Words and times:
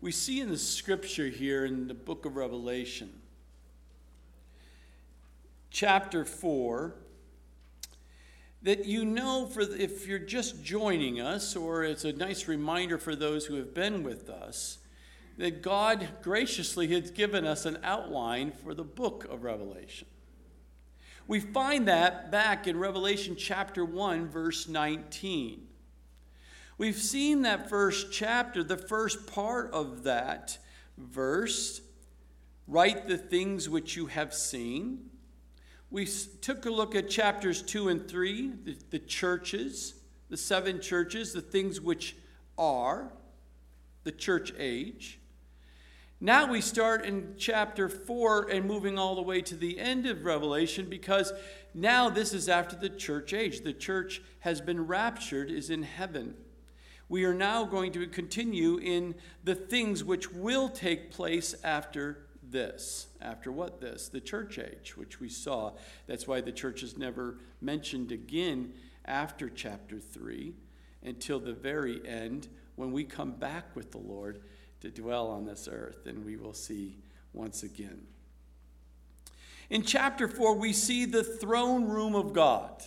we 0.00 0.12
see 0.12 0.40
in 0.40 0.48
the 0.48 0.58
scripture 0.58 1.28
here 1.28 1.64
in 1.66 1.86
the 1.86 1.94
book 1.94 2.24
of 2.24 2.36
Revelation, 2.36 3.10
chapter 5.70 6.24
4, 6.24 6.94
that 8.62 8.86
you 8.86 9.04
know 9.04 9.46
for 9.46 9.60
if 9.60 10.06
you're 10.06 10.18
just 10.18 10.62
joining 10.62 11.20
us 11.20 11.54
or 11.54 11.84
it's 11.84 12.04
a 12.04 12.12
nice 12.12 12.48
reminder 12.48 12.98
for 12.98 13.14
those 13.14 13.46
who 13.46 13.56
have 13.56 13.74
been 13.74 14.02
with 14.02 14.28
us 14.30 14.78
that 15.38 15.62
God 15.62 16.08
graciously 16.22 16.88
has 16.88 17.10
given 17.10 17.46
us 17.46 17.64
an 17.64 17.78
outline 17.82 18.52
for 18.52 18.74
the 18.74 18.84
book 18.84 19.24
of 19.30 19.42
Revelation. 19.42 20.06
We 21.26 21.40
find 21.40 21.88
that 21.88 22.30
back 22.30 22.66
in 22.66 22.78
Revelation 22.78 23.36
chapter 23.36 23.84
1 23.84 24.28
verse 24.28 24.68
19. 24.68 25.66
We've 26.80 26.96
seen 26.96 27.42
that 27.42 27.68
first 27.68 28.10
chapter, 28.10 28.64
the 28.64 28.78
first 28.78 29.26
part 29.26 29.70
of 29.72 30.04
that 30.04 30.56
verse, 30.96 31.82
write 32.66 33.06
the 33.06 33.18
things 33.18 33.68
which 33.68 33.96
you 33.96 34.06
have 34.06 34.32
seen 34.32 35.10
we 35.90 36.06
took 36.06 36.66
a 36.66 36.70
look 36.70 36.94
at 36.94 37.10
chapters 37.10 37.62
2 37.62 37.88
and 37.88 38.08
3, 38.08 38.52
the, 38.64 38.76
the 38.90 38.98
churches, 38.98 39.94
the 40.28 40.36
seven 40.36 40.80
churches, 40.80 41.32
the 41.32 41.40
things 41.40 41.80
which 41.80 42.16
are, 42.56 43.12
the 44.04 44.12
church 44.12 44.52
age. 44.56 45.18
Now 46.20 46.46
we 46.46 46.60
start 46.60 47.04
in 47.04 47.34
chapter 47.36 47.88
4 47.88 48.50
and 48.50 48.66
moving 48.66 48.98
all 48.98 49.16
the 49.16 49.22
way 49.22 49.40
to 49.40 49.56
the 49.56 49.80
end 49.80 50.06
of 50.06 50.24
Revelation 50.24 50.88
because 50.88 51.32
now 51.74 52.08
this 52.08 52.32
is 52.32 52.48
after 52.48 52.76
the 52.76 52.90
church 52.90 53.32
age. 53.32 53.62
The 53.62 53.72
church 53.72 54.22
has 54.40 54.60
been 54.60 54.86
raptured, 54.86 55.50
is 55.50 55.70
in 55.70 55.82
heaven. 55.82 56.34
We 57.10 57.24
are 57.24 57.34
now 57.34 57.64
going 57.64 57.90
to 57.94 58.06
continue 58.06 58.78
in 58.78 59.16
the 59.42 59.56
things 59.56 60.04
which 60.04 60.32
will 60.32 60.68
take 60.68 61.10
place 61.10 61.56
after 61.64 62.18
this. 62.40 63.08
After 63.20 63.50
what 63.50 63.80
this? 63.80 64.08
The 64.08 64.20
church 64.20 64.60
age, 64.60 64.96
which 64.96 65.18
we 65.18 65.28
saw. 65.28 65.72
That's 66.06 66.28
why 66.28 66.40
the 66.40 66.52
church 66.52 66.84
is 66.84 66.96
never 66.96 67.38
mentioned 67.60 68.12
again 68.12 68.74
after 69.04 69.48
chapter 69.48 69.98
3 69.98 70.54
until 71.02 71.40
the 71.40 71.52
very 71.52 72.00
end 72.06 72.46
when 72.76 72.92
we 72.92 73.02
come 73.02 73.32
back 73.32 73.74
with 73.74 73.90
the 73.90 73.98
Lord 73.98 74.42
to 74.80 74.88
dwell 74.88 75.26
on 75.26 75.44
this 75.44 75.68
earth 75.70 76.06
and 76.06 76.24
we 76.24 76.36
will 76.36 76.54
see 76.54 76.96
once 77.32 77.64
again. 77.64 78.02
In 79.68 79.82
chapter 79.82 80.28
4, 80.28 80.54
we 80.54 80.72
see 80.72 81.06
the 81.06 81.24
throne 81.24 81.88
room 81.88 82.14
of 82.14 82.32
God. 82.32 82.84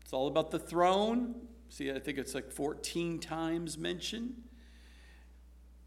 It's 0.00 0.12
all 0.12 0.28
about 0.28 0.52
the 0.52 0.60
throne. 0.60 1.47
See, 1.68 1.90
I 1.90 1.98
think 1.98 2.18
it's 2.18 2.34
like 2.34 2.50
14 2.50 3.18
times 3.18 3.76
mentioned 3.76 4.42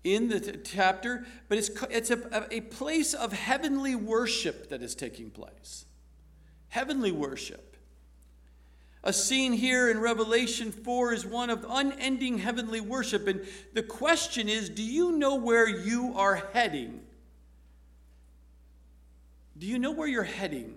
in 0.04 0.30
the 0.30 0.40
t- 0.40 0.60
chapter, 0.64 1.26
but 1.48 1.58
it's, 1.58 1.70
it's 1.90 2.12
a, 2.12 2.48
a 2.52 2.62
place 2.62 3.14
of 3.14 3.34
heavenly 3.34 3.96
worship 3.96 4.70
that 4.70 4.82
is 4.82 4.96
taking 4.96 5.30
place. 5.30 5.86
Heavenly 6.70 7.12
worship. 7.12 7.78
A 9.04 9.12
scene 9.12 9.54
here 9.54 9.90
in 9.90 10.00
Revelation 10.00 10.72
4 10.72 11.14
is 11.14 11.26
one 11.26 11.50
of 11.50 11.66
unending 11.68 12.38
heavenly 12.38 12.82
worship. 12.82 13.28
And 13.28 13.46
the 13.74 13.84
question 13.84 14.48
is 14.48 14.70
do 14.70 14.84
you 14.84 15.12
know 15.12 15.36
where 15.36 15.68
you 15.68 16.14
are 16.16 16.36
heading? 16.54 17.02
Do 19.58 19.68
you 19.68 19.80
know 19.80 19.92
where 19.92 20.08
you're 20.08 20.24
heading 20.24 20.76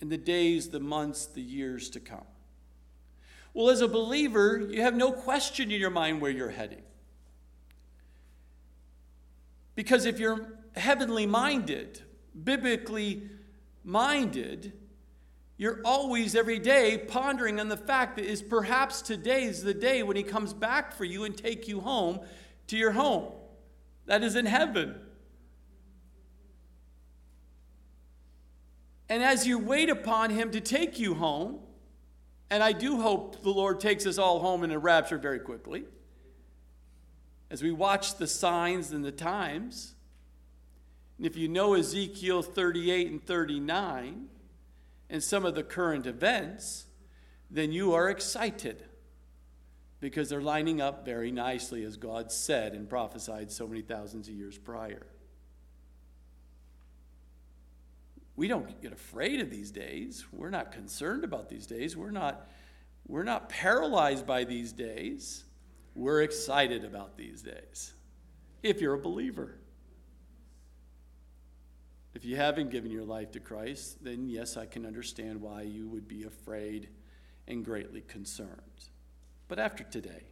in 0.00 0.08
the 0.08 0.18
days, 0.18 0.70
the 0.70 0.80
months, 0.80 1.26
the 1.26 1.42
years 1.42 1.90
to 1.90 2.00
come? 2.00 2.24
Well, 3.52 3.70
as 3.70 3.80
a 3.80 3.88
believer, 3.88 4.68
you 4.70 4.82
have 4.82 4.94
no 4.94 5.12
question 5.12 5.70
in 5.70 5.80
your 5.80 5.90
mind 5.90 6.20
where 6.20 6.30
you're 6.30 6.50
heading. 6.50 6.82
Because 9.74 10.04
if 10.04 10.18
you're 10.18 10.58
heavenly 10.76 11.26
minded, 11.26 12.02
biblically 12.44 13.28
minded, 13.82 14.72
you're 15.56 15.80
always 15.84 16.34
every 16.34 16.58
day 16.58 16.96
pondering 16.96 17.60
on 17.60 17.68
the 17.68 17.76
fact 17.76 18.16
that 18.16 18.24
is 18.24 18.40
perhaps 18.40 19.02
today 19.02 19.44
is 19.44 19.62
the 19.62 19.74
day 19.74 20.02
when 20.02 20.16
he 20.16 20.22
comes 20.22 20.54
back 20.54 20.94
for 20.94 21.04
you 21.04 21.24
and 21.24 21.36
take 21.36 21.66
you 21.66 21.80
home 21.80 22.20
to 22.68 22.76
your 22.76 22.92
home. 22.92 23.32
That 24.06 24.22
is 24.22 24.36
in 24.36 24.46
heaven. 24.46 24.94
And 29.08 29.22
as 29.24 29.46
you 29.46 29.58
wait 29.58 29.90
upon 29.90 30.30
him 30.30 30.50
to 30.52 30.60
take 30.60 30.98
you 30.98 31.14
home, 31.14 31.58
and 32.50 32.62
I 32.62 32.72
do 32.72 33.00
hope 33.00 33.42
the 33.42 33.50
Lord 33.50 33.80
takes 33.80 34.06
us 34.06 34.18
all 34.18 34.40
home 34.40 34.64
in 34.64 34.70
a 34.70 34.78
rapture 34.78 35.18
very 35.18 35.38
quickly 35.38 35.84
as 37.50 37.62
we 37.62 37.72
watch 37.72 38.16
the 38.16 38.26
signs 38.26 38.92
and 38.92 39.04
the 39.04 39.12
times, 39.12 39.94
and 41.18 41.26
if 41.26 41.36
you 41.36 41.48
know 41.48 41.74
Ezekiel 41.74 42.42
38 42.42 43.10
and 43.10 43.26
39 43.26 44.26
and 45.10 45.22
some 45.22 45.44
of 45.44 45.54
the 45.54 45.64
current 45.64 46.06
events, 46.06 46.86
then 47.50 47.72
you 47.72 47.92
are 47.92 48.08
excited 48.08 48.84
because 49.98 50.30
they're 50.30 50.40
lining 50.40 50.80
up 50.80 51.04
very 51.04 51.32
nicely 51.32 51.84
as 51.84 51.96
God 51.96 52.30
said 52.30 52.72
and 52.72 52.88
prophesied 52.88 53.50
so 53.50 53.66
many 53.66 53.82
thousands 53.82 54.28
of 54.28 54.34
years 54.34 54.56
prior. 54.56 55.06
We 58.40 58.48
don't 58.48 58.80
get 58.80 58.94
afraid 58.94 59.42
of 59.42 59.50
these 59.50 59.70
days. 59.70 60.24
We're 60.32 60.48
not 60.48 60.72
concerned 60.72 61.24
about 61.24 61.50
these 61.50 61.66
days. 61.66 61.94
We're 61.94 62.10
not, 62.10 62.48
we're 63.06 63.22
not 63.22 63.50
paralyzed 63.50 64.26
by 64.26 64.44
these 64.44 64.72
days. 64.72 65.44
We're 65.94 66.22
excited 66.22 66.82
about 66.82 67.18
these 67.18 67.42
days 67.42 67.92
if 68.62 68.80
you're 68.80 68.94
a 68.94 68.98
believer. 68.98 69.58
If 72.14 72.24
you 72.24 72.36
haven't 72.36 72.70
given 72.70 72.90
your 72.90 73.04
life 73.04 73.30
to 73.32 73.40
Christ, 73.40 74.02
then 74.02 74.26
yes, 74.26 74.56
I 74.56 74.64
can 74.64 74.86
understand 74.86 75.42
why 75.42 75.60
you 75.60 75.86
would 75.88 76.08
be 76.08 76.24
afraid 76.24 76.88
and 77.46 77.62
greatly 77.62 78.00
concerned. 78.00 78.86
But 79.48 79.58
after 79.58 79.84
today, 79.84 80.22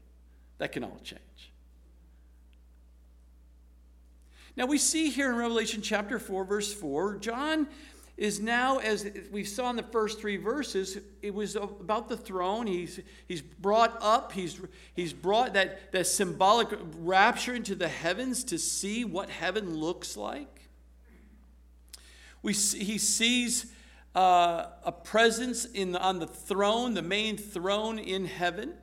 that 0.56 0.72
can 0.72 0.82
all 0.82 0.98
change. 1.04 1.52
Now 4.56 4.64
we 4.64 4.78
see 4.78 5.10
here 5.10 5.30
in 5.30 5.36
Revelation 5.36 5.82
chapter 5.82 6.18
4, 6.18 6.46
verse 6.46 6.72
4, 6.72 7.18
John 7.18 7.68
is 8.18 8.40
now, 8.40 8.78
as 8.78 9.08
we 9.30 9.44
saw 9.44 9.70
in 9.70 9.76
the 9.76 9.82
first 9.84 10.20
three 10.20 10.36
verses, 10.36 10.98
it 11.22 11.32
was 11.32 11.54
about 11.54 12.08
the 12.08 12.16
throne. 12.16 12.66
He's, 12.66 12.98
he's 13.28 13.40
brought 13.40 13.96
up, 14.02 14.32
he's, 14.32 14.60
he's 14.94 15.12
brought 15.12 15.54
that, 15.54 15.92
that 15.92 16.08
symbolic 16.08 16.68
rapture 16.98 17.54
into 17.54 17.76
the 17.76 17.86
heavens 17.86 18.42
to 18.44 18.58
see 18.58 19.04
what 19.04 19.30
heaven 19.30 19.76
looks 19.76 20.16
like. 20.16 20.68
We 22.42 22.54
see, 22.54 22.82
he 22.82 22.98
sees 22.98 23.66
uh, 24.16 24.66
a 24.84 24.90
presence 24.90 25.64
in 25.64 25.94
on 25.94 26.18
the 26.18 26.26
throne, 26.26 26.94
the 26.94 27.02
main 27.02 27.36
throne 27.36 28.00
in 28.00 28.24
heaven. 28.24 28.74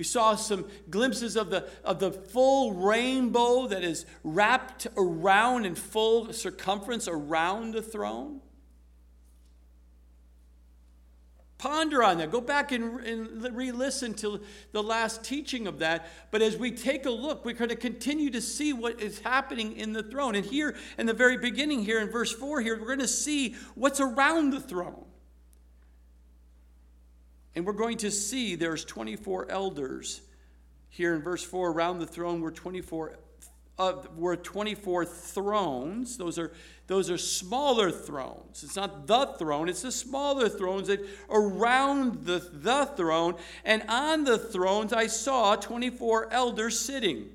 We 0.00 0.04
saw 0.04 0.34
some 0.34 0.64
glimpses 0.88 1.36
of 1.36 1.50
the, 1.50 1.68
of 1.84 1.98
the 1.98 2.10
full 2.10 2.72
rainbow 2.72 3.66
that 3.66 3.84
is 3.84 4.06
wrapped 4.24 4.86
around 4.96 5.66
in 5.66 5.74
full 5.74 6.32
circumference 6.32 7.06
around 7.06 7.74
the 7.74 7.82
throne. 7.82 8.40
Ponder 11.58 12.02
on 12.02 12.16
that. 12.16 12.30
Go 12.30 12.40
back 12.40 12.72
and, 12.72 13.00
and 13.00 13.54
re 13.54 13.72
listen 13.72 14.14
to 14.14 14.40
the 14.72 14.82
last 14.82 15.22
teaching 15.22 15.66
of 15.66 15.80
that. 15.80 16.08
But 16.30 16.40
as 16.40 16.56
we 16.56 16.70
take 16.70 17.04
a 17.04 17.10
look, 17.10 17.44
we're 17.44 17.52
going 17.52 17.68
to 17.68 17.76
continue 17.76 18.30
to 18.30 18.40
see 18.40 18.72
what 18.72 19.02
is 19.02 19.18
happening 19.18 19.76
in 19.76 19.92
the 19.92 20.02
throne. 20.02 20.34
And 20.34 20.46
here, 20.46 20.76
in 20.96 21.04
the 21.04 21.12
very 21.12 21.36
beginning, 21.36 21.84
here 21.84 22.00
in 22.00 22.08
verse 22.08 22.32
4, 22.32 22.62
here, 22.62 22.80
we're 22.80 22.86
going 22.86 23.00
to 23.00 23.06
see 23.06 23.54
what's 23.74 24.00
around 24.00 24.54
the 24.54 24.60
throne. 24.60 25.04
And 27.54 27.66
we're 27.66 27.72
going 27.72 27.98
to 27.98 28.10
see 28.10 28.54
there's 28.54 28.84
24 28.84 29.50
elders 29.50 30.20
here 30.88 31.14
in 31.14 31.22
verse 31.22 31.44
4 31.44 31.70
around 31.70 31.98
the 31.98 32.06
throne 32.06 32.40
were 32.40 32.50
24 32.50 33.16
uh, 33.78 33.94
were 34.14 34.36
24 34.36 35.06
thrones. 35.06 36.18
Those 36.18 36.38
are 36.38 36.52
those 36.86 37.08
are 37.08 37.16
smaller 37.16 37.90
thrones. 37.90 38.62
It's 38.62 38.76
not 38.76 39.06
the 39.06 39.34
throne 39.38 39.68
it's 39.68 39.82
the 39.82 39.92
smaller 39.92 40.48
thrones 40.48 40.88
that 40.88 41.00
around 41.30 42.26
the, 42.26 42.46
the 42.52 42.86
throne. 42.96 43.36
And 43.64 43.82
on 43.88 44.24
the 44.24 44.38
thrones 44.38 44.92
i 44.92 45.06
saw 45.06 45.56
24 45.56 46.32
elders 46.32 46.78
sitting. 46.78 47.30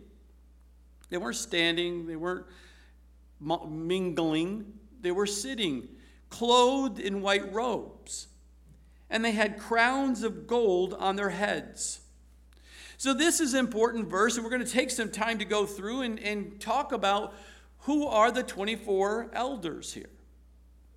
They 1.10 1.18
weren't 1.18 1.38
standing 1.38 2.06
they 2.06 2.16
weren't 2.16 2.46
mingling. 3.40 4.72
They 5.02 5.12
were 5.12 5.28
sitting 5.28 5.88
clothed 6.30 7.00
in 7.00 7.22
white 7.22 7.52
robes 7.54 7.95
and 9.10 9.24
they 9.24 9.31
had 9.31 9.60
crowns 9.60 10.24
of 10.24 10.48
gold 10.48 10.94
on 10.94 11.16
their 11.16 11.30
heads. 11.30 12.02
So, 12.98 13.13
this 13.13 13.40
is 13.40 13.54
an 13.54 13.60
important 13.60 14.10
verse, 14.10 14.36
and 14.36 14.44
we're 14.44 14.50
going 14.50 14.66
to 14.66 14.72
take 14.72 14.90
some 14.90 15.10
time 15.10 15.38
to 15.40 15.46
go 15.46 15.66
through 15.66 16.02
and, 16.02 16.19
and 16.19 16.60
talk 16.60 16.92
about 16.92 17.34
who 17.80 18.07
are 18.07 18.31
the 18.31 18.44
24 18.44 19.31
elders 19.34 19.94
here. 19.94 20.10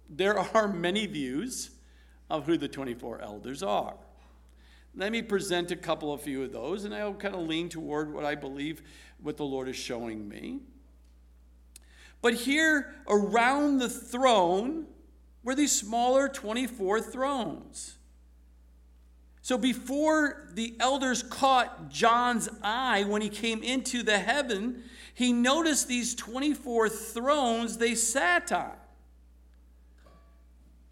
There 0.08 0.38
are 0.54 0.68
many 0.68 1.06
views 1.06 1.70
of 2.30 2.46
who 2.46 2.56
the 2.56 2.68
24 2.68 3.20
elders 3.20 3.62
are. 3.62 3.96
Let 4.94 5.12
me 5.12 5.22
present 5.22 5.70
a 5.70 5.76
couple 5.76 6.12
of 6.12 6.22
few 6.22 6.42
of 6.42 6.52
those, 6.52 6.84
and 6.84 6.94
I'll 6.94 7.14
kind 7.14 7.34
of 7.34 7.42
lean 7.42 7.68
toward 7.68 8.12
what 8.12 8.24
I 8.24 8.34
believe 8.34 8.82
what 9.20 9.36
the 9.36 9.44
Lord 9.44 9.68
is 9.68 9.76
showing 9.76 10.28
me. 10.28 10.60
But 12.20 12.34
here 12.34 12.94
around 13.08 13.78
the 13.78 13.88
throne 13.88 14.86
were 15.42 15.54
these 15.54 15.72
smaller 15.72 16.28
24 16.28 17.00
thrones. 17.00 17.97
So 19.48 19.56
before 19.56 20.46
the 20.52 20.74
elders 20.78 21.22
caught 21.22 21.88
John's 21.88 22.50
eye 22.62 23.04
when 23.04 23.22
he 23.22 23.30
came 23.30 23.62
into 23.62 24.02
the 24.02 24.18
heaven, 24.18 24.82
he 25.14 25.32
noticed 25.32 25.88
these 25.88 26.14
24 26.14 26.90
thrones 26.90 27.78
they 27.78 27.94
sat 27.94 28.52
on. 28.52 28.72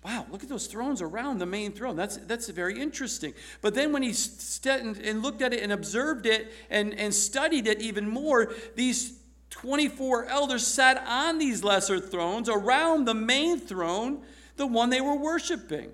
Wow, 0.03 0.25
look 0.31 0.43
at 0.43 0.49
those 0.49 0.69
thrones 0.69 1.03
around 1.03 1.37
the 1.37 1.45
main 1.45 1.73
throne. 1.73 1.97
That's, 1.97 2.17
that's 2.17 2.49
very 2.49 2.81
interesting. 2.81 3.35
But 3.61 3.75
then 3.75 3.93
when 3.93 4.03
he 4.03 4.15
stood 4.15 4.81
and 4.81 5.23
looked 5.23 5.43
at 5.43 5.53
it 5.53 5.63
and 5.63 5.71
observed 5.71 6.25
it 6.25 6.51
and, 6.71 6.95
and 6.95 7.13
studied 7.13 7.67
it 7.67 7.83
even 7.83 8.09
more, 8.09 8.55
these 8.75 9.19
24 9.51 10.29
elders 10.29 10.67
sat 10.67 11.05
on 11.07 11.37
these 11.37 11.63
lesser 11.63 12.01
thrones 12.01 12.49
around 12.49 13.05
the 13.05 13.13
main 13.13 13.61
throne, 13.61 14.23
the 14.57 14.67
one 14.67 14.89
they 14.89 15.03
were 15.03 15.15
worshiping. 15.15 15.91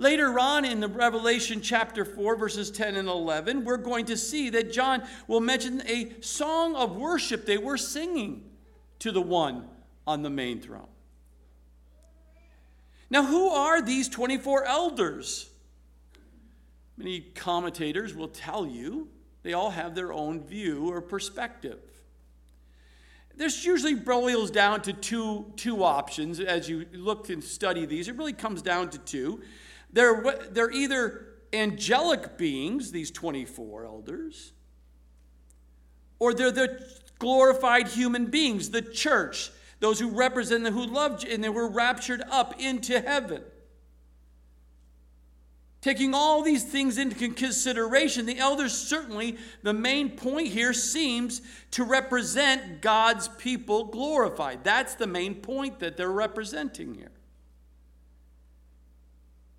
Later 0.00 0.38
on 0.38 0.64
in 0.64 0.78
the 0.78 0.86
Revelation 0.86 1.60
chapter 1.60 2.04
4, 2.04 2.36
verses 2.36 2.70
10 2.70 2.94
and 2.94 3.08
11, 3.08 3.64
we're 3.64 3.76
going 3.76 4.06
to 4.06 4.16
see 4.16 4.48
that 4.50 4.72
John 4.72 5.02
will 5.26 5.40
mention 5.40 5.82
a 5.88 6.12
song 6.20 6.76
of 6.76 6.96
worship 6.96 7.44
they 7.44 7.58
were 7.58 7.76
singing 7.76 8.44
to 9.00 9.10
the 9.10 9.20
one 9.20 9.66
on 10.06 10.22
the 10.22 10.30
main 10.30 10.60
throne. 10.60 10.86
Now, 13.10 13.24
who 13.24 13.48
are 13.48 13.82
these 13.82 14.08
24 14.08 14.66
elders? 14.66 15.50
Many 16.96 17.20
commentators 17.20 18.14
will 18.14 18.28
tell 18.28 18.66
you 18.66 19.08
they 19.42 19.52
all 19.52 19.70
have 19.70 19.96
their 19.96 20.12
own 20.12 20.44
view 20.44 20.92
or 20.92 21.00
perspective. 21.00 21.80
This 23.34 23.64
usually 23.64 23.94
boils 23.94 24.50
down 24.50 24.82
to 24.82 24.92
two, 24.92 25.52
two 25.56 25.82
options 25.82 26.38
as 26.38 26.68
you 26.68 26.86
look 26.92 27.30
and 27.30 27.42
study 27.42 27.86
these. 27.86 28.08
It 28.08 28.16
really 28.16 28.32
comes 28.32 28.62
down 28.62 28.90
to 28.90 28.98
two. 28.98 29.40
They're, 29.92 30.22
they're 30.50 30.70
either 30.70 31.26
angelic 31.52 32.36
beings, 32.36 32.92
these 32.92 33.10
24 33.10 33.84
elders, 33.84 34.52
or 36.18 36.34
they're 36.34 36.50
the 36.50 36.86
glorified 37.18 37.88
human 37.88 38.26
beings, 38.26 38.70
the 38.70 38.82
church, 38.82 39.50
those 39.80 39.98
who 39.98 40.10
represent 40.10 40.64
them, 40.64 40.74
who 40.74 40.86
loved 40.86 41.24
and 41.24 41.42
they 41.42 41.48
were 41.48 41.68
raptured 41.68 42.22
up 42.30 42.60
into 42.60 43.00
heaven. 43.00 43.42
Taking 45.80 46.12
all 46.12 46.42
these 46.42 46.64
things 46.64 46.98
into 46.98 47.30
consideration, 47.30 48.26
the 48.26 48.38
elders 48.38 48.76
certainly, 48.76 49.36
the 49.62 49.72
main 49.72 50.10
point 50.10 50.48
here 50.48 50.72
seems 50.72 51.40
to 51.70 51.84
represent 51.84 52.80
God's 52.80 53.28
people 53.28 53.84
glorified. 53.84 54.64
That's 54.64 54.96
the 54.96 55.06
main 55.06 55.36
point 55.36 55.78
that 55.78 55.96
they're 55.96 56.10
representing 56.10 56.94
here. 56.94 57.12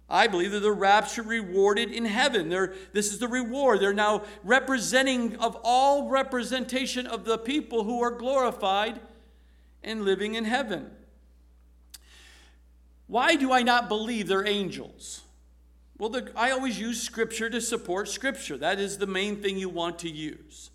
I 0.10 0.28
believe 0.28 0.52
that 0.52 0.62
the 0.62 0.72
rapture 0.72 1.22
rewarded 1.22 1.92
in 1.92 2.06
heaven. 2.06 2.50
They're, 2.50 2.74
this 2.94 3.14
is 3.14 3.20
the 3.20 3.28
reward. 3.28 3.80
They're 3.80 3.94
now 3.94 4.24
representing 4.44 5.36
of 5.36 5.56
all 5.64 6.10
representation 6.10 7.06
of 7.06 7.26
the 7.26 7.38
people 7.38 7.84
who 7.84 8.02
are 8.02 8.10
glorified 8.10 9.00
and 9.84 10.04
living 10.04 10.34
in 10.34 10.46
heaven. 10.46 10.90
Why 13.06 13.36
do 13.36 13.52
I 13.52 13.62
not 13.62 13.88
believe 13.88 14.28
they're 14.28 14.48
angels? 14.48 15.22
Well, 16.00 16.10
the, 16.10 16.32
I 16.36 16.52
always 16.52 16.80
use 16.80 17.02
Scripture 17.02 17.50
to 17.50 17.62
support 17.62 18.08
Scripture. 18.08 18.58
That 18.58 18.80
is 18.80 18.98
the 18.98 19.08
main 19.08 19.42
thing 19.42 19.58
you 19.58 19.70
want 19.70 20.00
to 20.00 20.10
use. 20.10 20.72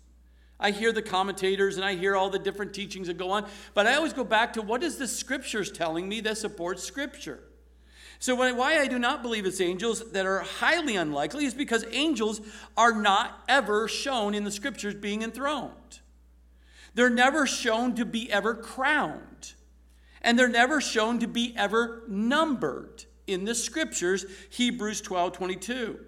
I 0.59 0.71
hear 0.71 0.93
the 0.93 1.01
commentators 1.01 1.75
and 1.75 1.85
I 1.85 1.95
hear 1.95 2.15
all 2.15 2.29
the 2.29 2.39
different 2.39 2.73
teachings 2.73 3.07
that 3.07 3.17
go 3.17 3.31
on, 3.31 3.45
but 3.73 3.85
I 3.85 3.95
always 3.95 4.13
go 4.13 4.23
back 4.23 4.53
to 4.53 4.61
what 4.61 4.83
is 4.83 4.97
the 4.97 5.07
Scriptures 5.07 5.71
telling 5.71 6.07
me 6.07 6.21
that 6.21 6.37
supports 6.37 6.83
Scripture? 6.83 7.39
So, 8.19 8.35
why 8.35 8.79
I 8.79 8.87
do 8.87 8.97
not 8.97 9.21
believe 9.21 9.45
it's 9.45 9.61
angels 9.61 10.11
that 10.11 10.25
are 10.25 10.39
highly 10.39 10.95
unlikely 10.95 11.45
is 11.45 11.53
because 11.53 11.85
angels 11.91 12.41
are 12.77 12.93
not 12.93 13.43
ever 13.47 13.87
shown 13.87 14.33
in 14.33 14.43
the 14.43 14.51
Scriptures 14.51 14.95
being 14.95 15.21
enthroned. 15.21 15.99
They're 16.95 17.09
never 17.09 17.45
shown 17.45 17.93
to 17.95 18.05
be 18.05 18.31
ever 18.31 18.55
crowned. 18.55 19.53
And 20.21 20.39
they're 20.39 20.47
never 20.47 20.81
shown 20.81 21.19
to 21.19 21.27
be 21.27 21.53
ever 21.55 22.01
numbered 22.07 23.05
in 23.27 23.45
the 23.45 23.53
scriptures, 23.53 24.25
Hebrews 24.49 25.01
12 25.01 25.33
22. 25.33 25.99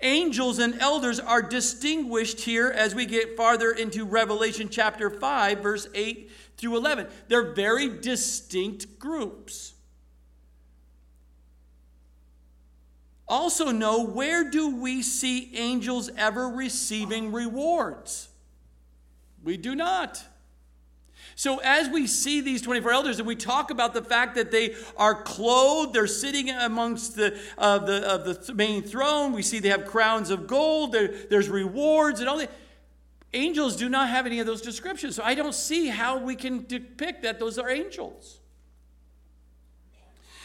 Angels 0.00 0.58
and 0.58 0.78
elders 0.80 1.20
are 1.20 1.40
distinguished 1.40 2.40
here 2.40 2.68
as 2.68 2.94
we 2.94 3.06
get 3.06 3.36
farther 3.36 3.70
into 3.70 4.04
Revelation 4.04 4.68
chapter 4.68 5.08
5, 5.08 5.60
verse 5.60 5.86
8 5.94 6.30
through 6.56 6.76
11. 6.76 7.06
They're 7.28 7.52
very 7.54 7.88
distinct 7.88 8.98
groups. 8.98 9.73
Also, 13.26 13.70
know 13.70 14.04
where 14.04 14.50
do 14.50 14.76
we 14.76 15.02
see 15.02 15.50
angels 15.56 16.10
ever 16.16 16.48
receiving 16.48 17.32
rewards? 17.32 18.28
We 19.42 19.56
do 19.56 19.74
not. 19.74 20.22
So, 21.36 21.58
as 21.58 21.88
we 21.88 22.06
see 22.06 22.40
these 22.40 22.62
24 22.62 22.92
elders 22.92 23.18
and 23.18 23.26
we 23.26 23.34
talk 23.34 23.70
about 23.70 23.92
the 23.92 24.02
fact 24.02 24.36
that 24.36 24.50
they 24.50 24.74
are 24.96 25.22
clothed, 25.22 25.92
they're 25.92 26.06
sitting 26.06 26.50
amongst 26.50 27.16
the, 27.16 27.38
uh, 27.58 27.78
the, 27.78 28.08
of 28.08 28.46
the 28.46 28.54
main 28.54 28.82
throne, 28.82 29.32
we 29.32 29.42
see 29.42 29.58
they 29.58 29.70
have 29.70 29.86
crowns 29.86 30.30
of 30.30 30.46
gold, 30.46 30.92
there, 30.92 31.08
there's 31.30 31.48
rewards 31.48 32.20
and 32.20 32.28
all 32.28 32.38
that. 32.38 32.50
Angels 33.32 33.74
do 33.74 33.88
not 33.88 34.10
have 34.10 34.26
any 34.26 34.38
of 34.38 34.46
those 34.46 34.62
descriptions. 34.62 35.16
So, 35.16 35.24
I 35.24 35.34
don't 35.34 35.54
see 35.54 35.88
how 35.88 36.18
we 36.18 36.36
can 36.36 36.66
depict 36.66 37.22
that 37.22 37.40
those 37.40 37.58
are 37.58 37.68
angels. 37.68 38.38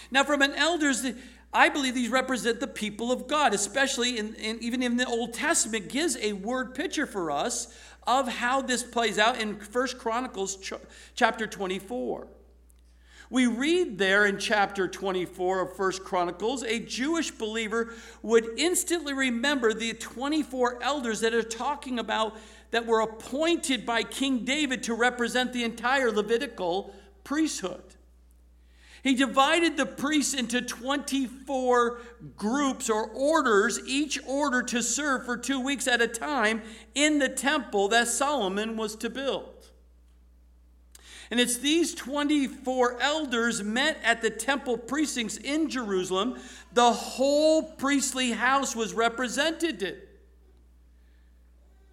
Now, 0.09 0.23
from 0.23 0.41
an 0.41 0.53
elder's, 0.55 1.05
I 1.53 1.69
believe 1.69 1.95
these 1.95 2.09
represent 2.09 2.59
the 2.59 2.67
people 2.67 3.11
of 3.11 3.27
God, 3.27 3.53
especially 3.53 4.19
in, 4.19 4.35
in, 4.35 4.59
even 4.61 4.83
in 4.83 4.97
the 4.97 5.07
Old 5.07 5.33
Testament, 5.33 5.89
gives 5.89 6.15
a 6.17 6.33
word 6.33 6.75
picture 6.75 7.07
for 7.07 7.31
us 7.31 7.75
of 8.05 8.27
how 8.27 8.61
this 8.61 8.83
plays 8.83 9.17
out 9.17 9.39
in 9.39 9.59
First 9.59 9.97
Chronicles 9.97 10.57
ch- 10.57 10.73
chapter 11.15 11.47
24. 11.47 12.27
We 13.31 13.45
read 13.45 13.99
there 13.99 14.25
in 14.25 14.39
chapter 14.39 14.87
24 14.87 15.61
of 15.61 15.75
First 15.75 16.03
Chronicles, 16.03 16.63
a 16.63 16.79
Jewish 16.79 17.29
believer 17.29 17.93
would 18.23 18.57
instantly 18.57 19.13
remember 19.13 19.71
the 19.73 19.93
24 19.93 20.81
elders 20.81 21.19
that 21.21 21.35
are 21.35 21.43
talking 21.43 21.99
about 21.99 22.35
that 22.71 22.87
were 22.87 23.01
appointed 23.01 23.85
by 23.85 24.01
King 24.01 24.45
David 24.45 24.81
to 24.83 24.95
represent 24.95 25.53
the 25.53 25.63
entire 25.63 26.11
Levitical 26.11 26.93
priesthood. 27.23 27.83
He 29.03 29.15
divided 29.15 29.77
the 29.77 29.85
priests 29.85 30.33
into 30.33 30.61
24 30.61 31.99
groups 32.35 32.89
or 32.89 33.07
orders, 33.07 33.79
each 33.87 34.19
order 34.27 34.61
to 34.63 34.83
serve 34.83 35.25
for 35.25 35.37
two 35.37 35.59
weeks 35.59 35.87
at 35.87 36.01
a 36.01 36.07
time 36.07 36.61
in 36.95 37.19
the 37.19 37.29
temple 37.29 37.87
that 37.89 38.07
Solomon 38.07 38.75
was 38.75 38.95
to 38.97 39.09
build. 39.09 39.59
And 41.31 41.39
it's 41.39 41.57
these 41.57 41.93
24 41.93 43.01
elders 43.01 43.61
met 43.61 43.99
at 44.03 44.21
the 44.21 44.31
temple 44.31 44.77
precincts 44.77 45.37
in 45.37 45.69
Jerusalem. 45.69 46.39
The 46.73 46.91
whole 46.91 47.63
priestly 47.63 48.31
house 48.31 48.75
was 48.75 48.93
represented. 48.93 50.01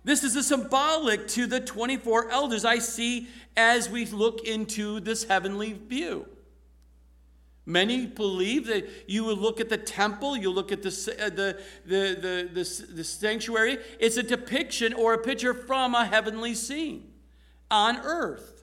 This 0.05 0.25
is 0.25 0.37
a 0.37 0.43
symbolic 0.43 1.29
to 1.29 1.47
the 1.47 1.61
24 1.61 2.31
elders 2.31 2.65
I 2.65 2.79
see 2.79 3.29
as 3.57 3.91
we 3.91 4.07
look 4.07 4.45
into 4.45 5.01
this 5.01 5.25
heavenly 5.25 5.75
view. 5.75 6.27
Many 7.69 8.07
believe 8.07 8.69
that 8.69 8.89
you 9.09 9.25
will 9.25 9.37
look 9.37 9.61
at 9.61 9.69
the 9.69 9.77
temple, 9.77 10.37
you 10.37 10.51
look 10.51 10.71
at 10.71 10.83
the, 10.83 11.17
uh, 11.21 11.29
the, 11.31 11.61
the, 11.85 12.49
the, 12.55 12.63
the, 12.63 12.93
the 12.95 13.05
sanctuary. 13.05 13.79
It's 13.99 14.17
a 14.17 14.23
depiction 14.23 14.95
or 14.95 15.15
a 15.15 15.19
picture 15.19 15.53
from 15.53 15.97
a 15.97 16.07
heavenly 16.07 16.55
scene 16.55 17.13
on 17.69 17.99
earth. 17.99 18.57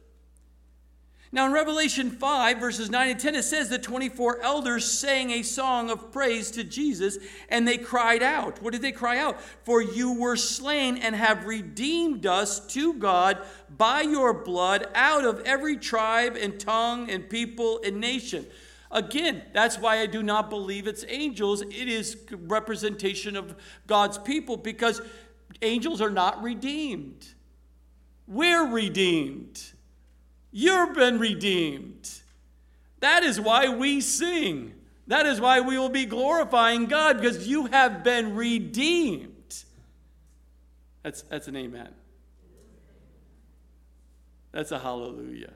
Now, 1.33 1.48
in 1.48 1.51
Revelation 1.51 2.12
5, 2.12 2.60
verses 2.60 2.91
9 2.91 3.10
and 3.10 3.19
10, 3.19 3.33
it 3.33 3.43
says 3.43 3.67
the 3.67 3.79
24 3.79 4.43
elders 4.43 4.86
sang 4.86 5.31
a 5.31 5.41
song 5.41 5.89
of 5.89 6.12
praise 6.12 6.51
to 6.51 6.63
Jesus, 6.63 7.17
and 7.50 7.67
they 7.67 7.79
cried 7.79 8.22
out. 8.22 8.62
What 8.62 8.72
did 8.72 8.83
they 8.83 8.91
cry 8.91 9.17
out? 9.17 9.41
For 9.63 9.81
you 9.81 10.13
were 10.13 10.38
slain 10.38 10.95
and 10.98 11.15
have 11.15 11.48
redeemed 11.48 12.27
us 12.27 12.60
to 12.67 12.93
God 12.93 13.39
by 13.75 14.01
your 14.01 14.31
blood 14.31 14.88
out 14.93 15.25
of 15.25 15.41
every 15.41 15.75
tribe 15.75 16.38
and 16.39 16.60
tongue 16.60 17.10
and 17.10 17.27
people 17.27 17.81
and 17.83 18.00
nation. 18.00 18.45
Again, 18.93 19.41
that's 19.53 19.79
why 19.79 20.00
I 20.00 20.05
do 20.05 20.21
not 20.21 20.51
believe 20.51 20.88
it's 20.88 21.03
angels. 21.09 21.63
It 21.63 21.89
is 21.89 22.15
representation 22.31 23.35
of 23.35 23.55
God's 23.88 24.19
people 24.19 24.55
because 24.55 25.01
angels 25.63 26.00
are 26.00 26.12
not 26.12 26.43
redeemed. 26.43 27.25
We're 28.27 28.67
redeemed. 28.67 29.62
You've 30.51 30.93
been 30.93 31.17
redeemed. 31.17 32.07
That 33.00 33.23
is 33.23 33.41
why 33.41 33.67
we 33.67 34.00
sing. 34.00 34.75
That 35.07 35.25
is 35.25 35.41
why 35.41 35.59
we 35.59 35.79
will 35.79 35.89
be 35.89 36.05
glorifying 36.05 36.85
God 36.85 37.17
because 37.17 37.47
you 37.47 37.65
have 37.65 38.03
been 38.03 38.35
redeemed. 38.35 39.33
That's, 41.01 41.23
that's 41.23 41.47
an 41.47 41.55
amen. 41.55 41.89
That's 44.51 44.71
a 44.71 44.77
hallelujah. 44.77 45.53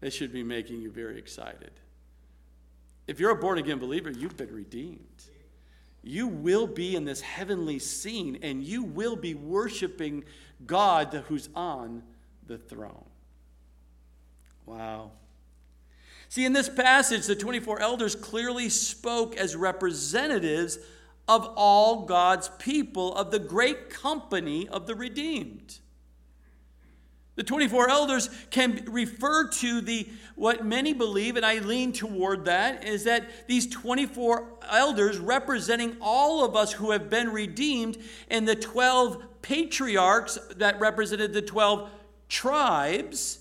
That 0.00 0.12
should 0.12 0.32
be 0.32 0.42
making 0.42 0.80
you 0.80 0.90
very 0.90 1.18
excited. 1.18 1.72
If 3.06 3.20
you're 3.20 3.30
a 3.30 3.36
born 3.36 3.58
again 3.58 3.78
believer, 3.78 4.10
you've 4.10 4.36
been 4.36 4.54
redeemed. 4.54 5.24
You 6.02 6.28
will 6.28 6.66
be 6.66 6.96
in 6.96 7.04
this 7.04 7.20
heavenly 7.20 7.78
scene 7.78 8.38
and 8.42 8.62
you 8.62 8.82
will 8.82 9.16
be 9.16 9.34
worshiping 9.34 10.24
God 10.66 11.12
who's 11.28 11.48
on 11.54 12.02
the 12.46 12.56
throne. 12.56 13.04
Wow. 14.64 15.10
See, 16.28 16.44
in 16.44 16.52
this 16.52 16.68
passage, 16.68 17.26
the 17.26 17.34
24 17.34 17.80
elders 17.80 18.14
clearly 18.14 18.68
spoke 18.68 19.36
as 19.36 19.56
representatives 19.56 20.78
of 21.26 21.52
all 21.56 22.06
God's 22.06 22.48
people, 22.58 23.14
of 23.14 23.30
the 23.30 23.38
great 23.38 23.90
company 23.90 24.68
of 24.68 24.86
the 24.86 24.94
redeemed. 24.94 25.80
The 27.40 27.44
24 27.44 27.88
elders 27.88 28.28
can 28.50 28.84
refer 28.86 29.48
to 29.48 29.80
the 29.80 30.06
what 30.34 30.62
many 30.62 30.92
believe, 30.92 31.36
and 31.36 31.46
I 31.46 31.60
lean 31.60 31.90
toward 31.94 32.44
that, 32.44 32.84
is 32.84 33.04
that 33.04 33.30
these 33.46 33.66
24 33.66 34.46
elders 34.70 35.16
representing 35.16 35.96
all 36.02 36.44
of 36.44 36.54
us 36.54 36.72
who 36.72 36.90
have 36.90 37.08
been 37.08 37.30
redeemed, 37.32 37.96
and 38.28 38.46
the 38.46 38.54
12 38.54 39.40
patriarchs 39.40 40.38
that 40.56 40.78
represented 40.80 41.32
the 41.32 41.40
12 41.40 41.88
tribes, 42.28 43.38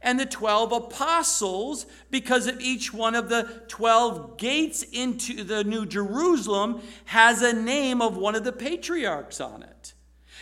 and 0.00 0.20
the 0.20 0.26
12 0.26 0.70
apostles, 0.70 1.86
because 2.08 2.46
of 2.46 2.60
each 2.60 2.94
one 2.94 3.16
of 3.16 3.28
the 3.28 3.62
12 3.66 4.36
gates 4.36 4.84
into 4.84 5.42
the 5.42 5.64
New 5.64 5.86
Jerusalem, 5.86 6.82
has 7.06 7.42
a 7.42 7.52
name 7.52 8.00
of 8.00 8.16
one 8.16 8.36
of 8.36 8.44
the 8.44 8.52
patriarchs 8.52 9.40
on 9.40 9.64
it. 9.64 9.69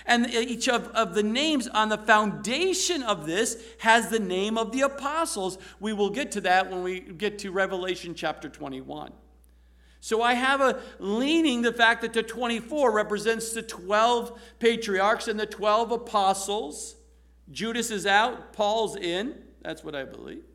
And 0.08 0.26
each 0.30 0.70
of, 0.70 0.88
of 0.88 1.14
the 1.14 1.22
names 1.22 1.68
on 1.68 1.90
the 1.90 1.98
foundation 1.98 3.02
of 3.02 3.26
this 3.26 3.62
has 3.80 4.08
the 4.08 4.18
name 4.18 4.56
of 4.56 4.72
the 4.72 4.80
apostles. 4.80 5.58
We 5.80 5.92
will 5.92 6.08
get 6.08 6.32
to 6.32 6.40
that 6.40 6.70
when 6.70 6.82
we 6.82 7.00
get 7.00 7.38
to 7.40 7.52
Revelation 7.52 8.14
chapter 8.14 8.48
21. 8.48 9.12
So 10.00 10.22
I 10.22 10.32
have 10.32 10.62
a 10.62 10.80
leaning 10.98 11.60
the 11.60 11.74
fact 11.74 12.00
that 12.00 12.14
the 12.14 12.22
24 12.22 12.90
represents 12.90 13.52
the 13.52 13.60
12 13.60 14.40
patriarchs 14.58 15.28
and 15.28 15.38
the 15.38 15.44
12 15.44 15.92
apostles. 15.92 16.96
Judas 17.50 17.90
is 17.90 18.06
out, 18.06 18.54
Paul's 18.54 18.96
in. 18.96 19.34
That's 19.60 19.84
what 19.84 19.94
I 19.94 20.04
believe. 20.04 20.47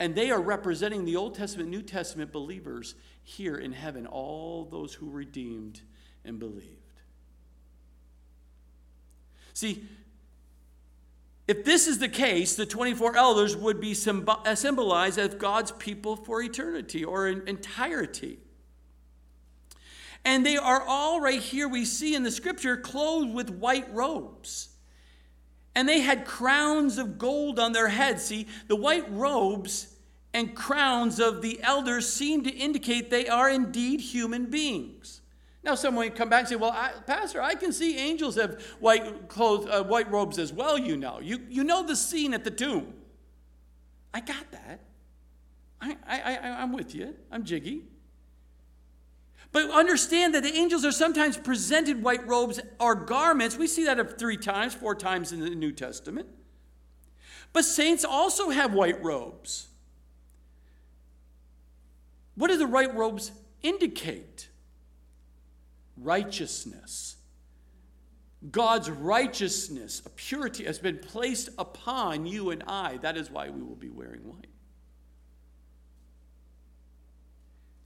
And 0.00 0.14
they 0.14 0.30
are 0.30 0.40
representing 0.40 1.04
the 1.04 1.16
Old 1.16 1.34
Testament, 1.34 1.68
New 1.68 1.82
Testament 1.82 2.32
believers 2.32 2.94
here 3.22 3.56
in 3.56 3.72
heaven, 3.72 4.06
all 4.06 4.64
those 4.64 4.94
who 4.94 5.10
redeemed 5.10 5.80
and 6.24 6.38
believed. 6.38 6.76
See, 9.54 9.84
if 11.48 11.64
this 11.64 11.88
is 11.88 11.98
the 11.98 12.08
case, 12.08 12.54
the 12.54 12.66
24 12.66 13.16
elders 13.16 13.56
would 13.56 13.80
be 13.80 13.96
uh, 14.16 14.54
symbolized 14.54 15.18
as 15.18 15.34
God's 15.34 15.72
people 15.72 16.14
for 16.14 16.42
eternity 16.42 17.04
or 17.04 17.26
in 17.26 17.48
entirety. 17.48 18.38
And 20.24 20.44
they 20.44 20.58
are 20.58 20.82
all 20.86 21.20
right 21.20 21.40
here, 21.40 21.66
we 21.66 21.86
see 21.86 22.14
in 22.14 22.22
the 22.22 22.30
scripture, 22.30 22.76
clothed 22.76 23.32
with 23.32 23.48
white 23.48 23.92
robes. 23.94 24.68
And 25.78 25.88
they 25.88 26.00
had 26.00 26.24
crowns 26.24 26.98
of 26.98 27.18
gold 27.18 27.60
on 27.60 27.70
their 27.70 27.86
heads. 27.86 28.24
See, 28.24 28.48
the 28.66 28.74
white 28.74 29.08
robes 29.12 29.94
and 30.34 30.52
crowns 30.52 31.20
of 31.20 31.40
the 31.40 31.60
elders 31.62 32.12
seem 32.12 32.42
to 32.42 32.50
indicate 32.50 33.10
they 33.10 33.28
are 33.28 33.48
indeed 33.48 34.00
human 34.00 34.46
beings. 34.46 35.20
Now, 35.62 35.76
someone 35.76 36.06
would 36.06 36.16
come 36.16 36.28
back 36.28 36.40
and 36.40 36.48
say, 36.48 36.56
Well, 36.56 36.72
I, 36.72 36.94
Pastor, 37.06 37.40
I 37.40 37.54
can 37.54 37.72
see 37.72 37.96
angels 37.96 38.34
have 38.34 38.60
white, 38.80 39.28
clothes, 39.28 39.68
uh, 39.70 39.84
white 39.84 40.10
robes 40.10 40.40
as 40.40 40.52
well, 40.52 40.76
you 40.76 40.96
know. 40.96 41.20
You, 41.20 41.42
you 41.48 41.62
know 41.62 41.86
the 41.86 41.94
scene 41.94 42.34
at 42.34 42.42
the 42.42 42.50
tomb. 42.50 42.94
I 44.12 44.18
got 44.18 44.50
that. 44.50 44.80
I, 45.80 45.96
I, 46.04 46.20
I, 46.20 46.48
I'm 46.60 46.72
with 46.72 46.92
you. 46.92 47.14
I'm 47.30 47.44
jiggy. 47.44 47.84
But 49.50 49.70
understand 49.70 50.34
that 50.34 50.42
the 50.42 50.52
angels 50.52 50.84
are 50.84 50.92
sometimes 50.92 51.36
presented 51.36 52.02
white 52.02 52.26
robes 52.26 52.60
or 52.78 52.94
garments. 52.94 53.56
We 53.56 53.66
see 53.66 53.84
that 53.84 54.18
three 54.18 54.36
times, 54.36 54.74
four 54.74 54.94
times 54.94 55.32
in 55.32 55.40
the 55.40 55.50
New 55.50 55.72
Testament. 55.72 56.28
But 57.52 57.64
saints 57.64 58.04
also 58.04 58.50
have 58.50 58.74
white 58.74 59.02
robes. 59.02 59.68
What 62.34 62.48
do 62.48 62.56
the 62.56 62.66
white 62.66 62.94
robes 62.94 63.32
indicate? 63.62 64.48
Righteousness. 65.96 67.16
God's 68.52 68.90
righteousness, 68.90 70.02
a 70.06 70.10
purity, 70.10 70.64
has 70.64 70.78
been 70.78 70.98
placed 70.98 71.48
upon 71.58 72.26
you 72.26 72.50
and 72.50 72.62
I. 72.68 72.98
That 72.98 73.16
is 73.16 73.30
why 73.30 73.48
we 73.48 73.62
will 73.62 73.74
be 73.74 73.88
wearing 73.88 74.20
white. 74.20 74.47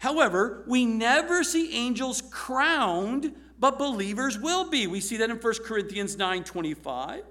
However, 0.02 0.64
we 0.66 0.84
never 0.84 1.44
see 1.44 1.76
angels 1.76 2.24
crowned, 2.32 3.36
but 3.56 3.78
believers 3.78 4.36
will 4.36 4.68
be. 4.68 4.88
We 4.88 4.98
see 4.98 5.16
that 5.18 5.30
in 5.30 5.36
1 5.36 5.54
Corinthians 5.64 6.16
9 6.16 6.42
25, 6.42 7.22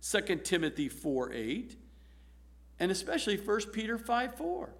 2 0.00 0.36
Timothy 0.36 0.88
4 0.88 1.32
8, 1.34 1.76
and 2.80 2.90
especially 2.90 3.36
1 3.36 3.60
Peter 3.72 3.98
5 3.98 4.36
4. 4.36 4.70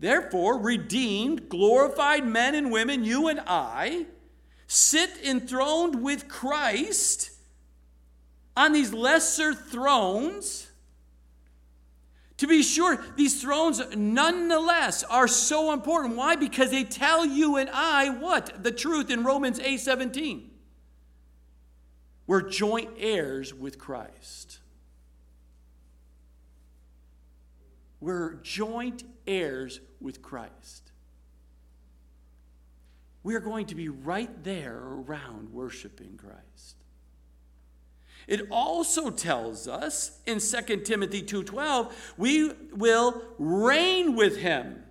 Therefore, 0.00 0.58
redeemed, 0.58 1.48
glorified 1.48 2.26
men 2.26 2.54
and 2.54 2.70
women, 2.70 3.04
you 3.04 3.28
and 3.28 3.40
I, 3.46 4.04
sit 4.66 5.08
enthroned 5.24 6.02
with 6.02 6.28
Christ 6.28 7.30
on 8.54 8.74
these 8.74 8.92
lesser 8.92 9.54
thrones 9.54 10.65
to 12.38 12.46
be 12.46 12.62
sure, 12.62 13.02
these 13.16 13.40
thrones 13.40 13.80
nonetheless 13.96 15.02
are 15.04 15.26
so 15.26 15.72
important. 15.72 16.16
Why? 16.16 16.36
Because 16.36 16.70
they 16.70 16.84
tell 16.84 17.24
you 17.24 17.56
and 17.56 17.70
I 17.72 18.10
what? 18.10 18.62
The 18.62 18.72
truth 18.72 19.10
in 19.10 19.24
Romans 19.24 19.58
8 19.58 19.78
17. 19.78 20.50
We're 22.26 22.42
joint 22.42 22.90
heirs 22.98 23.54
with 23.54 23.78
Christ. 23.78 24.58
We're 28.00 28.34
joint 28.34 29.04
heirs 29.26 29.80
with 30.00 30.20
Christ. 30.20 30.92
We 33.22 33.34
are 33.34 33.40
going 33.40 33.66
to 33.66 33.74
be 33.74 33.88
right 33.88 34.44
there 34.44 34.76
around 34.76 35.52
worshiping 35.52 36.16
Christ. 36.16 36.76
It 38.26 38.48
also 38.50 39.10
tells 39.10 39.68
us 39.68 40.20
in 40.26 40.40
2 40.40 40.84
Timothy 40.84 41.22
2:12, 41.22 41.92
we 42.16 42.52
will 42.72 43.22
reign 43.38 44.16
with 44.16 44.38
him. 44.38 44.82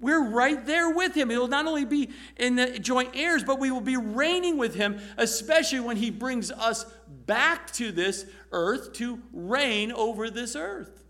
We're 0.00 0.28
right 0.28 0.66
there 0.66 0.90
with 0.90 1.14
him. 1.14 1.30
He 1.30 1.38
will 1.38 1.48
not 1.48 1.66
only 1.66 1.84
be 1.84 2.10
in 2.36 2.56
the 2.56 2.78
joint 2.78 3.12
heirs, 3.14 3.44
but 3.44 3.58
we 3.58 3.70
will 3.70 3.80
be 3.80 3.96
reigning 3.96 4.58
with 4.58 4.74
him, 4.74 5.00
especially 5.16 5.80
when 5.80 5.96
he 5.96 6.10
brings 6.10 6.50
us 6.50 6.84
back 7.26 7.70
to 7.74 7.90
this 7.90 8.26
earth 8.52 8.92
to 8.94 9.22
reign 9.32 9.92
over 9.92 10.28
this 10.28 10.56
earth. 10.56 11.04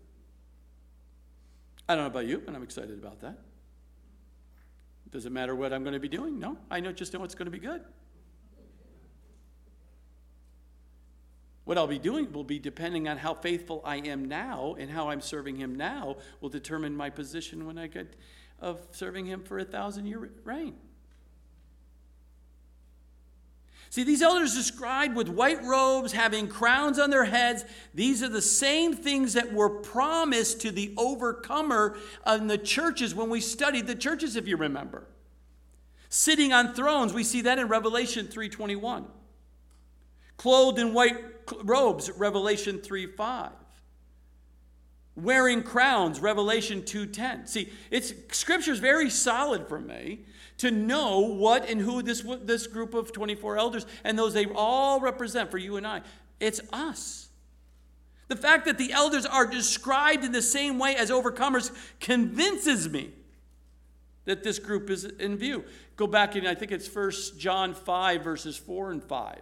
I 1.89 1.95
don't 1.95 2.05
know 2.05 2.09
about 2.09 2.27
you, 2.27 2.39
but 2.39 2.55
I'm 2.55 2.63
excited 2.63 2.97
about 2.97 3.19
that. 3.21 3.37
Does 5.11 5.25
it 5.25 5.31
matter 5.31 5.55
what 5.55 5.73
I'm 5.73 5.83
going 5.83 5.93
to 5.93 5.99
be 5.99 6.07
doing? 6.07 6.39
No, 6.39 6.57
I 6.69 6.79
know 6.79 6.91
just 6.91 7.13
know 7.13 7.23
it's 7.23 7.35
going 7.35 7.45
to 7.47 7.51
be 7.51 7.59
good. 7.59 7.81
What 11.65 11.79
I'll 11.79 11.87
be 11.87 11.99
doing 11.99 12.31
will 12.31 12.43
be 12.43 12.59
depending 12.59 13.07
on 13.07 13.17
how 13.17 13.33
faithful 13.33 13.81
I 13.83 13.97
am 13.97 14.25
now 14.25 14.75
and 14.79 14.89
how 14.89 15.09
I'm 15.09 15.21
serving 15.21 15.57
Him 15.57 15.75
now 15.75 16.17
will 16.39 16.49
determine 16.49 16.95
my 16.95 17.09
position 17.09 17.65
when 17.65 17.77
I 17.77 17.87
get 17.87 18.15
of 18.59 18.79
serving 18.91 19.25
Him 19.25 19.43
for 19.43 19.57
a 19.57 19.65
thousand 19.65 20.05
year 20.05 20.29
reign. 20.43 20.75
See, 23.89 24.03
these 24.03 24.21
elders 24.21 24.53
described 24.53 25.15
with 25.15 25.29
white 25.29 25.63
robes, 25.63 26.11
having 26.11 26.47
crowns 26.47 26.99
on 26.99 27.09
their 27.09 27.25
heads, 27.25 27.65
these 27.93 28.21
are 28.21 28.29
the 28.29 28.41
same 28.41 28.93
things 28.93 29.33
that 29.33 29.53
were 29.53 29.69
promised 29.69 30.61
to 30.61 30.71
the 30.71 30.93
overcomer 30.97 31.97
in 32.27 32.47
the 32.47 32.57
churches 32.57 33.15
when 33.15 33.29
we 33.29 33.39
studied 33.39 33.87
the 33.87 33.95
churches, 33.95 34.35
if 34.35 34.47
you 34.47 34.57
remember. 34.57 35.07
Sitting 36.09 36.51
on 36.51 36.73
thrones, 36.73 37.13
we 37.13 37.23
see 37.23 37.41
that 37.41 37.57
in 37.57 37.67
Revelation 37.67 38.27
321. 38.27 39.05
Clothed 40.37 40.79
in 40.79 40.93
white 40.93 41.34
robes, 41.63 42.11
Revelation 42.11 42.79
3 42.79 43.07
5. 43.07 43.51
wearing 45.15 45.63
crowns 45.63 46.19
revelation 46.19 46.81
2.10 46.81 47.47
see 47.47 47.71
it's 47.89 48.13
scripture's 48.31 48.79
very 48.79 49.09
solid 49.09 49.65
for 49.69 49.79
me 49.79 50.25
to 50.57 50.71
know 50.71 51.19
what 51.19 51.69
and 51.69 51.81
who 51.81 52.01
this, 52.01 52.23
this 52.43 52.67
group 52.67 52.93
of 52.93 53.11
24 53.11 53.57
elders 53.57 53.85
and 54.03 54.17
those 54.17 54.33
they 54.33 54.45
all 54.45 54.99
represent 54.99 55.51
for 55.51 55.57
you 55.57 55.77
and 55.77 55.85
i. 55.85 56.01
It's 56.39 56.61
us. 56.71 57.29
The 58.27 58.35
fact 58.35 58.65
that 58.65 58.77
the 58.77 58.91
elders 58.91 59.25
are 59.25 59.45
described 59.45 60.23
in 60.23 60.31
the 60.31 60.41
same 60.41 60.79
way 60.79 60.95
as 60.95 61.11
overcomers 61.11 61.71
convinces 61.99 62.89
me 62.89 63.11
that 64.25 64.43
this 64.43 64.57
group 64.57 64.89
is 64.89 65.05
in 65.05 65.37
view. 65.37 65.63
Go 65.95 66.07
back 66.07 66.35
in 66.35 66.47
i 66.47 66.55
think 66.55 66.71
it's 66.71 66.87
first 66.87 67.39
john 67.39 67.73
5 67.73 68.23
verses 68.23 68.57
4 68.57 68.91
and 68.91 69.03
5 69.03 69.37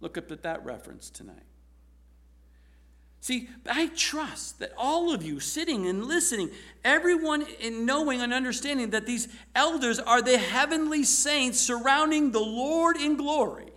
look 0.00 0.18
up 0.18 0.30
at 0.30 0.42
that 0.42 0.64
reference 0.64 1.10
tonight 1.10 1.44
See, 3.24 3.48
I 3.66 3.86
trust 3.96 4.58
that 4.58 4.74
all 4.76 5.14
of 5.14 5.22
you 5.22 5.40
sitting 5.40 5.86
and 5.86 6.04
listening, 6.04 6.50
everyone 6.84 7.46
in 7.58 7.86
knowing 7.86 8.20
and 8.20 8.34
understanding 8.34 8.90
that 8.90 9.06
these 9.06 9.28
elders 9.54 9.98
are 9.98 10.20
the 10.20 10.36
heavenly 10.36 11.04
saints 11.04 11.58
surrounding 11.58 12.32
the 12.32 12.40
Lord 12.40 12.98
in 12.98 13.16
glory, 13.16 13.72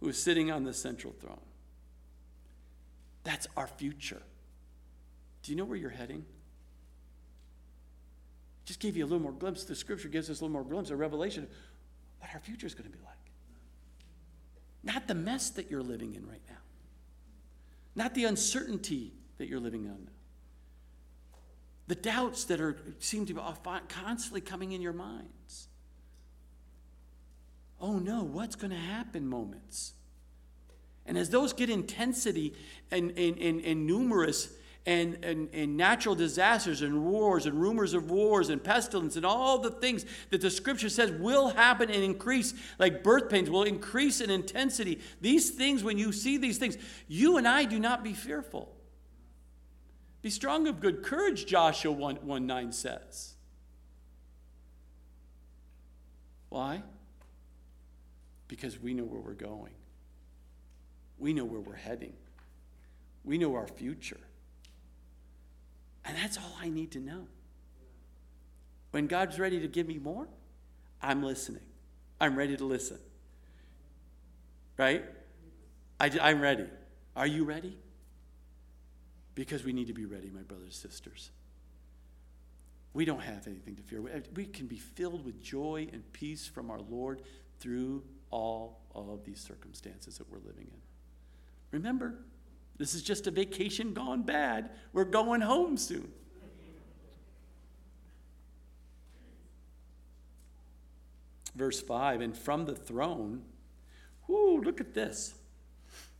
who 0.00 0.08
is 0.08 0.16
sitting 0.16 0.50
on 0.50 0.64
the 0.64 0.72
central 0.72 1.12
throne. 1.20 1.36
That's 3.24 3.46
our 3.54 3.66
future. 3.66 4.22
Do 5.42 5.52
you 5.52 5.56
know 5.58 5.66
where 5.66 5.76
you're 5.76 5.90
heading? 5.90 6.24
Just 8.64 8.80
gave 8.80 8.96
you 8.96 9.04
a 9.04 9.06
little 9.06 9.20
more 9.20 9.32
glimpse. 9.32 9.64
The 9.64 9.74
scripture 9.74 10.08
gives 10.08 10.30
us 10.30 10.40
a 10.40 10.44
little 10.44 10.54
more 10.54 10.64
glimpse 10.64 10.88
of 10.88 10.98
revelation 10.98 11.46
what 12.24 12.32
our 12.32 12.40
future 12.40 12.66
is 12.66 12.74
going 12.74 12.90
to 12.90 12.96
be 12.96 13.04
like. 13.04 13.14
Not 14.82 15.06
the 15.06 15.14
mess 15.14 15.50
that 15.50 15.70
you're 15.70 15.82
living 15.82 16.14
in 16.14 16.26
right 16.26 16.40
now, 16.48 16.56
not 17.94 18.14
the 18.14 18.24
uncertainty 18.24 19.12
that 19.36 19.46
you're 19.46 19.60
living 19.60 19.86
on. 19.86 20.08
The 21.86 21.96
doubts 21.96 22.44
that 22.44 22.62
are 22.62 22.78
seem 22.98 23.26
to 23.26 23.34
be 23.34 23.40
constantly 23.88 24.40
coming 24.40 24.72
in 24.72 24.80
your 24.80 24.94
minds. 24.94 25.68
Oh 27.78 27.98
no, 27.98 28.22
what's 28.22 28.56
going 28.56 28.70
to 28.70 28.76
happen 28.78 29.28
moments? 29.28 29.92
And 31.04 31.18
as 31.18 31.28
those 31.28 31.52
get 31.52 31.68
intensity 31.68 32.54
and, 32.90 33.10
and, 33.18 33.36
and, 33.36 33.60
and 33.62 33.86
numerous, 33.86 34.48
and, 34.86 35.24
and, 35.24 35.48
and 35.54 35.76
natural 35.76 36.14
disasters 36.14 36.82
and 36.82 37.04
wars 37.04 37.46
and 37.46 37.60
rumors 37.60 37.94
of 37.94 38.10
wars 38.10 38.50
and 38.50 38.62
pestilence 38.62 39.16
and 39.16 39.24
all 39.24 39.58
the 39.58 39.70
things 39.70 40.04
that 40.30 40.42
the 40.42 40.50
scripture 40.50 40.90
says 40.90 41.10
will 41.12 41.48
happen 41.48 41.90
and 41.90 42.02
increase, 42.02 42.52
like 42.78 43.02
birth 43.02 43.30
pains, 43.30 43.48
will 43.48 43.62
increase 43.62 44.20
in 44.20 44.28
intensity. 44.28 45.00
These 45.20 45.50
things, 45.50 45.82
when 45.82 45.96
you 45.96 46.12
see 46.12 46.36
these 46.36 46.58
things, 46.58 46.76
you 47.08 47.38
and 47.38 47.48
I 47.48 47.64
do 47.64 47.78
not 47.78 48.04
be 48.04 48.12
fearful. 48.12 48.74
Be 50.20 50.30
strong 50.30 50.66
of 50.68 50.80
good 50.80 51.02
courage, 51.02 51.46
Joshua 51.46 51.92
1, 51.92 52.16
1 52.16 52.46
9 52.46 52.72
says. 52.72 53.34
Why? 56.50 56.82
Because 58.48 58.78
we 58.78 58.94
know 58.94 59.04
where 59.04 59.20
we're 59.20 59.32
going. 59.32 59.72
We 61.18 61.32
know 61.32 61.44
where 61.44 61.60
we're 61.60 61.74
heading. 61.74 62.12
We 63.24 63.38
know 63.38 63.54
our 63.54 63.66
future. 63.66 64.20
And 66.04 66.16
that's 66.16 66.36
all 66.36 66.56
I 66.60 66.68
need 66.68 66.92
to 66.92 67.00
know. 67.00 67.26
When 68.90 69.06
God's 69.06 69.38
ready 69.38 69.60
to 69.60 69.68
give 69.68 69.88
me 69.88 69.98
more, 69.98 70.28
I'm 71.02 71.22
listening. 71.22 71.62
I'm 72.20 72.36
ready 72.36 72.56
to 72.56 72.64
listen. 72.64 72.98
Right? 74.76 75.04
I, 75.98 76.30
am 76.30 76.40
ready. 76.40 76.66
Are 77.16 77.26
you 77.26 77.44
ready? 77.44 77.76
Because 79.34 79.64
we 79.64 79.72
need 79.72 79.86
to 79.88 79.92
be 79.92 80.04
ready, 80.04 80.30
my 80.30 80.42
brothers 80.42 80.80
and 80.82 80.92
sisters. 80.92 81.30
We 82.92 83.04
don't 83.04 83.22
have 83.22 83.46
anything 83.48 83.74
to 83.76 83.82
fear. 83.82 84.00
We 84.34 84.46
can 84.46 84.66
be 84.66 84.78
filled 84.78 85.24
with 85.24 85.42
joy 85.42 85.88
and 85.92 86.12
peace 86.12 86.46
from 86.46 86.70
our 86.70 86.80
Lord 86.80 87.22
through 87.58 88.04
all 88.30 88.78
of 88.94 89.24
these 89.24 89.40
circumstances 89.40 90.18
that 90.18 90.30
we're 90.30 90.38
living 90.38 90.68
in. 90.72 90.80
Remember, 91.72 92.14
this 92.76 92.94
is 92.94 93.02
just 93.02 93.26
a 93.26 93.30
vacation 93.30 93.94
gone 93.94 94.22
bad. 94.22 94.70
We're 94.92 95.04
going 95.04 95.40
home 95.40 95.76
soon. 95.76 96.10
Verse 101.54 101.80
5 101.80 102.20
And 102.20 102.36
from 102.36 102.66
the 102.66 102.74
throne, 102.74 103.42
whoo, 104.26 104.60
look 104.60 104.80
at 104.80 104.94
this. 104.94 105.34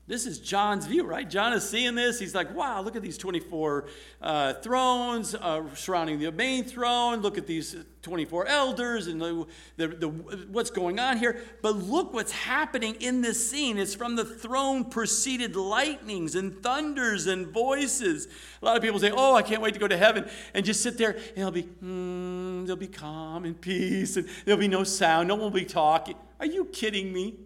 This 0.06 0.26
is 0.26 0.38
John's 0.38 0.84
view, 0.84 1.04
right? 1.04 1.28
John 1.28 1.54
is 1.54 1.66
seeing 1.66 1.94
this. 1.94 2.18
He's 2.20 2.34
like, 2.34 2.54
wow, 2.54 2.82
look 2.82 2.94
at 2.94 3.00
these 3.00 3.16
24 3.16 3.86
uh, 4.20 4.52
thrones 4.54 5.34
uh, 5.34 5.62
surrounding 5.74 6.18
the 6.18 6.30
main 6.30 6.64
throne. 6.64 7.22
Look 7.22 7.38
at 7.38 7.46
these 7.46 7.74
24 8.02 8.46
elders 8.46 9.06
and 9.06 9.18
the, 9.18 9.46
the, 9.78 9.88
the, 9.88 10.08
what's 10.50 10.68
going 10.68 11.00
on 11.00 11.16
here. 11.16 11.40
But 11.62 11.76
look 11.76 12.12
what's 12.12 12.32
happening 12.32 12.96
in 12.96 13.22
this 13.22 13.50
scene. 13.50 13.78
It's 13.78 13.94
from 13.94 14.14
the 14.14 14.26
throne 14.26 14.84
proceeded 14.84 15.56
lightnings 15.56 16.34
and 16.34 16.62
thunders 16.62 17.26
and 17.26 17.46
voices. 17.46 18.28
A 18.60 18.64
lot 18.66 18.76
of 18.76 18.82
people 18.82 19.00
say, 19.00 19.10
oh, 19.10 19.34
I 19.34 19.40
can't 19.40 19.62
wait 19.62 19.72
to 19.72 19.80
go 19.80 19.88
to 19.88 19.96
heaven 19.96 20.28
and 20.52 20.66
just 20.66 20.82
sit 20.82 20.98
there 20.98 21.12
and 21.12 21.38
it'll 21.38 21.50
be, 21.50 21.62
mm, 21.62 22.66
there'll 22.66 22.76
be 22.76 22.88
calm 22.88 23.46
and 23.46 23.58
peace 23.58 24.18
and 24.18 24.28
there'll 24.44 24.60
be 24.60 24.68
no 24.68 24.84
sound. 24.84 25.28
No 25.28 25.36
one 25.36 25.44
will 25.44 25.50
be 25.50 25.64
talking. 25.64 26.16
Are 26.38 26.46
you 26.46 26.66
kidding 26.66 27.10
me? 27.10 27.36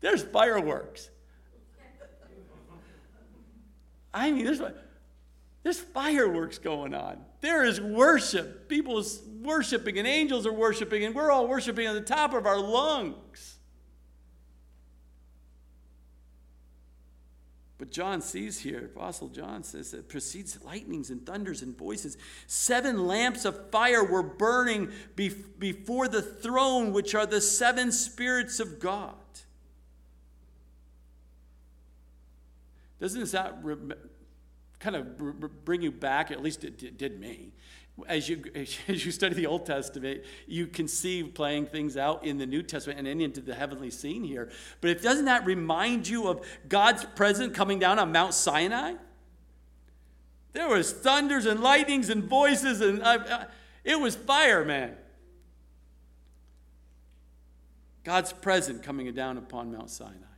There's 0.00 0.22
fireworks. 0.22 1.10
I 4.12 4.30
mean, 4.30 4.44
there's, 4.44 4.60
there's 5.62 5.78
fireworks 5.78 6.58
going 6.58 6.94
on. 6.94 7.18
There 7.40 7.64
is 7.64 7.80
worship. 7.80 8.68
People 8.68 8.98
are 8.98 9.04
worshiping, 9.42 9.98
and 9.98 10.06
angels 10.06 10.46
are 10.46 10.52
worshiping, 10.52 11.04
and 11.04 11.14
we're 11.14 11.30
all 11.30 11.46
worshiping 11.46 11.86
at 11.86 11.94
the 11.94 12.00
top 12.00 12.34
of 12.34 12.46
our 12.46 12.58
lungs. 12.58 13.56
But 17.78 17.90
John 17.90 18.20
sees 18.20 18.58
here, 18.58 18.90
Apostle 18.94 19.28
John 19.28 19.62
says 19.62 19.94
it 19.94 20.10
precedes 20.10 20.62
lightnings 20.62 21.08
and 21.08 21.24
thunders 21.24 21.62
and 21.62 21.74
voices. 21.78 22.18
Seven 22.46 23.06
lamps 23.06 23.46
of 23.46 23.70
fire 23.70 24.04
were 24.04 24.22
burning 24.22 24.90
before 25.16 26.06
the 26.06 26.20
throne, 26.20 26.92
which 26.92 27.14
are 27.14 27.24
the 27.24 27.40
seven 27.40 27.90
spirits 27.90 28.60
of 28.60 28.80
God. 28.80 29.14
Doesn't 33.00 33.32
that 33.32 33.58
re- 33.62 33.76
kind 34.78 34.94
of 34.94 35.64
bring 35.64 35.82
you 35.82 35.90
back? 35.90 36.30
At 36.30 36.42
least 36.42 36.64
it 36.64 36.98
did 36.98 37.18
me. 37.18 37.52
As 38.06 38.28
you, 38.28 38.44
as 38.54 39.04
you 39.04 39.10
study 39.10 39.34
the 39.34 39.46
Old 39.46 39.66
Testament, 39.66 40.22
you 40.46 40.66
can 40.66 40.86
see 40.86 41.22
playing 41.22 41.66
things 41.66 41.96
out 41.96 42.24
in 42.24 42.38
the 42.38 42.46
New 42.46 42.62
Testament 42.62 43.06
and 43.06 43.22
into 43.22 43.40
the 43.40 43.54
heavenly 43.54 43.90
scene 43.90 44.22
here. 44.22 44.50
But 44.80 45.02
doesn't 45.02 45.24
that 45.24 45.46
remind 45.46 46.06
you 46.06 46.28
of 46.28 46.46
God's 46.68 47.04
presence 47.04 47.56
coming 47.56 47.78
down 47.78 47.98
on 47.98 48.12
Mount 48.12 48.34
Sinai? 48.34 48.94
There 50.52 50.68
was 50.68 50.92
thunders 50.92 51.46
and 51.46 51.60
lightnings 51.60 52.10
and 52.10 52.24
voices, 52.24 52.80
and 52.80 53.02
uh, 53.02 53.18
uh, 53.30 53.44
it 53.84 53.98
was 53.98 54.16
fire, 54.16 54.64
man. 54.64 54.96
God's 58.02 58.32
presence 58.32 58.84
coming 58.84 59.12
down 59.14 59.38
upon 59.38 59.72
Mount 59.72 59.90
Sinai. 59.90 60.29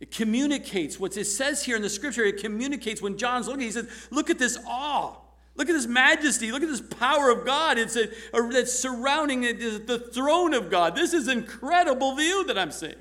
It 0.00 0.10
communicates 0.12 0.98
what 0.98 1.16
it 1.16 1.24
says 1.24 1.64
here 1.64 1.76
in 1.76 1.82
the 1.82 1.90
scripture. 1.90 2.24
It 2.24 2.40
communicates 2.40 3.02
when 3.02 3.18
John's 3.18 3.48
looking, 3.48 3.64
he 3.64 3.72
says, 3.72 3.88
Look 4.10 4.30
at 4.30 4.38
this 4.38 4.58
awe. 4.66 5.16
Look 5.56 5.68
at 5.68 5.72
this 5.72 5.88
majesty. 5.88 6.52
Look 6.52 6.62
at 6.62 6.68
this 6.68 6.80
power 6.80 7.30
of 7.30 7.44
God. 7.44 7.78
It's 7.78 7.96
a, 7.96 8.08
a, 8.32 8.48
that's 8.48 8.72
surrounding 8.72 9.40
the 9.40 9.98
throne 10.14 10.54
of 10.54 10.70
God. 10.70 10.94
This 10.94 11.12
is 11.12 11.26
incredible 11.26 12.14
view 12.14 12.44
that 12.44 12.56
I'm 12.56 12.70
seeing. 12.70 12.94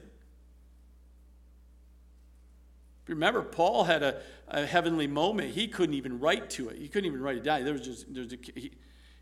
Remember, 3.08 3.44
Paul 3.44 3.84
had 3.84 4.02
a, 4.02 4.22
a, 4.48 4.66
heavenly 4.66 5.06
moment. 5.06 5.52
He 5.52 5.68
couldn't 5.68 5.96
even 5.96 6.20
write 6.20 6.50
to 6.52 6.70
it. 6.70 6.78
He 6.78 6.88
couldn't 6.88 7.06
even 7.06 7.22
write 7.22 7.38
it 7.38 7.44
down. 7.44 7.64
There 7.64 7.74
was 7.74 7.84
just, 7.84 8.12
there 8.12 8.24
was 8.24 8.34
a, 8.34 8.38
he, 8.56 8.72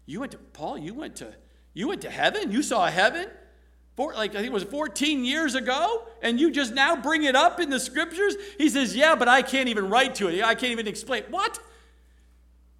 you 0.05 0.21
went 0.21 0.31
to 0.31 0.37
Paul. 0.37 0.77
You 0.77 0.93
went 0.93 1.17
to, 1.17 1.35
you 1.73 1.89
went 1.89 2.01
to 2.01 2.09
heaven. 2.09 2.51
You 2.53 2.63
saw 2.63 2.87
heaven. 2.87 3.27
Four, 3.95 4.13
like 4.13 4.31
I 4.31 4.35
think 4.35 4.47
it 4.47 4.53
was 4.53 4.63
14 4.63 5.23
years 5.23 5.55
ago, 5.55 6.03
and 6.21 6.39
you 6.39 6.51
just 6.51 6.73
now 6.73 6.95
bring 6.95 7.23
it 7.23 7.35
up 7.35 7.59
in 7.59 7.69
the 7.69 7.79
scriptures? 7.79 8.35
He 8.57 8.69
says, 8.69 8.95
Yeah, 8.95 9.15
but 9.15 9.27
I 9.27 9.41
can't 9.41 9.69
even 9.69 9.89
write 9.89 10.15
to 10.15 10.27
it. 10.27 10.43
I 10.43 10.53
can't 10.55 10.71
even 10.71 10.87
explain. 10.87 11.23
What? 11.29 11.59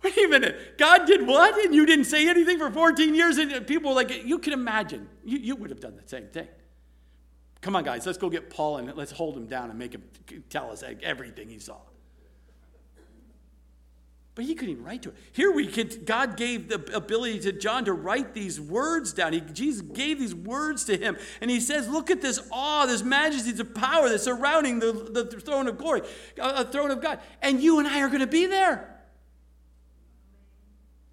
Wait 0.04 0.18
a 0.18 0.28
minute. 0.28 0.78
God 0.78 1.06
did 1.06 1.26
what? 1.26 1.58
And 1.66 1.74
you 1.74 1.86
didn't 1.86 2.06
say 2.06 2.30
anything 2.30 2.60
for 2.60 2.70
14 2.70 3.16
years? 3.16 3.38
And 3.38 3.66
people 3.66 3.92
were 3.92 3.96
like, 3.96 4.26
You 4.26 4.40
can 4.40 4.52
imagine. 4.52 5.08
You, 5.24 5.38
you 5.38 5.56
would 5.56 5.70
have 5.70 5.80
done 5.80 5.96
the 5.96 6.08
same 6.08 6.28
thing. 6.28 6.48
Come 7.62 7.76
on, 7.76 7.84
guys, 7.84 8.06
let's 8.06 8.20
go 8.20 8.30
get 8.30 8.50
Paul 8.50 8.78
and 8.78 8.96
let's 8.96 9.12
hold 9.12 9.36
him 9.36 9.48
down 9.48 9.70
and 9.70 9.80
make 9.80 9.94
him 9.96 10.04
tell 10.50 10.70
us 10.70 10.84
everything 11.02 11.50
he 11.50 11.58
saw. 11.58 11.78
But 14.36 14.44
he 14.44 14.54
couldn't 14.54 14.74
even 14.74 14.84
write 14.84 15.02
to 15.04 15.10
it. 15.10 15.16
Here 15.32 15.50
we 15.50 15.66
could, 15.66 16.06
God 16.06 16.36
gave 16.36 16.68
the 16.68 16.94
ability 16.94 17.40
to 17.40 17.54
John 17.54 17.86
to 17.86 17.94
write 17.94 18.34
these 18.34 18.60
words 18.60 19.14
down. 19.14 19.32
He, 19.32 19.40
Jesus 19.40 19.82
gave 19.82 20.20
these 20.20 20.36
words 20.36 20.84
to 20.86 20.98
him. 20.98 21.18
And 21.40 21.50
he 21.50 21.62
says, 21.62 21.88
Look 21.88 22.12
at 22.12 22.22
this 22.22 22.42
awe, 22.52 22.86
this 22.86 23.02
majesty, 23.02 23.54
this 23.54 23.66
power 23.74 24.10
that's 24.10 24.26
surrounding 24.26 24.80
the, 24.80 24.92
the 24.92 25.40
throne 25.40 25.68
of 25.68 25.78
glory, 25.78 26.02
a 26.38 26.44
uh, 26.44 26.64
throne 26.66 26.92
of 26.92 27.02
God. 27.02 27.20
And 27.42 27.62
you 27.62 27.80
and 27.80 27.88
I 27.88 28.02
are 28.02 28.10
going 28.10 28.20
to 28.20 28.28
be 28.28 28.46
there. 28.46 29.00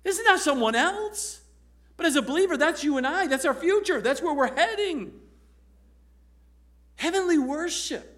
This 0.03 0.19
is 0.19 0.25
not 0.25 0.39
that 0.39 0.43
someone 0.43 0.75
else. 0.75 1.43
But 1.97 2.07
as 2.07 2.17
a 2.17 2.23
believer, 2.23 2.57
that's 2.57 2.83
you 2.83 2.97
and 2.97 3.07
I. 3.07 3.29
That's 3.29 3.45
our 3.45 3.55
future. 3.55 4.01
That's 4.01 4.21
where 4.21 4.35
we're 4.35 4.53
heading. 4.53 5.13
Heavenly 6.97 7.39
worship. 7.39 8.12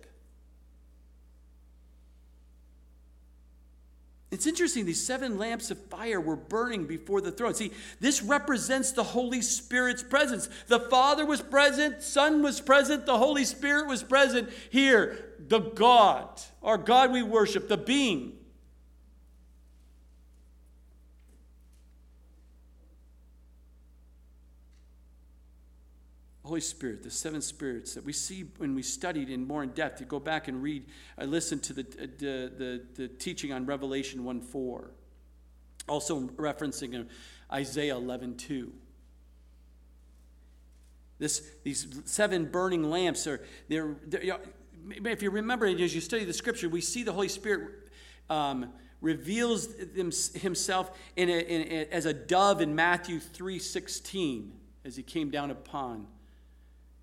It's 4.35 4.49
interesting, 4.49 4.85
these 4.85 5.05
seven 5.05 5.39
lamps 5.39 5.71
of 5.71 5.79
fire 5.87 6.21
were 6.21 6.35
burning 6.35 6.87
before 6.87 7.21
the 7.21 7.31
throne. 7.31 7.55
See, 7.55 7.71
this 8.01 8.21
represents 8.21 8.91
the 8.91 9.05
Holy 9.05 9.41
Spirit's 9.41 10.03
presence. 10.03 10.49
The 10.67 10.81
Father 10.81 11.25
was 11.25 11.41
present, 11.41 12.03
Son 12.03 12.43
was 12.43 12.61
present, 12.61 13.07
the 13.07 13.17
Holy 13.17 13.45
Spirit 13.45 13.87
was 13.87 14.03
present 14.03 14.51
here. 14.71 15.37
The 15.39 15.61
God, 15.61 16.41
our 16.65 16.77
God 16.77 17.13
we 17.13 17.23
worship, 17.23 17.69
the 17.69 17.77
being. 17.77 18.33
Holy 26.45 26.61
Spirit, 26.61 27.03
the 27.03 27.11
seven 27.11 27.41
spirits 27.41 27.95
that 27.95 28.05
we 28.05 28.13
see 28.13 28.45
when 28.59 28.75
we 28.75 28.83
studied 28.83 29.31
in 29.31 29.47
more 29.47 29.63
in 29.63 29.71
depth. 29.71 30.01
You 30.01 30.07
go 30.07 30.21
back 30.21 30.47
and 30.47 30.63
read, 30.63 30.85
I 31.17 31.25
listened 31.25 31.63
to 31.65 31.73
the, 31.73 31.83
uh, 31.83 32.07
the, 32.19 32.53
the, 32.57 32.83
the 32.95 33.09
teaching 33.09 33.51
on 33.51 33.65
Revelation 33.65 34.25
1 34.25 34.43
4, 34.43 34.91
also 35.89 36.21
referencing 36.21 37.07
Isaiah 37.51 37.97
11 37.97 38.37
2. 38.37 38.73
This, 41.19 41.49
these 41.63 41.87
seven 42.05 42.45
burning 42.51 42.91
lamps 42.91 43.27
are, 43.27 43.43
they're, 43.69 43.97
they're, 44.07 44.39
if 45.07 45.23
you 45.23 45.31
remember 45.31 45.65
as 45.65 45.95
you 45.95 46.01
study 46.03 46.25
the 46.25 46.35
scripture, 46.35 46.69
we 46.69 46.83
see 46.83 47.05
the 47.05 47.13
Holy 47.13 47.29
Spirit 47.29 47.89
um, 48.29 48.71
reveals 49.01 49.69
himself 50.35 50.91
in 51.17 51.31
a, 51.31 51.39
in 51.39 51.61
a, 51.73 51.87
as 51.91 52.05
a 52.05 52.13
dove 52.13 52.61
in 52.61 52.75
Matthew 52.75 53.19
3 53.19 53.59
16 53.59 54.53
as 54.85 54.97
he 54.97 55.03
came 55.03 55.31
down 55.31 55.51
upon 55.51 56.07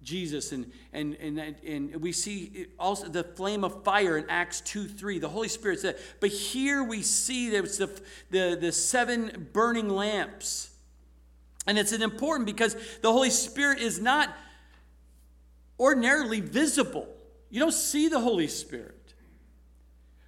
Jesus. 0.04 0.52
And, 0.52 0.72
and, 0.94 1.16
and, 1.16 1.56
and 1.66 1.96
we 1.98 2.12
see 2.12 2.68
also 2.80 3.08
the 3.08 3.24
flame 3.24 3.64
of 3.64 3.84
fire 3.84 4.18
in 4.18 4.30
Acts 4.30 4.62
2 4.62 4.88
3. 4.88 5.20
The 5.20 5.30
Holy 5.30 5.48
Spirit 5.48 5.80
said, 5.80 5.98
but 6.20 6.30
here 6.30 6.84
we 6.84 7.02
see 7.02 7.50
there's 7.50 7.78
the, 7.78 7.88
the, 8.30 8.58
the 8.60 8.72
seven 8.72 9.50
burning 9.54 9.90
lamps. 9.90 10.70
And 11.68 11.78
it's 11.78 11.92
an 11.92 12.02
important 12.02 12.48
because 12.48 12.76
the 13.02 13.12
Holy 13.12 13.30
Spirit 13.30 13.80
is 13.80 14.00
not 14.00 14.36
ordinarily 15.80 16.40
visible. 16.40 17.08
You 17.50 17.60
don't 17.60 17.74
see 17.74 18.08
the 18.08 18.20
Holy 18.20 18.48
Spirit. 18.48 19.14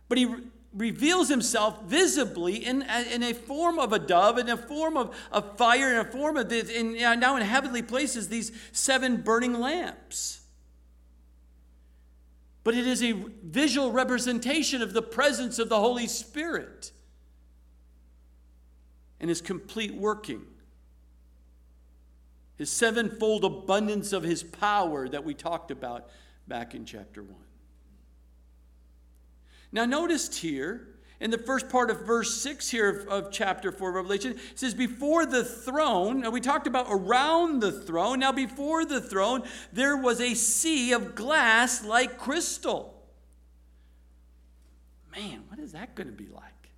But 0.09 0.17
he 0.17 0.27
reveals 0.73 1.29
himself 1.29 1.83
visibly 1.83 2.55
in, 2.55 2.81
in 3.11 3.23
a 3.23 3.33
form 3.33 3.77
of 3.77 3.93
a 3.93 3.99
dove, 3.99 4.37
in 4.37 4.49
a 4.49 4.57
form 4.57 4.97
of, 4.97 5.15
of 5.31 5.57
fire, 5.57 5.93
in 5.93 5.99
a 5.99 6.11
form 6.11 6.37
of 6.37 6.49
this, 6.49 6.69
in, 6.69 6.93
now 7.19 7.35
in 7.35 7.43
heavenly 7.43 7.81
places, 7.81 8.29
these 8.29 8.51
seven 8.71 9.17
burning 9.17 9.53
lamps. 9.53 10.41
But 12.63 12.75
it 12.75 12.87
is 12.87 13.03
a 13.03 13.11
visual 13.43 13.91
representation 13.91 14.81
of 14.81 14.93
the 14.93 15.01
presence 15.01 15.59
of 15.59 15.69
the 15.69 15.79
Holy 15.79 16.07
Spirit 16.07 16.91
and 19.19 19.29
his 19.29 19.41
complete 19.41 19.93
working. 19.93 20.45
His 22.55 22.69
sevenfold 22.69 23.43
abundance 23.43 24.13
of 24.13 24.23
his 24.23 24.43
power 24.43 25.09
that 25.09 25.23
we 25.25 25.33
talked 25.33 25.71
about 25.71 26.09
back 26.47 26.73
in 26.73 26.85
chapter 26.85 27.21
1. 27.21 27.35
Now, 29.73 29.85
notice 29.85 30.37
here 30.37 30.87
in 31.19 31.31
the 31.31 31.37
first 31.37 31.67
part 31.67 31.89
of 31.89 32.05
verse 32.05 32.39
6 32.41 32.69
here 32.69 32.89
of, 32.89 33.07
of, 33.07 33.31
chapter 33.31 33.71
4 33.71 33.89
of 33.89 33.95
Revelation, 33.95 34.33
it 34.33 34.59
says, 34.59 34.75
Before 34.75 35.25
the 35.25 35.43
throne, 35.43 36.21
now 36.21 36.29
we 36.29 36.39
talked 36.39 36.67
about 36.67 36.85
around 36.89 37.59
the 37.59 37.71
throne. 37.71 38.19
Now, 38.19 38.31
before 38.31 38.85
the 38.85 39.01
throne, 39.01 39.41
there 39.73 39.97
was 39.97 40.21
a 40.21 40.35
sea 40.35 40.93
of 40.93 41.15
glass 41.15 41.83
like 41.83 42.19
crystal. 42.19 43.03
Man, 45.11 45.43
what 45.47 45.59
is 45.59 45.71
that 45.71 45.95
going 45.95 46.07
to 46.07 46.13
be 46.13 46.27
like? 46.27 46.69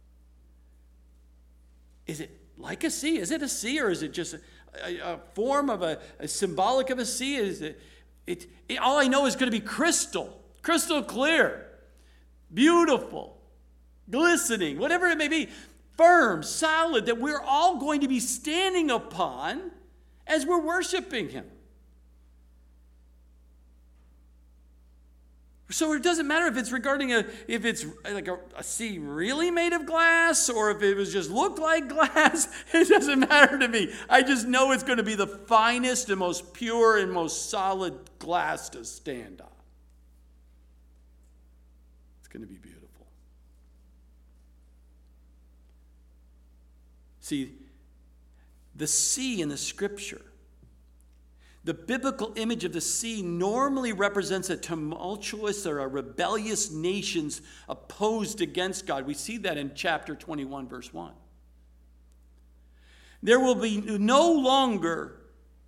Is 2.07 2.21
it 2.21 2.31
like 2.57 2.85
a 2.85 2.89
sea? 2.89 3.17
Is 3.17 3.31
it 3.31 3.41
a 3.41 3.49
sea 3.49 3.81
or 3.81 3.89
is 3.89 4.03
it 4.03 4.13
just 4.13 4.35
a, 4.35 4.39
a, 4.85 5.15
a 5.15 5.19
form 5.33 5.69
of 5.69 5.81
a, 5.81 5.99
a, 6.19 6.29
symbolic 6.29 6.89
of 6.91 6.99
a 6.99 7.05
sea? 7.05 7.35
Is 7.35 7.61
it, 7.61 7.81
it, 8.25 8.47
it 8.69 8.77
all 8.77 8.99
I 8.99 9.07
know 9.07 9.25
is 9.25 9.35
going 9.35 9.51
to 9.51 9.57
be 9.57 9.65
crystal, 9.65 10.41
crystal 10.61 11.03
clear 11.03 11.65
beautiful, 12.55 13.37
glistening, 14.09 14.79
whatever 14.79 15.07
it 15.07 15.17
may 15.17 15.27
be, 15.27 15.49
firm, 15.97 16.41
solid, 16.41 17.05
that 17.05 17.19
we're 17.19 17.41
all 17.41 17.77
going 17.77 18.01
to 18.01 18.07
be 18.07 18.19
standing 18.19 18.89
upon 18.89 19.71
as 20.25 20.45
we're 20.45 20.61
worshiping 20.61 21.29
Him. 21.29 21.45
So 25.71 25.93
it 25.93 26.03
doesn't 26.03 26.27
matter 26.27 26.45
if 26.45 26.57
it's 26.57 26.71
regarding 26.71 27.11
a 27.11 27.25
if 27.47 27.65
it's 27.65 27.85
like 28.09 28.27
a, 28.27 28.37
a, 28.55 28.63
sea 28.63 28.99
really 28.99 29.49
made 29.49 29.73
of 29.73 29.85
glass 29.87 30.47
or 30.47 30.69
if 30.69 30.81
it 30.83 30.95
was 30.95 31.11
just 31.11 31.31
looked 31.31 31.57
like 31.57 31.89
glass. 31.89 32.47
It 32.71 32.87
doesn't 32.87 33.19
matter 33.19 33.57
to 33.57 33.67
me. 33.67 33.91
I 34.07 34.21
just 34.21 34.47
know 34.47 34.71
it's 34.71 34.83
going 34.83 34.99
to 34.99 35.03
be 35.03 35.15
the 35.15 35.27
finest 35.27 36.09
and 36.09 36.19
most 36.19 36.53
pure 36.53 36.97
and 36.97 37.11
most 37.11 37.49
solid 37.49 37.95
glass 38.19 38.69
to 38.69 38.85
stand 38.85 39.41
on 39.41 39.54
going 42.35 42.47
to 42.47 42.53
be 42.53 42.59
beautiful. 42.59 43.07
See, 47.21 47.53
the 48.75 48.87
sea 48.87 49.41
in 49.41 49.47
the 49.47 49.57
scripture, 49.57 50.21
the 51.63 51.73
biblical 51.73 52.33
image 52.35 52.65
of 52.65 52.73
the 52.73 52.81
sea 52.81 53.21
normally 53.21 53.93
represents 53.93 54.49
a 54.49 54.57
tumultuous 54.57 55.65
or 55.65 55.79
a 55.79 55.87
rebellious 55.87 56.71
nations 56.71 57.41
opposed 57.69 58.41
against 58.41 58.85
God. 58.85 59.07
We 59.07 59.13
see 59.13 59.37
that 59.39 59.57
in 59.57 59.71
chapter 59.73 60.13
21, 60.13 60.67
verse 60.67 60.93
1. 60.93 61.13
There 63.23 63.39
will 63.39 63.55
be 63.55 63.79
no 63.79 64.31
longer 64.33 65.24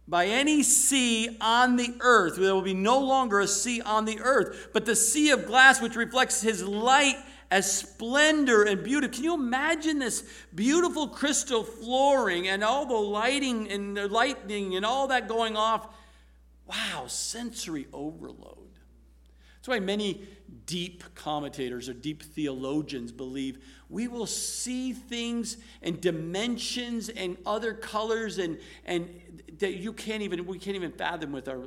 by 0.08 0.28
any 0.28 0.64
sea 0.64 1.38
on 1.42 1.76
the 1.76 1.96
earth. 2.00 2.38
There 2.38 2.54
will 2.54 2.62
be 2.62 2.74
no 2.74 3.00
longer 3.00 3.40
a 3.40 3.48
sea 3.48 3.82
on 3.82 4.06
the 4.06 4.20
earth, 4.22 4.70
but 4.74 4.86
the 4.86 4.96
sea 4.96 5.32
of 5.32 5.46
glass 5.46 5.82
which 5.82 5.96
reflects 5.96 6.42
his 6.42 6.64
light 6.64 7.18
as 7.52 7.72
splendor 7.72 8.64
and 8.64 8.84
beauty. 8.84 9.08
Can 9.10 9.24
you 9.24 9.34
imagine 9.34 10.00
this 10.00 10.24
beautiful 10.54 11.08
crystal 11.08 11.64
flooring 11.64 12.48
and 12.48 12.64
all 12.64 12.86
the 12.86 12.94
lighting 12.94 13.70
and 13.70 13.96
the 13.96 14.08
lightning 14.08 14.76
and 14.76 14.86
all 14.86 15.08
that 15.08 15.28
going 15.28 15.56
off? 15.56 15.94
Wow, 16.66 17.06
sensory 17.08 17.88
overload. 17.94 18.58
That's 19.56 19.68
why 19.68 19.80
many 19.80 20.28
deep 20.66 21.04
commentators 21.16 21.90
or 21.90 21.94
deep 21.94 22.24
theologians 22.24 23.12
believe 23.12 23.60
we 23.90 24.08
will 24.08 24.26
see 24.26 24.92
things 24.94 25.58
and 25.82 26.00
dimensions 26.00 27.10
and 27.10 27.38
other 27.46 27.74
colors 27.74 28.38
and, 28.38 28.60
and 28.86 29.10
that 29.60 29.76
you 29.76 29.94
can't 29.94 30.22
even 30.22 30.46
we 30.46 30.60
can't 30.60 30.76
even 30.76 30.92
fathom 30.92 31.32
with 31.32 31.48
our 31.48 31.66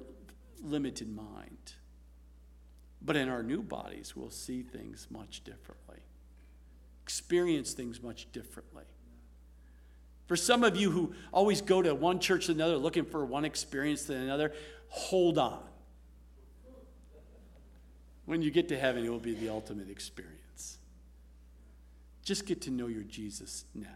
limited 0.62 1.14
mind. 1.14 1.74
But 3.02 3.16
in 3.16 3.28
our 3.28 3.42
new 3.42 3.62
bodies, 3.62 4.14
we'll 4.14 4.30
see 4.30 4.62
things 4.62 5.06
much 5.10 5.42
differently, 5.42 6.00
experience 7.02 7.72
things 7.72 8.02
much 8.02 8.30
differently. 8.32 8.84
For 10.26 10.36
some 10.36 10.62
of 10.62 10.76
you 10.76 10.90
who 10.90 11.14
always 11.32 11.60
go 11.60 11.82
to 11.82 11.94
one 11.94 12.20
church 12.20 12.46
to 12.46 12.52
another 12.52 12.76
looking 12.76 13.04
for 13.04 13.24
one 13.24 13.44
experience 13.44 14.04
to 14.04 14.14
another, 14.14 14.52
hold 14.88 15.38
on. 15.38 15.62
When 18.26 18.42
you 18.42 18.52
get 18.52 18.68
to 18.68 18.78
heaven, 18.78 19.04
it 19.04 19.08
will 19.08 19.18
be 19.18 19.34
the 19.34 19.48
ultimate 19.48 19.90
experience. 19.90 20.78
Just 22.22 22.46
get 22.46 22.60
to 22.62 22.70
know 22.70 22.86
your 22.86 23.02
Jesus 23.02 23.64
now. 23.74 23.88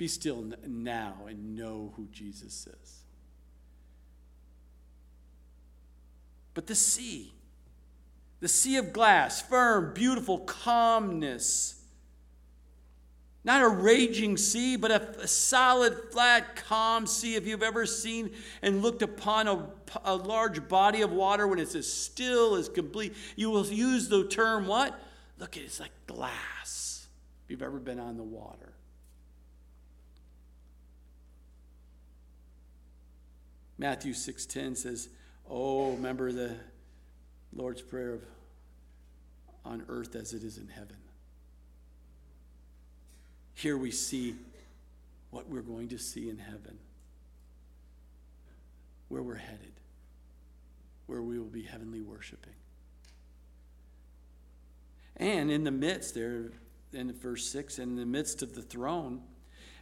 Be 0.00 0.08
still 0.08 0.46
now 0.66 1.26
and 1.28 1.54
know 1.54 1.92
who 1.94 2.08
Jesus 2.10 2.66
is. 2.66 3.00
But 6.54 6.66
the 6.66 6.74
sea, 6.74 7.34
the 8.40 8.48
sea 8.48 8.78
of 8.78 8.94
glass, 8.94 9.42
firm, 9.42 9.92
beautiful 9.92 10.38
calmness. 10.38 11.82
Not 13.44 13.60
a 13.60 13.68
raging 13.68 14.38
sea, 14.38 14.76
but 14.76 14.90
a, 14.90 15.20
a, 15.20 15.28
solid, 15.28 15.94
flat, 16.10 16.56
calm 16.56 17.06
sea. 17.06 17.34
If 17.34 17.46
you've 17.46 17.62
ever 17.62 17.84
seen 17.84 18.30
and 18.62 18.80
looked 18.80 19.02
upon 19.02 19.48
a, 19.48 19.66
a 20.02 20.16
large 20.16 20.66
body 20.66 21.02
of 21.02 21.12
water 21.12 21.46
when 21.46 21.58
it's 21.58 21.74
as 21.74 21.92
still 21.92 22.54
as 22.54 22.70
complete, 22.70 23.12
you 23.36 23.50
will 23.50 23.66
use 23.66 24.08
the 24.08 24.26
term 24.26 24.66
what? 24.66 24.98
Look, 25.36 25.58
it's 25.58 25.78
like 25.78 25.92
glass. 26.06 27.06
if 27.44 27.50
you've 27.50 27.60
ever 27.60 27.78
been 27.78 28.00
on 28.00 28.16
the 28.16 28.22
water. 28.22 28.72
Matthew 33.80 34.12
6:10 34.12 34.76
says, 34.76 35.08
"Oh, 35.48 35.92
remember 35.92 36.32
the 36.32 36.60
Lord's 37.50 37.80
prayer 37.80 38.12
of 38.12 38.24
on 39.64 39.86
earth 39.88 40.14
as 40.14 40.34
it 40.34 40.44
is 40.44 40.58
in 40.58 40.68
heaven." 40.68 40.98
Here 43.54 43.78
we 43.78 43.90
see 43.90 44.36
what 45.30 45.48
we're 45.48 45.62
going 45.62 45.88
to 45.88 45.98
see 45.98 46.28
in 46.28 46.36
heaven. 46.36 46.78
Where 49.08 49.22
we're 49.22 49.36
headed. 49.36 49.72
Where 51.06 51.22
we 51.22 51.38
will 51.38 51.46
be 51.46 51.62
heavenly 51.62 52.02
worshiping. 52.02 52.56
And 55.16 55.50
in 55.50 55.64
the 55.64 55.70
midst 55.70 56.14
there 56.14 56.52
in 56.92 57.10
verse 57.14 57.48
6 57.48 57.78
in 57.78 57.96
the 57.96 58.04
midst 58.04 58.42
of 58.42 58.54
the 58.54 58.62
throne 58.62 59.22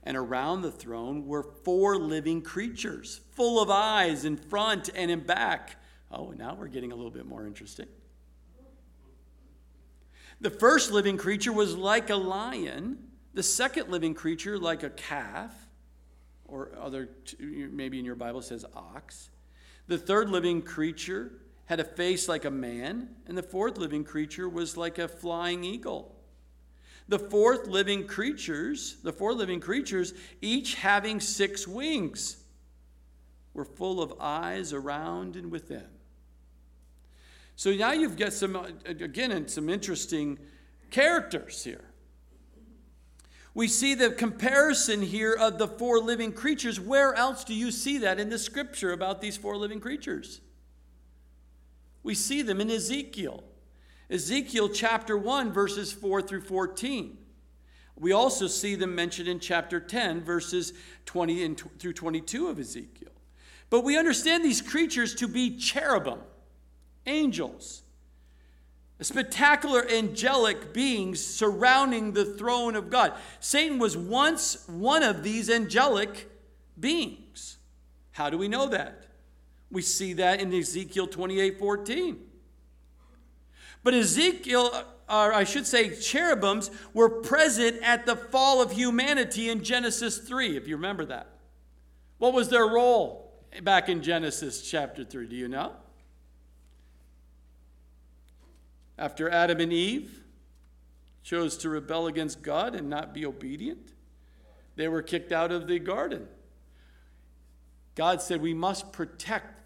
and 0.04 0.16
around 0.16 0.62
the 0.62 0.70
throne 0.70 1.26
were 1.26 1.42
four 1.42 1.98
living 1.98 2.42
creatures, 2.42 3.20
full 3.32 3.60
of 3.60 3.70
eyes 3.70 4.24
in 4.24 4.36
front 4.36 4.90
and 4.94 5.10
in 5.10 5.20
back. 5.20 5.76
Oh, 6.10 6.30
now 6.30 6.54
we're 6.54 6.68
getting 6.68 6.92
a 6.92 6.94
little 6.94 7.10
bit 7.10 7.26
more 7.26 7.46
interesting. 7.46 7.86
The 10.40 10.50
first 10.50 10.92
living 10.92 11.16
creature 11.16 11.52
was 11.52 11.76
like 11.76 12.10
a 12.10 12.16
lion, 12.16 12.98
the 13.34 13.42
second 13.42 13.90
living 13.90 14.14
creature 14.14 14.58
like 14.58 14.82
a 14.82 14.90
calf, 14.90 15.52
or 16.44 16.70
other 16.80 17.08
maybe 17.38 17.98
in 17.98 18.04
your 18.04 18.14
Bible 18.14 18.40
says 18.40 18.64
ox. 18.74 19.30
The 19.88 19.98
third 19.98 20.30
living 20.30 20.62
creature 20.62 21.32
had 21.66 21.80
a 21.80 21.84
face 21.84 22.28
like 22.28 22.44
a 22.44 22.50
man, 22.50 23.08
and 23.26 23.36
the 23.36 23.42
fourth 23.42 23.78
living 23.78 24.04
creature 24.04 24.48
was 24.48 24.76
like 24.76 24.98
a 24.98 25.08
flying 25.08 25.64
eagle. 25.64 26.17
The 27.08 27.18
fourth 27.18 27.66
living 27.66 28.06
creatures, 28.06 28.98
the 29.02 29.12
four 29.12 29.32
living 29.32 29.60
creatures, 29.60 30.12
each 30.42 30.74
having 30.74 31.20
six 31.20 31.66
wings, 31.66 32.36
were 33.54 33.64
full 33.64 34.02
of 34.02 34.14
eyes 34.20 34.72
around 34.72 35.34
and 35.34 35.50
within. 35.50 35.86
So 37.56 37.72
now 37.72 37.92
you've 37.92 38.16
got 38.16 38.32
some, 38.32 38.54
uh, 38.54 38.68
again, 38.86 39.48
some 39.48 39.68
interesting 39.68 40.38
characters 40.90 41.64
here. 41.64 41.84
We 43.54 43.66
see 43.66 43.94
the 43.94 44.10
comparison 44.10 45.02
here 45.02 45.32
of 45.32 45.58
the 45.58 45.66
four 45.66 45.98
living 45.98 46.32
creatures. 46.32 46.78
Where 46.78 47.14
else 47.14 47.42
do 47.42 47.54
you 47.54 47.72
see 47.72 47.98
that 47.98 48.20
in 48.20 48.28
the 48.28 48.38
scripture 48.38 48.92
about 48.92 49.20
these 49.20 49.36
four 49.36 49.56
living 49.56 49.80
creatures? 49.80 50.40
We 52.04 52.14
see 52.14 52.42
them 52.42 52.60
in 52.60 52.70
Ezekiel. 52.70 53.42
Ezekiel 54.10 54.70
chapter 54.70 55.16
1, 55.16 55.52
verses 55.52 55.92
4 55.92 56.22
through 56.22 56.40
14. 56.40 57.18
We 57.96 58.12
also 58.12 58.46
see 58.46 58.74
them 58.74 58.94
mentioned 58.94 59.28
in 59.28 59.40
chapter 59.40 59.80
10, 59.80 60.22
verses 60.22 60.72
20 61.06 61.44
and 61.44 61.62
through 61.78 61.92
22 61.92 62.48
of 62.48 62.58
Ezekiel. 62.58 63.10
But 63.70 63.84
we 63.84 63.98
understand 63.98 64.44
these 64.44 64.62
creatures 64.62 65.14
to 65.16 65.28
be 65.28 65.56
cherubim, 65.58 66.20
angels, 67.06 67.82
spectacular 69.00 69.86
angelic 69.90 70.72
beings 70.72 71.24
surrounding 71.24 72.12
the 72.12 72.24
throne 72.24 72.76
of 72.76 72.88
God. 72.88 73.12
Satan 73.40 73.78
was 73.78 73.96
once 73.96 74.66
one 74.68 75.02
of 75.02 75.22
these 75.22 75.50
angelic 75.50 76.30
beings. 76.78 77.58
How 78.12 78.30
do 78.30 78.38
we 78.38 78.48
know 78.48 78.68
that? 78.68 79.06
We 79.70 79.82
see 79.82 80.14
that 80.14 80.40
in 80.40 80.52
Ezekiel 80.52 81.06
28 81.06 81.58
14. 81.58 82.18
But 83.82 83.94
Ezekiel, 83.94 84.84
or 85.08 85.32
I 85.32 85.44
should 85.44 85.66
say, 85.66 85.90
cherubims, 85.90 86.70
were 86.92 87.08
present 87.08 87.82
at 87.82 88.06
the 88.06 88.16
fall 88.16 88.60
of 88.60 88.72
humanity 88.72 89.48
in 89.48 89.62
Genesis 89.62 90.18
3, 90.18 90.56
if 90.56 90.68
you 90.68 90.76
remember 90.76 91.04
that. 91.06 91.28
What 92.18 92.34
was 92.34 92.48
their 92.48 92.66
role 92.66 93.32
back 93.62 93.88
in 93.88 94.02
Genesis 94.02 94.68
chapter 94.68 95.04
3? 95.04 95.28
Do 95.28 95.36
you 95.36 95.48
know? 95.48 95.72
After 98.98 99.30
Adam 99.30 99.60
and 99.60 99.72
Eve 99.72 100.22
chose 101.22 101.56
to 101.58 101.68
rebel 101.68 102.08
against 102.08 102.42
God 102.42 102.74
and 102.74 102.90
not 102.90 103.14
be 103.14 103.24
obedient, 103.24 103.92
they 104.74 104.88
were 104.88 105.02
kicked 105.02 105.30
out 105.30 105.52
of 105.52 105.68
the 105.68 105.78
garden. 105.78 106.26
God 107.94 108.22
said, 108.22 108.40
We 108.40 108.54
must 108.54 108.92
protect 108.92 109.57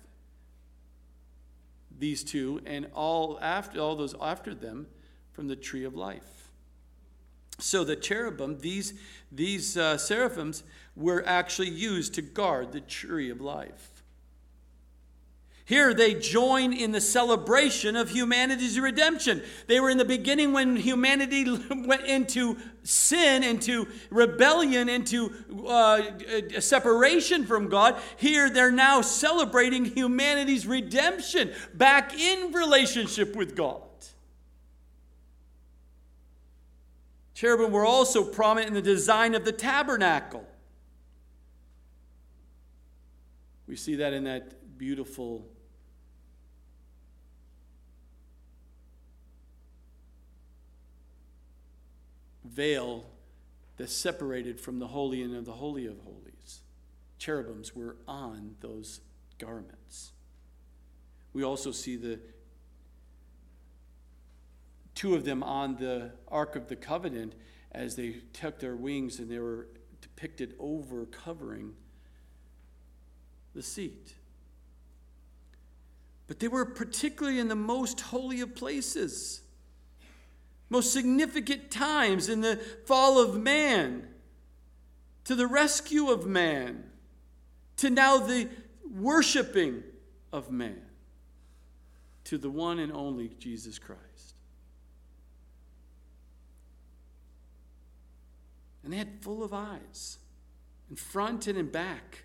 these 2.03 2.25
two 2.25 2.61
and 2.67 2.88
all 2.95 3.38
after 3.41 3.79
all 3.79 3.95
those 3.95 4.17
after 4.21 4.53
them 4.55 4.88
from 5.31 5.47
the 5.47 5.55
tree 5.55 5.85
of 5.85 5.95
life. 5.95 6.51
So 7.61 7.85
the 7.85 7.95
cherubim, 7.95 8.59
these 8.59 8.93
these 9.31 9.77
uh, 9.77 9.97
seraphims, 9.99 10.65
were 10.97 11.23
actually 11.25 11.71
used 11.71 12.15
to 12.15 12.23
guard 12.23 12.73
the 12.73 12.81
tree 12.81 13.31
of 13.31 13.41
life. 13.41 13.92
Here 15.73 15.95
they 15.95 16.13
join 16.13 16.75
in 16.75 16.93
the 16.93 17.01
celebration 17.01 17.97
of 17.97 18.11
humanity's 18.11 18.79
redemption. 18.79 19.43
They 19.69 19.81
were 19.81 19.89
in 19.89 19.97
the 19.97 20.05
beginning 20.05 20.53
when 20.53 20.77
humanity 20.77 21.47
went 21.71 22.05
into 22.05 22.59
sin, 22.83 23.43
into 23.43 23.89
rebellion, 24.11 24.91
into 24.91 25.33
uh, 25.67 26.03
separation 26.61 27.47
from 27.47 27.71
God. 27.71 27.99
Here 28.19 28.51
they're 28.51 28.71
now 28.71 29.01
celebrating 29.01 29.87
humanity's 29.87 30.67
redemption 30.67 31.55
back 31.73 32.13
in 32.21 32.53
relationship 32.53 33.35
with 33.35 33.57
God. 33.57 33.81
Cherubim 37.33 37.73
were 37.73 37.87
also 37.87 38.23
prominent 38.23 38.69
in 38.69 38.75
the 38.75 38.83
design 38.83 39.35
of 39.35 39.47
the 39.47 39.53
tabernacle. 39.53 40.47
We 43.67 43.77
see 43.77 43.95
that 43.95 44.13
in 44.13 44.25
that 44.25 44.77
beautiful 44.77 45.47
veil 52.53 53.07
that 53.77 53.88
separated 53.88 54.61
from 54.61 54.79
the 54.79 54.88
holy 54.88 55.23
and 55.23 55.35
of 55.35 55.45
the 55.45 55.53
holy 55.53 55.87
of 55.87 55.99
holies. 56.01 56.61
Cherubims 57.19 57.75
were 57.75 57.97
on 58.07 58.57
those 58.61 59.01
garments. 59.38 60.12
We 61.33 61.43
also 61.43 61.73
see 61.73 61.97
the 61.97 62.21
two 64.95 65.15
of 65.15 65.25
them 65.25 65.43
on 65.43 65.77
the 65.77 66.12
Ark 66.29 66.57
of 66.57 66.69
the 66.69 66.77
Covenant 66.77 67.35
as 67.73 67.97
they 67.97 68.17
took 68.33 68.59
their 68.59 68.77
wings 68.77 69.19
and 69.19 69.31
they 69.31 69.38
were 69.38 69.69
depicted 70.01 70.55
over 70.59 71.07
covering 71.07 71.73
the 73.55 73.62
seat. 73.62 74.15
But 76.27 76.38
they 76.38 76.49
were 76.49 76.65
particularly 76.65 77.38
in 77.38 77.49
the 77.49 77.57
most 77.57 78.01
holy 78.01 78.41
of 78.41 78.55
places 78.55 79.43
most 80.73 80.93
significant 80.93 81.71
times 81.71 82.29
in 82.29 82.41
the 82.41 82.57
fall 82.87 83.21
of 83.21 83.39
man, 83.39 84.09
to 85.25 85.37
the 85.37 85.47
rescue 85.47 86.11
of 86.11 86.27
man, 86.27 86.83
to 87.77 87.91
now 87.91 88.17
the 88.17 88.49
worshiping 88.91 89.83
of 90.33 90.51
man, 90.51 90.81
to 92.25 92.39
the 92.39 92.51
one 92.51 92.79
and 92.79 92.91
only 92.91 93.31
Jesus 93.39 93.79
Christ. 93.79 94.01
And 98.83 98.93
they 98.93 98.97
had 98.97 99.21
full 99.21 99.45
of 99.45 99.53
eyes, 99.53 100.19
in 100.91 100.97
front 100.97 101.47
and 101.47 101.57
in 101.57 101.69
back 101.69 102.25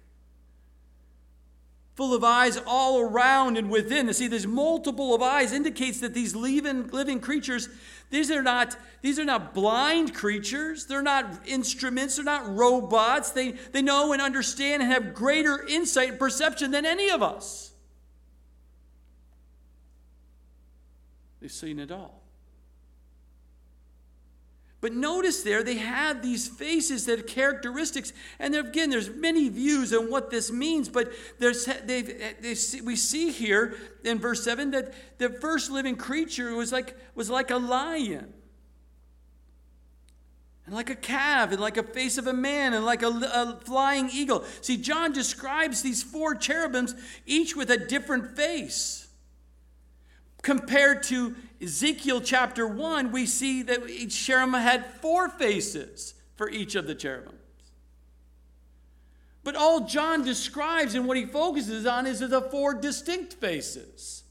full 1.98 2.14
of 2.14 2.24
eyes 2.24 2.62
all 2.68 3.00
around 3.00 3.58
and 3.58 3.72
within. 3.72 4.06
To 4.06 4.14
see, 4.14 4.28
there's 4.28 4.46
multiple 4.46 5.16
of 5.16 5.24
eyes 5.24 5.52
indicates 5.52 6.00
that 6.02 6.14
these 6.14 6.36
living 6.36 7.20
creatures, 7.20 7.70
these 8.10 8.32
are 8.32 8.41
not 8.41 8.78
these 9.02 9.20
are 9.20 9.26
not 9.26 9.54
blind 9.54 10.13
creatures. 10.15 10.86
They're 10.86 11.02
not 11.02 11.26
instruments. 11.46 12.15
They're 12.15 12.26
not 12.26 12.56
robots. 12.56 13.32
They, 13.32 13.52
they 13.52 13.82
know 13.82 14.12
and 14.12 14.22
understand 14.22 14.82
and 14.82 14.91
have 14.91 15.13
greater 15.13 15.65
insight 15.65 16.10
and 16.10 16.20
perception 16.20 16.72
than 16.72 16.86
any 16.86 17.10
of 17.10 17.22
us. 17.22 17.72
They've 21.39 21.52
seen 21.52 21.80
it 21.80 21.91
all. 21.91 22.17
But 24.80 24.94
notice 24.94 25.42
there, 25.42 25.63
they 25.63 25.78
have 25.78 26.22
these 26.22 26.48
faces 26.48 27.08
that 27.08 27.26
characteristics. 27.26 28.13
And 28.38 28.56
again, 28.56 28.92
there's 28.92 29.10
many 29.10 29.50
views 29.50 29.92
on 29.92 30.12
what 30.12 30.30
this 30.30 30.52
means. 30.52 30.88
But 30.88 31.12
there's, 31.40 31.66
they, 31.66 32.04
they, 32.04 32.56
we 32.84 32.96
see 32.96 33.32
here 33.32 33.76
in 34.04 34.20
verse 34.20 34.44
7 34.44 34.72
that 34.72 34.94
the 35.18 35.30
first 35.30 35.72
living 35.72 35.96
creature 35.96 36.54
was 36.54 36.72
like, 36.72 36.96
was 37.16 37.30
like 37.30 37.50
a 37.50 37.58
lion. 37.58 38.34
And 40.68 40.76
like 40.76 40.90
a 40.90 40.96
calf, 40.96 41.52
and 41.52 41.62
like 41.62 41.78
a 41.78 41.84
face 41.84 42.18
of 42.18 42.28
a 42.28 42.34
man, 42.34 42.74
and 42.74 42.86
like 42.86 43.02
a, 43.02 43.08
a 43.08 43.60
flying 43.63 44.10
eagle. 44.12 44.44
See, 44.62 44.78
John 44.78 45.13
describes 45.13 45.82
these 45.82 46.04
four 46.04 46.36
cherubims, 46.36 46.94
each 47.26 47.56
with 47.56 47.72
a 47.72 47.78
different 47.78 48.36
face. 48.36 49.07
Compared 50.41 51.04
to 51.04 51.36
Ezekiel 51.62 52.21
chapter 52.21 52.67
1, 52.67 53.12
we 53.12 53.26
see 53.26 53.63
that 53.63 53.89
each 53.89 54.26
cherubim 54.26 54.54
had 54.54 54.86
four 54.86 55.30
faces 55.30 56.13
for 56.36 56.50
each 56.50 56.76
of 56.76 56.88
the 56.88 56.95
cherubim. 56.95 57.38
But 59.43 59.56
all 59.56 59.88
John 59.88 60.23
describes 60.23 60.93
and 60.93 61.08
what 61.08 61.17
he 61.17 61.26
focuses 61.26 61.86
on 61.86 62.06
is 62.06 62.19
the 62.19 62.41
four 62.41 62.73
distinct 62.73 63.34
faces. 63.34 64.23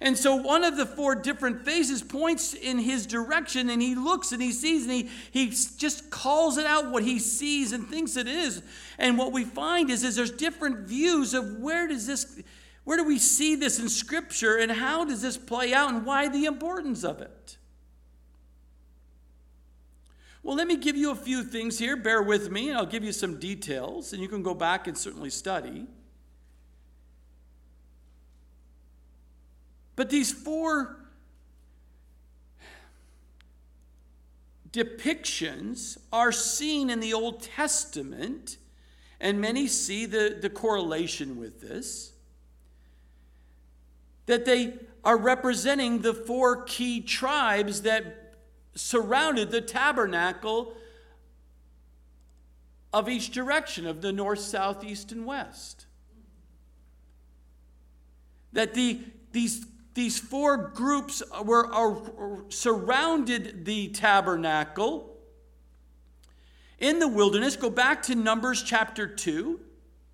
And 0.00 0.16
so 0.16 0.36
one 0.36 0.62
of 0.62 0.76
the 0.76 0.86
four 0.86 1.16
different 1.16 1.64
faces 1.64 2.02
points 2.02 2.54
in 2.54 2.78
his 2.78 3.04
direction, 3.04 3.68
and 3.68 3.82
he 3.82 3.96
looks 3.96 4.30
and 4.30 4.40
he 4.40 4.52
sees 4.52 4.84
and 4.84 4.92
he, 4.92 5.10
he 5.32 5.48
just 5.48 6.10
calls 6.10 6.56
it 6.56 6.66
out 6.66 6.90
what 6.90 7.02
he 7.02 7.18
sees 7.18 7.72
and 7.72 7.88
thinks 7.88 8.16
it 8.16 8.28
is. 8.28 8.62
And 8.96 9.18
what 9.18 9.32
we 9.32 9.44
find 9.44 9.90
is, 9.90 10.04
is 10.04 10.14
there's 10.14 10.30
different 10.30 10.86
views 10.86 11.34
of 11.34 11.58
where 11.58 11.88
does 11.88 12.06
this, 12.06 12.40
where 12.88 12.96
do 12.96 13.04
we 13.04 13.18
see 13.18 13.54
this 13.54 13.78
in 13.78 13.86
Scripture 13.86 14.56
and 14.56 14.72
how 14.72 15.04
does 15.04 15.20
this 15.20 15.36
play 15.36 15.74
out 15.74 15.92
and 15.92 16.06
why 16.06 16.26
the 16.26 16.46
importance 16.46 17.04
of 17.04 17.20
it? 17.20 17.58
Well, 20.42 20.56
let 20.56 20.66
me 20.66 20.78
give 20.78 20.96
you 20.96 21.10
a 21.10 21.14
few 21.14 21.44
things 21.44 21.78
here. 21.78 21.98
Bear 21.98 22.22
with 22.22 22.50
me, 22.50 22.70
and 22.70 22.78
I'll 22.78 22.86
give 22.86 23.04
you 23.04 23.12
some 23.12 23.38
details, 23.38 24.14
and 24.14 24.22
you 24.22 24.28
can 24.28 24.42
go 24.42 24.54
back 24.54 24.86
and 24.86 24.96
certainly 24.96 25.28
study. 25.28 25.86
But 29.94 30.08
these 30.08 30.32
four 30.32 30.96
depictions 34.72 35.98
are 36.10 36.32
seen 36.32 36.88
in 36.88 37.00
the 37.00 37.12
Old 37.12 37.42
Testament, 37.42 38.56
and 39.20 39.38
many 39.42 39.66
see 39.66 40.06
the, 40.06 40.38
the 40.40 40.48
correlation 40.48 41.36
with 41.36 41.60
this. 41.60 42.14
That 44.28 44.44
they 44.44 44.74
are 45.04 45.16
representing 45.16 46.02
the 46.02 46.14
four 46.14 46.62
key 46.62 47.00
tribes 47.00 47.82
that 47.82 48.36
surrounded 48.74 49.50
the 49.50 49.60
tabernacle 49.60 50.74
of 52.92 53.08
each 53.08 53.30
direction 53.30 53.86
of 53.86 54.00
the 54.00 54.12
north, 54.12 54.38
south, 54.38 54.84
east, 54.84 55.12
and 55.12 55.26
west. 55.26 55.86
That 58.52 58.74
the, 58.74 59.00
these 59.32 59.66
these 59.98 60.16
four 60.16 60.56
groups 60.56 61.24
were 61.42 61.66
are, 61.74 62.44
surrounded 62.50 63.64
the 63.64 63.88
tabernacle 63.88 65.16
in 66.78 67.00
the 67.00 67.08
wilderness. 67.08 67.56
Go 67.56 67.68
back 67.68 68.02
to 68.04 68.14
Numbers 68.14 68.62
chapter 68.62 69.08
2, 69.08 69.58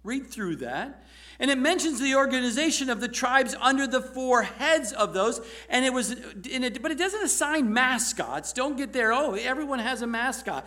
read 0.05 0.29
through 0.29 0.57
that. 0.57 1.03
And 1.41 1.51
it 1.51 1.59
mentions 1.59 1.99
the 1.99 2.15
organization 2.15 2.91
of 2.91 3.01
the 3.01 3.09
tribes 3.09 3.57
under 3.61 3.89
the 3.89 4.01
four 4.01 4.43
heads 4.43 4.93
of 4.93 5.15
those. 5.15 5.41
And 5.69 5.85
it 5.85 5.93
was 5.93 6.13
in 6.13 6.63
it, 6.63 6.81
but 6.81 6.93
it 6.93 6.99
doesn't 6.99 7.25
assign 7.25 7.73
mascots. 7.73 8.53
Don't 8.53 8.77
get 8.77 8.93
there. 8.93 9.13
Oh, 9.13 9.35
everyone 9.35 9.81
has 9.81 10.03
a 10.03 10.07
mascot. 10.07 10.65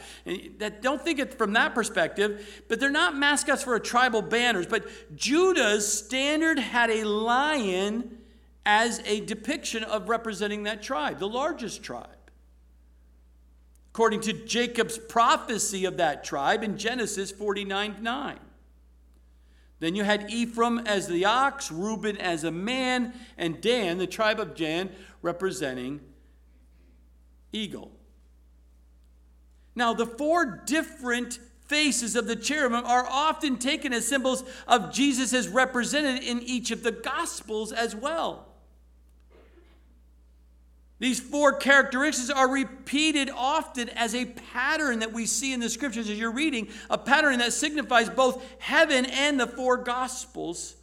That, 0.58 0.82
don't 0.82 1.02
think 1.02 1.19
it 1.19 1.38
from 1.38 1.54
that 1.54 1.73
perspective. 1.73 2.63
But 2.67 2.82
they're 2.82 2.91
not 2.91 3.15
mascots 3.15 3.63
for 3.63 3.76
a 3.76 3.80
tribal 3.80 4.21
banners. 4.21 4.65
But 4.65 5.15
Judah's 5.15 5.91
standard 5.91 6.60
had 6.60 6.89
a 6.89 7.06
lion 7.06 8.17
as 8.65 9.02
a 9.06 9.21
depiction 9.21 9.86
of 9.86 10.10
representing 10.10 10.63
that 10.63 10.84
tribe, 10.84 11.19
the 11.19 11.30
largest 11.30 11.82
tribe. 11.82 12.10
According 13.93 14.19
to 14.21 14.34
Jacob's 14.34 14.97
prophecy 14.97 15.86
of 15.86 15.97
that 15.97 16.26
tribe 16.26 16.63
in 16.63 16.78
Genesis 16.78 17.32
49 17.32 17.95
9. 18.02 18.39
Then 19.80 19.96
you 19.96 20.04
had 20.04 20.32
Ephraim 20.32 20.80
as 20.80 21.08
the 21.08 21.26
ox, 21.26 21.72
Reuben 21.72 22.18
as 22.18 22.44
a 22.44 22.52
man, 22.52 23.13
and 23.38 23.62
Dan, 23.62 23.98
the 23.98 24.08
tribe 24.08 24.40
of 24.40 24.56
Dan, 24.56 24.90
representing 25.22 26.02
eagle. 27.52 27.92
Now, 29.76 29.94
the 29.94 30.08
four 30.08 30.63
different 30.66 31.40
faces 31.68 32.16
of 32.16 32.28
the 32.28 32.36
cherubim 32.36 32.86
are 32.86 33.06
often 33.08 33.58
taken 33.58 33.94
as 33.94 34.08
symbols 34.08 34.44
of 34.68 34.92
Jesus 34.92 35.34
as 35.34 35.48
represented 35.48 36.24
in 36.24 36.42
each 36.42 36.72
of 36.72 36.82
the 36.82 36.92
gospels 36.92 37.72
as 37.72 37.96
well. 37.96 38.46
These 40.99 41.19
four 41.19 41.53
characteristics 41.53 42.31
are 42.31 42.49
repeated 42.49 43.29
often 43.29 43.89
as 43.89 44.15
a 44.15 44.25
pattern 44.25 44.99
that 44.99 45.13
we 45.13 45.27
see 45.27 45.53
in 45.53 45.60
the 45.60 45.69
scriptures 45.69 46.10
as 46.10 46.17
you're 46.17 46.31
reading, 46.31 46.69
a 46.89 46.97
pattern 46.97 47.38
that 47.39 47.53
signifies 47.53 48.10
both 48.10 48.43
heaven 48.60 49.05
and 49.05 49.39
the 49.39 49.45
four 49.45 49.77
gospels 49.77 50.75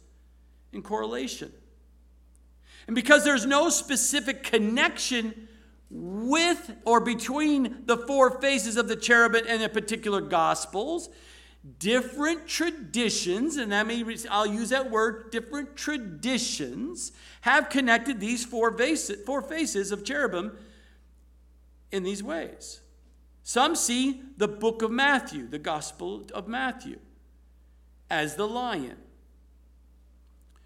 in 0.71 0.81
correlation. 0.81 1.51
And 2.87 2.95
because 2.95 3.23
there's 3.25 3.45
no 3.45 3.69
specific 3.69 4.43
connection 4.43 5.49
with 5.89 6.71
or 6.85 6.99
between 6.99 7.83
the 7.85 7.97
four 7.97 8.39
faces 8.39 8.77
of 8.77 8.87
the 8.87 8.95
cherubim 8.95 9.43
and 9.47 9.61
the 9.61 9.69
particular 9.69 10.21
gospels, 10.21 11.09
different 11.79 12.47
traditions, 12.47 13.57
and 13.57 13.71
that 13.71 13.87
means 13.87 14.27
I'll 14.29 14.45
use 14.45 14.69
that 14.69 14.91
word, 14.91 15.31
different 15.31 15.75
traditions 15.75 17.11
have 17.41 17.69
connected 17.69 18.19
these 18.19 18.45
four, 18.45 18.75
four 19.25 19.41
faces 19.41 19.91
of 19.91 20.03
cherubim 20.03 20.57
in 21.91 22.03
these 22.03 22.21
ways. 22.21 22.81
Some 23.43 23.75
see 23.75 24.21
the 24.37 24.47
book 24.47 24.81
of 24.81 24.91
Matthew, 24.91 25.47
the 25.47 25.59
Gospel 25.59 26.25
of 26.33 26.47
Matthew, 26.47 26.99
as 28.09 28.35
the 28.35 28.47
lion, 28.47 28.97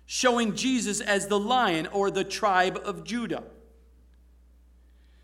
showing 0.05 0.55
Jesus 0.55 1.01
as 1.01 1.27
the 1.27 1.39
lion 1.39 1.87
or 1.87 2.11
the 2.11 2.23
tribe 2.23 2.79
of 2.83 3.03
Judah. 3.03 3.43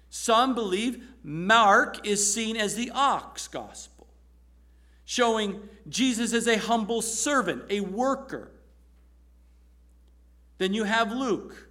Some 0.10 0.56
believe 0.56 1.04
Mark 1.24 2.08
is 2.08 2.34
seen 2.34 2.56
as 2.56 2.76
the 2.76 2.92
ox 2.94 3.48
gospel 3.48 3.95
showing 5.06 5.62
Jesus 5.88 6.34
as 6.34 6.48
a 6.48 6.58
humble 6.58 7.02
servant, 7.02 7.64
a 7.70 7.80
worker. 7.80 8.52
Then 10.58 10.74
you 10.74 10.84
have 10.84 11.12
Luke. 11.12 11.70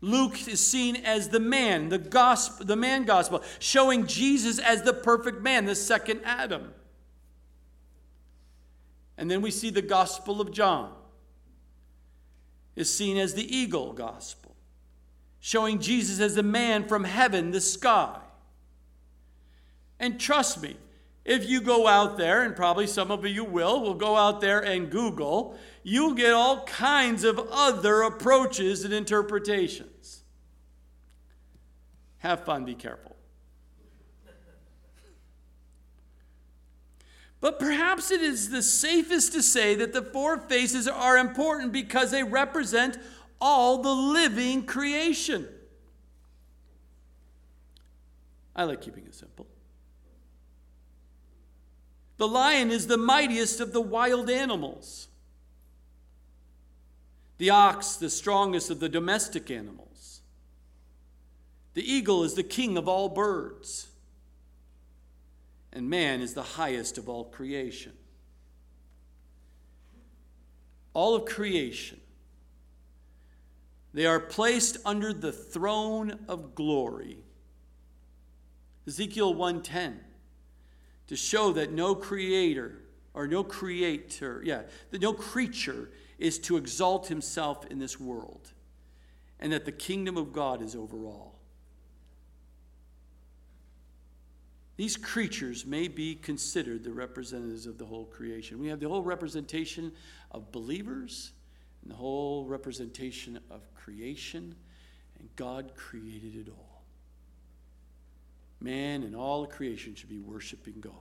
Luke 0.00 0.46
is 0.46 0.64
seen 0.64 0.96
as 0.96 1.28
the 1.28 1.40
man, 1.40 1.88
the 1.88 1.98
gospel, 1.98 2.64
the 2.64 2.76
man 2.76 3.04
gospel, 3.04 3.42
showing 3.58 4.06
Jesus 4.06 4.58
as 4.58 4.82
the 4.82 4.92
perfect 4.92 5.42
man, 5.42 5.64
the 5.64 5.74
second 5.74 6.20
Adam. 6.24 6.72
And 9.16 9.28
then 9.30 9.42
we 9.42 9.50
see 9.50 9.70
the 9.70 9.82
gospel 9.82 10.40
of 10.40 10.52
John 10.52 10.92
is 12.76 12.92
seen 12.94 13.16
as 13.16 13.34
the 13.34 13.56
eagle 13.56 13.92
gospel, 13.92 14.54
showing 15.40 15.80
Jesus 15.80 16.20
as 16.20 16.36
the 16.36 16.44
man 16.44 16.86
from 16.86 17.02
heaven, 17.02 17.50
the 17.50 17.60
sky. 17.60 18.20
And 19.98 20.20
trust 20.20 20.62
me, 20.62 20.76
if 21.28 21.46
you 21.46 21.60
go 21.60 21.86
out 21.86 22.16
there, 22.16 22.42
and 22.42 22.56
probably 22.56 22.86
some 22.86 23.10
of 23.10 23.24
you 23.26 23.44
will, 23.44 23.82
will 23.82 23.92
go 23.92 24.16
out 24.16 24.40
there 24.40 24.64
and 24.64 24.90
Google, 24.90 25.58
you'll 25.82 26.14
get 26.14 26.32
all 26.32 26.64
kinds 26.64 27.22
of 27.22 27.38
other 27.52 28.00
approaches 28.00 28.82
and 28.82 28.94
interpretations. 28.94 30.24
Have 32.16 32.46
fun, 32.46 32.64
be 32.64 32.74
careful. 32.74 33.14
But 37.42 37.58
perhaps 37.58 38.10
it 38.10 38.22
is 38.22 38.48
the 38.48 38.62
safest 38.62 39.34
to 39.34 39.42
say 39.42 39.74
that 39.74 39.92
the 39.92 40.02
four 40.02 40.38
faces 40.38 40.88
are 40.88 41.18
important 41.18 41.72
because 41.72 42.10
they 42.10 42.24
represent 42.24 42.96
all 43.38 43.82
the 43.82 43.92
living 43.92 44.64
creation. 44.64 45.46
I 48.56 48.64
like 48.64 48.80
keeping 48.80 49.04
it 49.04 49.14
simple. 49.14 49.46
The 52.18 52.28
lion 52.28 52.70
is 52.70 52.88
the 52.88 52.96
mightiest 52.96 53.60
of 53.60 53.72
the 53.72 53.80
wild 53.80 54.28
animals. 54.28 55.06
The 57.38 57.50
ox, 57.50 57.94
the 57.94 58.10
strongest 58.10 58.70
of 58.70 58.80
the 58.80 58.88
domestic 58.88 59.50
animals. 59.50 60.20
The 61.74 61.90
eagle 61.90 62.24
is 62.24 62.34
the 62.34 62.42
king 62.42 62.76
of 62.76 62.88
all 62.88 63.08
birds. 63.08 63.86
And 65.72 65.88
man 65.88 66.20
is 66.20 66.34
the 66.34 66.42
highest 66.42 66.98
of 66.98 67.08
all 67.08 67.24
creation. 67.24 67.92
All 70.94 71.14
of 71.14 71.24
creation. 71.24 72.00
They 73.94 74.06
are 74.06 74.18
placed 74.18 74.78
under 74.84 75.12
the 75.12 75.30
throne 75.30 76.18
of 76.26 76.56
glory. 76.56 77.18
Ezekiel 78.88 79.34
110 79.34 80.00
to 81.08 81.16
show 81.16 81.52
that 81.52 81.72
no 81.72 81.94
creator 81.94 82.78
or 83.14 83.26
no 83.26 83.42
creator, 83.42 84.40
yeah, 84.44 84.62
that 84.90 85.02
no 85.02 85.12
creature 85.12 85.90
is 86.18 86.38
to 86.38 86.56
exalt 86.56 87.08
himself 87.08 87.66
in 87.66 87.78
this 87.78 87.98
world, 87.98 88.52
and 89.40 89.52
that 89.52 89.64
the 89.64 89.72
kingdom 89.72 90.16
of 90.16 90.32
God 90.32 90.62
is 90.62 90.76
over 90.76 91.04
all. 91.04 91.38
These 94.76 94.96
creatures 94.96 95.66
may 95.66 95.88
be 95.88 96.14
considered 96.14 96.84
the 96.84 96.92
representatives 96.92 97.66
of 97.66 97.78
the 97.78 97.86
whole 97.86 98.04
creation. 98.04 98.60
We 98.60 98.68
have 98.68 98.78
the 98.78 98.88
whole 98.88 99.02
representation 99.02 99.90
of 100.30 100.52
believers, 100.52 101.32
and 101.82 101.90
the 101.90 101.96
whole 101.96 102.46
representation 102.46 103.40
of 103.50 103.62
creation, 103.74 104.54
and 105.18 105.28
God 105.34 105.72
created 105.74 106.36
it 106.36 106.48
all. 106.48 106.67
Man 108.60 109.02
and 109.02 109.14
all 109.14 109.46
creation 109.46 109.94
should 109.94 110.08
be 110.08 110.18
worshiping 110.18 110.74
God, 110.80 110.92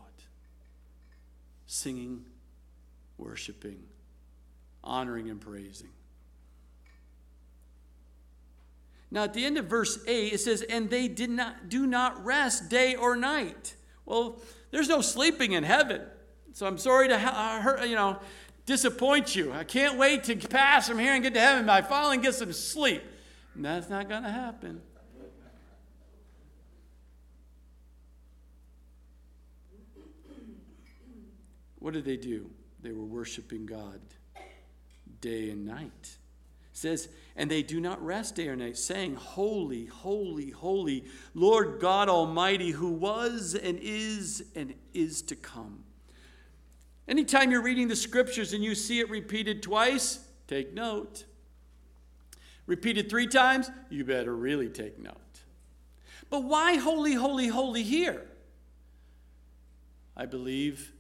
singing, 1.66 2.24
worshiping, 3.18 3.84
honoring, 4.84 5.30
and 5.30 5.42
praising. 5.42 5.90
Now, 9.10 9.24
at 9.24 9.34
the 9.34 9.46
end 9.46 9.58
of 9.58 9.66
verse 9.66 10.00
8, 10.06 10.34
it 10.34 10.40
says, 10.40 10.62
And 10.64 10.90
they 10.90 11.08
did 11.08 11.30
not 11.30 11.70
do 11.70 11.88
not 11.88 12.24
rest 12.26 12.70
day 12.70 12.96
or 12.96 13.16
night. 13.16 13.76
Well, 14.06 14.40
there's 14.72 14.90
no 14.90 15.02
sleeping 15.02 15.54
in 15.54 15.64
heaven. 15.64 16.02
So 16.54 16.68
I'm 16.68 16.78
sorry 16.78 17.08
to 17.08 17.16
uh, 17.16 17.62
hurt, 17.62 17.88
you 17.88 17.96
know, 17.96 18.20
disappoint 18.66 19.36
you. 19.36 19.54
I 19.54 19.64
can't 19.64 19.98
wait 19.98 20.26
to 20.26 20.36
pass 20.36 20.90
from 20.90 21.00
here 21.00 21.14
and 21.14 21.24
get 21.24 21.34
to 21.36 21.40
heaven. 21.40 21.70
I 21.70 21.82
finally 21.82 22.18
get 22.18 22.36
some 22.36 22.52
sleep. 22.52 23.04
And 23.56 23.64
that's 23.64 23.90
not 23.90 24.10
going 24.10 24.24
to 24.24 24.30
happen. 24.30 24.82
What 31.80 31.94
did 31.94 32.06
they 32.06 32.18
do? 32.18 32.50
They 32.82 32.92
were 32.92 33.06
worshiping 33.06 33.66
God 33.66 34.00
day 35.22 35.50
and 35.50 35.66
night. 35.66 36.18
It 36.72 36.78
says, 36.78 37.10
and 37.36 37.50
they 37.50 37.64
do 37.64 37.80
not 37.80 38.04
rest 38.04 38.36
day 38.36 38.48
or 38.48 38.56
night, 38.56 38.78
saying, 38.78 39.16
Holy, 39.16 39.86
holy, 39.86 40.52
holy, 40.52 41.06
Lord 41.34 41.80
God 41.80 42.10
Almighty, 42.10 42.72
who 42.72 42.92
was 42.92 43.56
and 43.56 43.80
is 43.82 44.44
and 44.56 44.74
is 44.94 45.22
to 45.24 45.36
come. 45.36 45.84
Anytime 47.08 47.52
you're 47.52 47.62
reading 47.62 47.88
the 47.88 47.96
scriptures 47.96 48.54
and 48.54 48.64
you 48.64 48.76
see 48.76 49.00
it 49.00 49.10
repeated 49.10 49.64
twice, 49.64 50.20
take 50.48 50.74
note. 50.74 51.26
Repeated 52.66 53.10
three 53.10 53.28
times, 53.28 53.72
you 53.90 54.04
better 54.04 54.36
really 54.36 54.68
take 54.68 55.00
note. 55.00 55.16
But 56.30 56.44
why 56.44 56.76
holy, 56.76 57.14
holy, 57.14 57.48
holy 57.48 57.84
here? 57.84 58.26
I 60.18 60.26
believe 60.26 60.92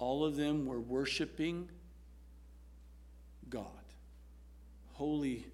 all 0.00 0.24
of 0.24 0.34
them 0.34 0.64
were 0.64 0.80
worshiping 0.80 1.68
God. 3.50 3.66
Holy 4.94 5.46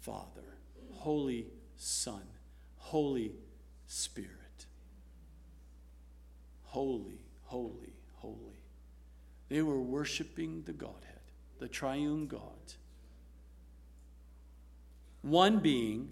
Father, 0.00 0.56
Holy 0.92 1.46
Son, 1.76 2.22
Holy 2.76 3.32
Spirit. 3.86 4.66
Holy, 6.64 7.20
holy, 7.44 7.94
holy. 8.16 8.58
They 9.48 9.62
were 9.62 9.80
worshiping 9.80 10.62
the 10.66 10.72
Godhead, 10.72 11.20
the 11.60 11.68
triune 11.68 12.26
God. 12.26 12.40
One 15.22 15.60
being 15.60 16.08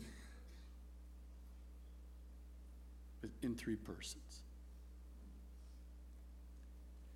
in 3.42 3.56
three 3.56 3.76
persons. 3.76 4.39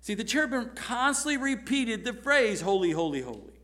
See, 0.05 0.13
the 0.13 0.23
cherubim 0.23 0.69
constantly 0.75 1.35
repeated 1.37 2.05
the 2.05 2.13
phrase, 2.13 2.61
Holy, 2.61 2.91
holy, 2.91 3.21
holy. 3.21 3.59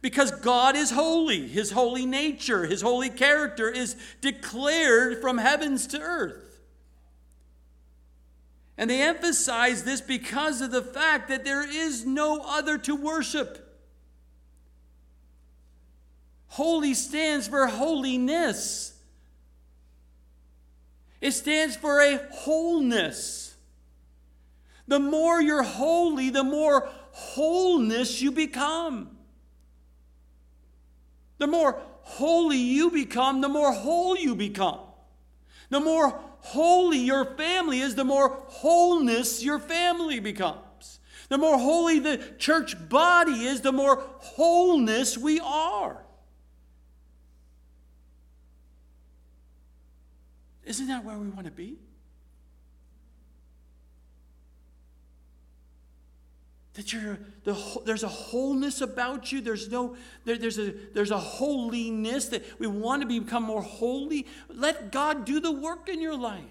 Because 0.00 0.30
God 0.30 0.76
is 0.76 0.92
holy. 0.92 1.48
His 1.48 1.72
holy 1.72 2.06
nature, 2.06 2.66
His 2.66 2.82
holy 2.82 3.10
character 3.10 3.68
is 3.68 3.96
declared 4.20 5.20
from 5.20 5.38
heavens 5.38 5.88
to 5.88 6.00
earth. 6.00 6.60
And 8.78 8.88
they 8.88 9.02
emphasize 9.02 9.82
this 9.82 10.00
because 10.00 10.60
of 10.60 10.70
the 10.70 10.82
fact 10.82 11.28
that 11.30 11.44
there 11.44 11.68
is 11.68 12.06
no 12.06 12.40
other 12.46 12.78
to 12.78 12.94
worship. 12.94 13.76
Holy 16.46 16.94
stands 16.94 17.48
for 17.48 17.66
holiness, 17.66 18.96
it 21.20 21.32
stands 21.32 21.74
for 21.74 22.00
a 22.00 22.20
wholeness. 22.30 23.53
The 24.86 25.00
more 25.00 25.40
you're 25.40 25.62
holy, 25.62 26.30
the 26.30 26.44
more 26.44 26.88
wholeness 27.12 28.20
you 28.20 28.30
become. 28.30 29.16
The 31.38 31.46
more 31.46 31.80
holy 32.02 32.58
you 32.58 32.90
become, 32.90 33.40
the 33.40 33.48
more 33.48 33.72
whole 33.72 34.16
you 34.16 34.34
become. 34.34 34.80
The 35.70 35.80
more 35.80 36.20
holy 36.40 36.98
your 36.98 37.24
family 37.24 37.80
is, 37.80 37.94
the 37.94 38.04
more 38.04 38.42
wholeness 38.46 39.42
your 39.42 39.58
family 39.58 40.20
becomes. 40.20 41.00
The 41.30 41.38
more 41.38 41.58
holy 41.58 41.98
the 41.98 42.18
church 42.38 42.88
body 42.88 43.46
is, 43.46 43.62
the 43.62 43.72
more 43.72 44.02
wholeness 44.18 45.16
we 45.16 45.40
are. 45.40 46.04
Isn't 50.64 50.88
that 50.88 51.04
where 51.04 51.18
we 51.18 51.28
want 51.28 51.46
to 51.46 51.52
be? 51.52 51.78
That 56.74 56.92
you're 56.92 57.18
the, 57.44 57.56
there's 57.84 58.02
a 58.02 58.08
wholeness 58.08 58.80
about 58.80 59.30
you. 59.30 59.40
There's 59.40 59.70
no 59.70 59.96
there, 60.24 60.36
there's 60.36 60.58
a 60.58 60.74
there's 60.92 61.12
a 61.12 61.18
holiness 61.18 62.26
that 62.26 62.42
we 62.58 62.66
want 62.66 63.02
to 63.02 63.08
become 63.08 63.44
more 63.44 63.62
holy. 63.62 64.26
Let 64.48 64.90
god 64.92 65.24
do 65.24 65.40
the 65.40 65.52
work 65.52 65.88
in 65.88 66.02
your 66.02 66.16
life. 66.16 66.42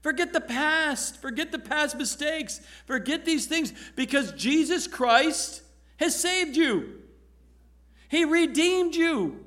Forget 0.00 0.32
the 0.32 0.40
past. 0.40 1.20
Forget 1.20 1.50
the 1.50 1.58
past 1.58 1.98
mistakes. 1.98 2.60
Forget 2.86 3.24
these 3.24 3.46
things 3.46 3.72
because 3.96 4.32
jesus 4.32 4.86
christ 4.86 5.62
has 5.96 6.18
saved 6.18 6.56
you. 6.56 7.02
He 8.08 8.24
redeemed 8.24 8.94
you. 8.94 9.44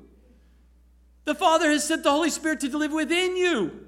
The 1.24 1.34
father 1.34 1.70
has 1.70 1.86
sent 1.88 2.02
the 2.02 2.10
holy 2.10 2.30
spirit 2.30 2.60
to 2.60 2.76
live 2.76 2.92
within 2.92 3.36
you. 3.36 3.86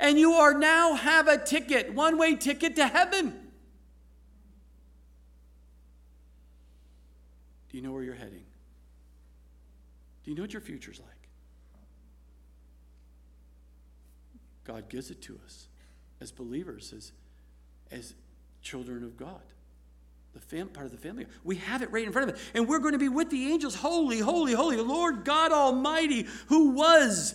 And 0.00 0.18
you 0.18 0.32
are 0.32 0.52
now 0.52 0.94
have 0.94 1.28
a 1.28 1.38
ticket 1.38 1.94
one 1.94 2.18
way 2.18 2.34
ticket 2.34 2.74
to 2.76 2.88
heaven 2.88 3.45
Do 7.76 7.82
you 7.82 7.86
know 7.86 7.92
where 7.92 8.02
you're 8.02 8.14
heading? 8.14 8.46
Do 10.24 10.30
you 10.30 10.34
know 10.34 10.44
what 10.44 10.54
your 10.54 10.62
future's 10.62 10.98
like? 10.98 11.28
God 14.64 14.88
gives 14.88 15.10
it 15.10 15.20
to 15.24 15.38
us 15.44 15.68
as 16.18 16.32
believers, 16.32 16.94
as, 16.96 17.12
as 17.90 18.14
children 18.62 19.04
of 19.04 19.18
God. 19.18 19.42
The 20.32 20.40
fam- 20.40 20.68
part 20.68 20.86
of 20.86 20.92
the 20.92 20.96
family. 20.96 21.26
We 21.44 21.56
have 21.56 21.82
it 21.82 21.92
right 21.92 22.06
in 22.06 22.14
front 22.14 22.30
of 22.30 22.36
us. 22.36 22.40
And 22.54 22.66
we're 22.66 22.78
going 22.78 22.94
to 22.94 22.98
be 22.98 23.10
with 23.10 23.28
the 23.28 23.52
angels. 23.52 23.74
Holy, 23.74 24.20
holy, 24.20 24.54
holy, 24.54 24.78
Lord 24.78 25.26
God 25.26 25.52
Almighty, 25.52 26.26
who 26.46 26.70
was 26.70 27.34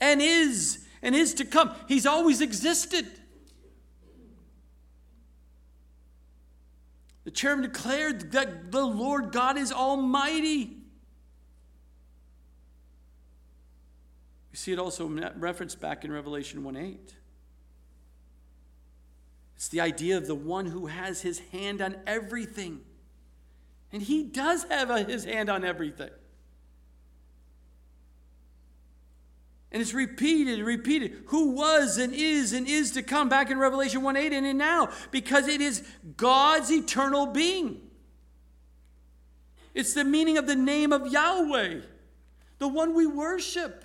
and 0.00 0.22
is 0.22 0.86
and 1.02 1.14
is 1.14 1.34
to 1.34 1.44
come. 1.44 1.72
He's 1.86 2.06
always 2.06 2.40
existed. 2.40 3.06
The 7.26 7.32
cherubim 7.32 7.64
declared 7.64 8.30
that 8.32 8.70
the 8.70 8.86
Lord 8.86 9.32
God 9.32 9.58
is 9.58 9.72
almighty. 9.72 10.76
We 14.52 14.56
see 14.56 14.70
it 14.70 14.78
also 14.78 15.08
referenced 15.36 15.80
back 15.80 16.04
in 16.04 16.12
Revelation 16.12 16.62
1 16.62 16.76
8. 16.76 17.14
It's 19.56 19.66
the 19.66 19.80
idea 19.80 20.16
of 20.16 20.28
the 20.28 20.36
one 20.36 20.66
who 20.66 20.86
has 20.86 21.22
his 21.22 21.40
hand 21.50 21.82
on 21.82 21.96
everything. 22.06 22.82
And 23.92 24.02
he 24.02 24.22
does 24.22 24.62
have 24.70 24.90
a, 24.90 25.02
his 25.02 25.24
hand 25.24 25.50
on 25.50 25.64
everything. 25.64 26.10
And 29.76 29.82
it's 29.82 29.92
repeated 29.92 30.60
repeated. 30.60 31.24
Who 31.26 31.50
was 31.50 31.98
and 31.98 32.14
is 32.14 32.54
and 32.54 32.66
is 32.66 32.92
to 32.92 33.02
come 33.02 33.28
back 33.28 33.50
in 33.50 33.58
Revelation 33.58 34.00
1 34.00 34.16
8 34.16 34.32
and 34.32 34.46
in 34.46 34.56
now, 34.56 34.88
because 35.10 35.48
it 35.48 35.60
is 35.60 35.86
God's 36.16 36.72
eternal 36.72 37.26
being. 37.26 37.82
It's 39.74 39.92
the 39.92 40.02
meaning 40.02 40.38
of 40.38 40.46
the 40.46 40.56
name 40.56 40.94
of 40.94 41.12
Yahweh, 41.12 41.80
the 42.56 42.68
one 42.68 42.94
we 42.94 43.06
worship. 43.06 43.84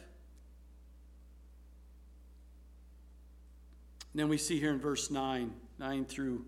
And 4.13 4.21
then 4.21 4.29
we 4.29 4.37
see 4.37 4.61
here 4.61 4.71
in 4.71 4.79
verse 4.79 5.11
9, 5.11 5.51
9 5.77 6.05
through 6.05 6.45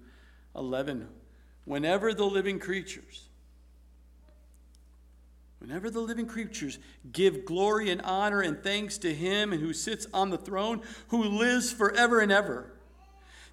11, 0.56 1.10
whenever 1.66 2.14
the 2.14 2.24
living 2.24 2.60
creatures, 2.60 3.28
Whenever 5.64 5.89
the 5.89 6.01
living 6.01 6.26
creatures 6.26 6.78
give 7.14 7.45
glory 7.45 7.89
and 7.89 8.01
honor 8.01 8.41
and 8.41 8.61
thanks 8.61 8.97
to 8.97 9.14
him 9.16 9.53
and 9.53 9.61
who 9.61 9.72
sits 9.72 10.05
on 10.14 10.30
the 10.30 10.38
throne, 10.38 10.82
who 11.07 11.24
lives 11.24 11.72
forever 11.72 12.20
and 12.20 12.34
ever. 12.34 12.74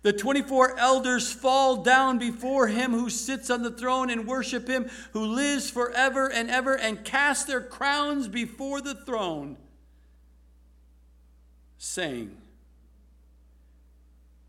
The 0.03 0.13
24 0.13 0.77
elders 0.77 1.33
fall 1.33 1.85
down 1.85 2.19
before 2.19 2.67
him 2.67 2.91
who 2.91 3.11
sits 3.11 3.49
on 3.49 3.63
the 3.63 3.71
throne 3.71 4.11
and 4.11 4.27
worship 4.27 4.67
him 4.67 4.91
who 5.13 5.25
lives 5.25 5.71
forever 5.71 6.27
and 6.27 6.51
ever 6.51 6.77
and 6.77 7.05
cast 7.05 7.47
their 7.47 7.61
crowns 7.61 8.27
before 8.27 8.81
the 8.81 8.97
throne, 8.97 9.57
saying, 11.79 12.37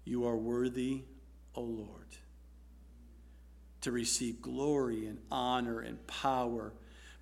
You 0.04 0.26
are 0.26 0.36
worthy, 0.36 1.04
O 1.54 1.62
Lord, 1.62 2.08
to 3.82 3.92
receive 3.92 4.42
glory 4.42 5.06
and 5.06 5.20
honor 5.30 5.82
and 5.82 6.08
power. 6.08 6.74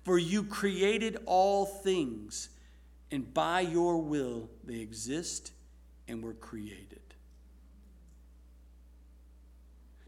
For 0.04 0.18
you 0.18 0.42
created 0.42 1.18
all 1.26 1.66
things, 1.66 2.48
and 3.10 3.32
by 3.32 3.60
your 3.60 3.98
will 3.98 4.48
they 4.64 4.80
exist 4.80 5.52
and 6.08 6.22
were 6.22 6.34
created. 6.34 7.00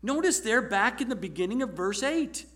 Notice 0.02 0.40
there 0.40 0.62
back 0.62 1.00
in 1.00 1.08
the 1.08 1.16
beginning 1.16 1.62
of 1.62 1.74
verse 1.74 2.02
8. 2.02 2.46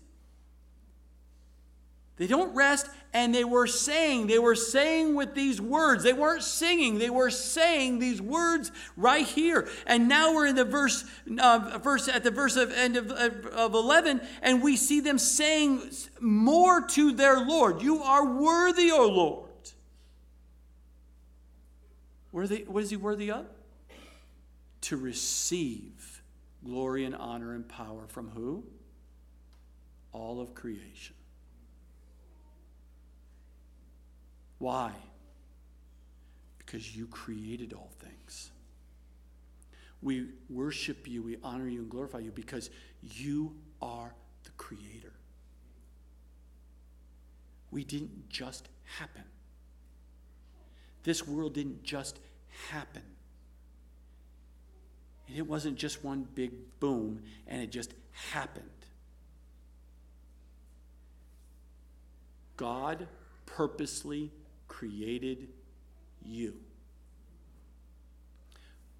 They 2.17 2.25
don't 2.25 2.55
rest, 2.55 2.89
and 3.13 3.33
they 3.33 3.43
were 3.43 3.67
saying, 3.67 4.25
they 4.25 4.39
were 4.39 4.55
saying 4.55 5.13
with 5.13 5.35
these 5.35 5.61
words. 5.61 6.03
They 6.03 6.13
weren't 6.13 6.41
singing, 6.41 6.97
they 6.97 7.11
were 7.11 7.29
saying 7.29 7.99
these 7.99 8.19
words 8.19 8.71
right 8.95 9.25
here. 9.25 9.67
And 9.85 10.07
now 10.07 10.33
we're 10.33 10.47
in 10.47 10.55
the 10.55 10.65
verse, 10.65 11.05
uh, 11.39 11.77
verse 11.81 12.07
at 12.07 12.23
the 12.23 12.31
verse 12.31 12.55
of 12.55 12.71
end 12.71 12.97
of, 12.97 13.11
of 13.11 13.73
11, 13.75 14.21
and 14.41 14.63
we 14.63 14.75
see 14.75 14.99
them 14.99 15.19
saying 15.19 15.91
more 16.19 16.81
to 16.87 17.11
their 17.11 17.39
Lord. 17.39 17.83
You 17.83 18.01
are 18.01 18.25
worthy, 18.25 18.89
O 18.91 19.07
Lord. 19.07 19.47
Worthy, 22.31 22.65
what 22.67 22.83
is 22.83 22.89
he 22.89 22.97
worthy 22.97 23.29
of? 23.29 23.45
To 24.81 24.97
receive 24.97 26.23
glory 26.65 27.05
and 27.05 27.15
honor 27.15 27.53
and 27.53 27.67
power 27.67 28.07
from 28.07 28.29
who? 28.29 28.63
All 30.13 30.41
of 30.41 30.55
creation. 30.55 31.16
Why? 34.59 34.91
Because 36.57 36.95
you 36.95 37.07
created 37.07 37.73
all 37.73 37.91
things. 37.99 38.51
We 40.01 40.27
worship 40.49 41.07
you, 41.07 41.23
we 41.23 41.37
honor 41.43 41.67
you, 41.67 41.79
and 41.79 41.89
glorify 41.89 42.19
you 42.19 42.31
because 42.31 42.69
you 43.01 43.55
are 43.81 44.13
the 44.43 44.51
creator. 44.51 45.13
We 47.71 47.83
didn't 47.83 48.29
just 48.29 48.69
happen. 48.99 49.23
This 51.03 51.27
world 51.27 51.53
didn't 51.53 51.83
just 51.83 52.19
happen. 52.69 53.01
And 55.27 55.37
it 55.37 55.47
wasn't 55.47 55.77
just 55.77 56.03
one 56.03 56.27
big 56.35 56.51
boom 56.79 57.21
and 57.47 57.61
it 57.61 57.71
just 57.71 57.93
happened. 58.31 58.65
God 62.55 63.07
purposely 63.45 64.31
created 64.77 65.47
you 66.23 66.53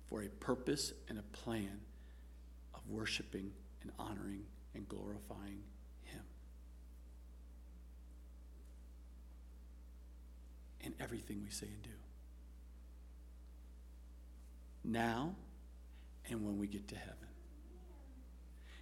for 0.10 0.24
a 0.24 0.28
purpose 0.28 0.94
and 1.08 1.20
a 1.20 1.38
plan 1.38 1.80
of 2.74 2.82
worshiping 2.90 3.52
and 3.84 3.92
honoring 4.00 4.42
and 4.74 4.90
glorifying 4.90 5.62
Him. 6.02 6.24
In 10.82 10.96
everything 11.00 11.44
we 11.44 11.52
say 11.52 11.68
and 11.68 11.84
do. 11.84 11.90
Now 14.84 15.36
and 16.28 16.44
when 16.44 16.58
we 16.58 16.66
get 16.66 16.88
to 16.88 16.96
heaven. 16.96 17.14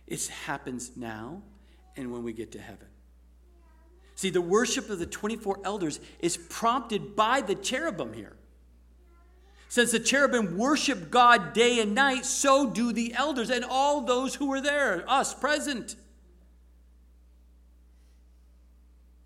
It 0.08 0.26
happens 0.46 0.96
now 0.96 1.42
and 1.98 2.10
when 2.14 2.24
we 2.24 2.32
get 2.32 2.54
to 2.54 2.60
heaven. 2.60 2.88
See, 4.16 4.30
the 4.30 4.42
worship 4.42 4.90
of 4.90 5.00
the 5.00 5.06
24 5.06 5.60
elders 5.66 6.00
is 6.20 6.38
prompted 6.38 7.16
by 7.16 7.42
the 7.42 7.56
cherubim 7.56 8.14
here. 8.14 8.36
Since 9.68 9.92
the 9.92 10.00
cherubim 10.00 10.58
worship 10.58 11.12
God 11.12 11.52
day 11.52 11.82
and 11.82 11.94
night, 11.94 12.26
so 12.26 12.70
do 12.70 12.94
the 12.94 13.14
elders 13.14 13.50
and 13.50 13.66
all 13.66 14.02
those 14.02 14.36
who 14.36 14.52
are 14.54 14.62
there, 14.62 15.04
us 15.10 15.34
present. 15.34 15.98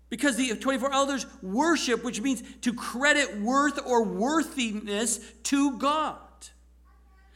Because 0.08 0.34
the 0.34 0.56
24 0.56 0.92
elders 0.92 1.24
worship, 1.40 2.02
which 2.02 2.20
means 2.20 2.42
to 2.62 2.74
credit 2.74 3.40
worth 3.40 3.78
or 3.86 4.02
worthiness 4.02 5.20
to 5.44 5.78
God. 5.78 6.18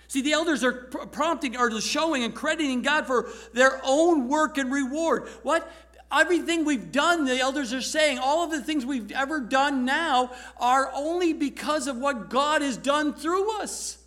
See, 0.09 0.23
the 0.23 0.33
elders 0.33 0.65
are 0.65 0.73
prompting, 0.73 1.57
are 1.57 1.81
showing 1.81 2.25
and 2.25 2.35
crediting 2.35 2.83
God 2.83 3.07
for 3.07 3.29
their 3.53 3.81
own 3.85 4.29
work 4.29 4.59
and 4.59 4.73
reward. 4.73 5.29
What? 5.45 5.71
Everything 6.13 6.65
we've 6.65 6.93
done, 6.93 7.25
the 7.25 7.39
elders 7.39 7.73
are 7.73 7.81
saying, 7.81 8.19
all 8.19 8.45
of 8.45 8.51
the 8.51 8.63
things 8.63 8.87
we've 8.87 9.13
ever 9.13 9.41
done 9.41 9.85
now 9.85 10.31
are 10.59 10.91
only 10.95 11.33
because 11.33 11.87
of 11.87 11.97
what 11.97 12.31
God 12.31 12.63
has 12.63 12.77
done 12.77 13.15
through 13.15 13.61
us. 13.61 13.99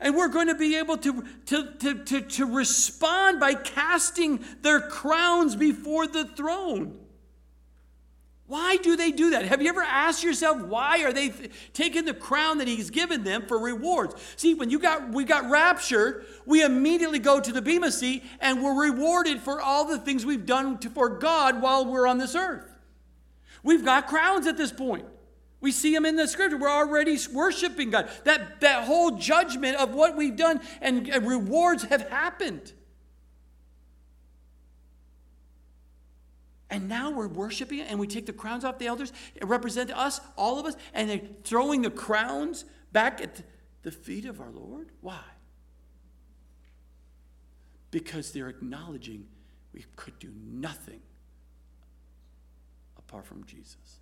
And 0.00 0.16
we're 0.16 0.28
going 0.28 0.48
to 0.48 0.54
be 0.54 0.76
able 0.76 0.96
to, 0.98 1.24
to, 1.46 1.72
to, 1.80 2.04
to, 2.04 2.20
to 2.22 2.46
respond 2.46 3.40
by 3.40 3.54
casting 3.54 4.42
their 4.62 4.80
crowns 4.80 5.56
before 5.56 6.06
the 6.06 6.24
throne. 6.24 6.99
Why 8.50 8.78
do 8.78 8.96
they 8.96 9.12
do 9.12 9.30
that? 9.30 9.44
Have 9.44 9.62
you 9.62 9.68
ever 9.68 9.80
asked 9.80 10.24
yourself 10.24 10.60
why 10.60 11.04
are 11.04 11.12
they 11.12 11.28
taking 11.72 12.04
the 12.04 12.12
crown 12.12 12.58
that 12.58 12.66
he's 12.66 12.90
given 12.90 13.22
them 13.22 13.46
for 13.46 13.56
rewards? 13.56 14.16
See, 14.34 14.54
when 14.54 14.70
you 14.70 14.80
got 14.80 15.10
we 15.10 15.22
got 15.22 15.48
raptured, 15.48 16.26
we 16.46 16.64
immediately 16.64 17.20
go 17.20 17.38
to 17.38 17.52
the 17.52 17.62
bema 17.62 17.92
seat 17.92 18.24
and 18.40 18.60
we're 18.60 18.90
rewarded 18.90 19.40
for 19.40 19.60
all 19.60 19.84
the 19.84 19.98
things 19.98 20.26
we've 20.26 20.46
done 20.46 20.78
to, 20.78 20.90
for 20.90 21.08
God 21.08 21.62
while 21.62 21.84
we're 21.86 22.08
on 22.08 22.18
this 22.18 22.34
earth. 22.34 22.68
We've 23.62 23.84
got 23.84 24.08
crowns 24.08 24.48
at 24.48 24.56
this 24.56 24.72
point. 24.72 25.04
We 25.60 25.70
see 25.70 25.94
them 25.94 26.04
in 26.04 26.16
the 26.16 26.26
scripture. 26.26 26.58
We're 26.58 26.70
already 26.70 27.16
worshiping 27.32 27.90
God. 27.90 28.10
That, 28.24 28.60
that 28.62 28.82
whole 28.82 29.12
judgment 29.12 29.76
of 29.76 29.94
what 29.94 30.16
we've 30.16 30.34
done 30.34 30.60
and, 30.80 31.08
and 31.08 31.24
rewards 31.24 31.84
have 31.84 32.08
happened. 32.08 32.72
And 36.70 36.88
now 36.88 37.10
we're 37.10 37.28
worshiping 37.28 37.80
and 37.80 37.98
we 37.98 38.06
take 38.06 38.26
the 38.26 38.32
crowns 38.32 38.64
off 38.64 38.78
the 38.78 38.86
elders 38.86 39.12
and 39.40 39.50
represent 39.50 39.90
us, 39.90 40.20
all 40.36 40.58
of 40.58 40.66
us, 40.66 40.76
and 40.94 41.10
they're 41.10 41.20
throwing 41.42 41.82
the 41.82 41.90
crowns 41.90 42.64
back 42.92 43.20
at 43.20 43.42
the 43.82 43.90
feet 43.90 44.24
of 44.24 44.40
our 44.40 44.50
Lord. 44.50 44.90
Why? 45.00 45.22
Because 47.90 48.30
they're 48.30 48.48
acknowledging 48.48 49.26
we 49.74 49.84
could 49.96 50.18
do 50.20 50.32
nothing 50.36 51.00
apart 52.96 53.26
from 53.26 53.44
Jesus. 53.44 53.98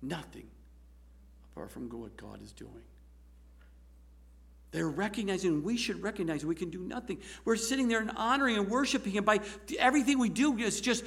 Nothing 0.00 0.48
apart 1.52 1.70
from 1.70 1.88
what 1.90 2.16
God 2.16 2.42
is 2.42 2.52
doing. 2.52 2.82
They're 4.74 4.88
recognizing, 4.88 5.62
we 5.62 5.76
should 5.76 6.02
recognize 6.02 6.44
we 6.44 6.56
can 6.56 6.68
do 6.68 6.80
nothing. 6.80 7.20
We're 7.44 7.54
sitting 7.54 7.86
there 7.86 8.00
and 8.00 8.10
honoring 8.16 8.56
and 8.56 8.68
worshiping 8.68 9.12
Him 9.12 9.22
by 9.22 9.38
everything 9.78 10.18
we 10.18 10.28
do 10.28 10.58
is 10.58 10.80
just 10.80 11.04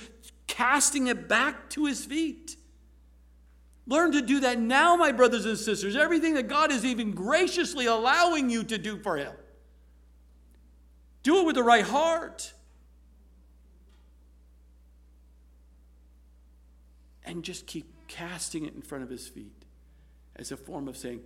casting 0.48 1.08
it 1.08 1.28
back 1.28 1.70
to 1.72 1.84
His 1.84 2.06
feet. 2.06 2.56
Learn 3.86 4.14
to 4.14 4.22
do 4.22 4.40
that 4.40 4.58
now, 4.58 4.96
my 4.96 5.12
brothers 5.12 5.46
and 5.46 5.58
sisters. 5.58 5.98
Everything 5.98 6.36
that 6.36 6.48
God 6.48 6.72
is 6.72 6.86
even 6.86 7.12
graciously 7.12 7.88
allowing 7.88 8.50
you 8.50 8.64
to 8.64 8.78
do 8.78 9.00
for 9.00 9.18
Him. 9.18 9.34
Do 11.24 11.42
it 11.42 11.46
with 11.46 11.56
the 11.56 11.64
right 11.64 11.84
heart. 11.84 12.54
And 17.26 17.44
just 17.44 17.68
keep 17.68 18.08
casting 18.08 18.64
it 18.64 18.76
in 18.76 18.82
front 18.82 19.04
of 19.04 19.10
His 19.10 19.28
feet 19.28 19.66
as 20.38 20.54
a 20.54 20.58
form 20.58 20.88
of 20.88 20.96
saying, 20.96 21.20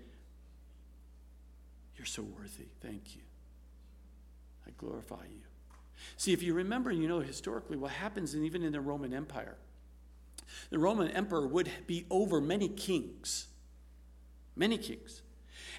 you're 2.01 2.07
so 2.07 2.23
worthy. 2.23 2.65
Thank 2.81 3.15
you. 3.15 3.21
I 4.65 4.71
glorify 4.75 5.23
you. 5.29 5.41
See, 6.17 6.33
if 6.33 6.41
you 6.41 6.55
remember, 6.55 6.89
and 6.89 6.99
you 6.99 7.07
know 7.07 7.19
historically 7.19 7.77
what 7.77 7.91
happens, 7.91 8.33
and 8.33 8.43
even 8.43 8.63
in 8.63 8.71
the 8.71 8.81
Roman 8.81 9.13
Empire, 9.13 9.55
the 10.71 10.79
Roman 10.79 11.09
emperor 11.09 11.45
would 11.45 11.69
be 11.85 12.07
over 12.09 12.41
many 12.41 12.69
kings, 12.69 13.49
many 14.55 14.79
kings. 14.79 15.21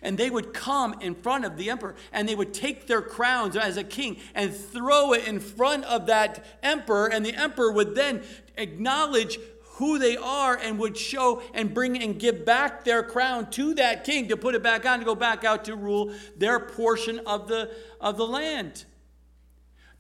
And 0.01 0.17
they 0.17 0.31
would 0.31 0.55
come 0.55 0.95
in 1.01 1.17
front 1.17 1.45
of 1.45 1.57
the 1.57 1.71
emperor 1.71 1.97
and 2.13 2.29
they 2.29 2.37
would 2.37 2.55
take 2.55 2.87
their 2.87 3.03
crowns 3.03 3.57
as 3.57 3.77
a 3.77 3.85
king 3.85 4.19
and 4.33 4.55
throw 4.55 5.13
it 5.13 5.27
in 5.27 5.41
front 5.41 5.85
of 5.87 6.07
that 6.07 6.45
emperor. 6.63 7.09
And 7.09 7.27
the 7.27 7.35
emperor 7.35 7.73
would 7.73 7.97
then 7.97 8.23
acknowledge 8.57 9.39
who 9.83 9.99
they 9.99 10.17
are 10.17 10.57
and 10.57 10.79
would 10.79 10.97
show 10.97 11.43
and 11.55 11.75
bring 11.75 12.01
and 12.01 12.17
give 12.17 12.45
back 12.45 12.85
their 12.85 13.03
crown 13.03 13.51
to 13.51 13.75
that 13.75 14.05
king 14.05 14.29
to 14.29 14.37
put 14.37 14.55
it 14.55 14.63
back 14.63 14.87
on 14.87 15.01
to 15.01 15.05
go 15.05 15.17
back 15.17 15.43
out 15.43 15.65
to 15.65 15.75
rule 15.75 16.15
their 16.37 16.61
portion 16.61 17.19
of 17.27 17.49
the, 17.49 17.69
of 18.01 18.17
the 18.17 18.25
land. 18.25 18.85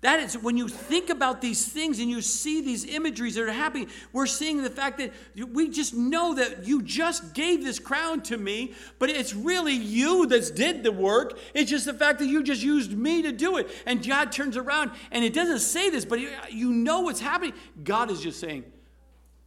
That 0.03 0.20
is, 0.20 0.39
when 0.39 0.57
you 0.57 0.68
think 0.68 1.11
about 1.11 1.41
these 1.41 1.66
things 1.66 1.99
and 1.99 2.09
you 2.09 2.22
see 2.22 2.61
these 2.61 2.85
imageries 2.85 3.35
that 3.35 3.43
are 3.43 3.51
happening, 3.51 3.89
we're 4.12 4.26
seeing 4.26 4.62
the 4.62 4.70
fact 4.70 4.99
that 4.99 5.12
we 5.53 5.68
just 5.68 5.95
know 5.95 6.35
that 6.37 6.64
you 6.64 6.83
just 6.83 7.35
gave 7.35 7.64
this 7.64 7.80
crown 7.80 8.20
to 8.22 8.39
me, 8.39 8.74
but 9.01 9.11
it's 9.11 9.35
really 9.35 9.74
you 9.74 10.26
that's 10.26 10.53
did 10.53 10.85
the 10.85 10.93
work. 10.93 11.37
It's 11.55 11.68
just 11.68 11.87
the 11.87 11.95
fact 11.95 12.20
that 12.20 12.26
you 12.26 12.45
just 12.45 12.62
used 12.62 12.97
me 12.97 13.22
to 13.22 13.33
do 13.33 13.57
it. 13.57 13.68
And 13.85 14.07
God 14.07 14.30
turns 14.30 14.57
around 14.57 14.93
and 15.11 15.24
it 15.24 15.35
doesn't 15.35 15.59
say 15.59 15.91
this, 15.91 16.05
but 16.05 16.20
you 16.53 16.72
know 16.72 17.01
what's 17.01 17.20
happening. 17.20 17.55
God 17.83 18.12
is 18.12 18.20
just 18.20 18.39
saying, 18.39 18.62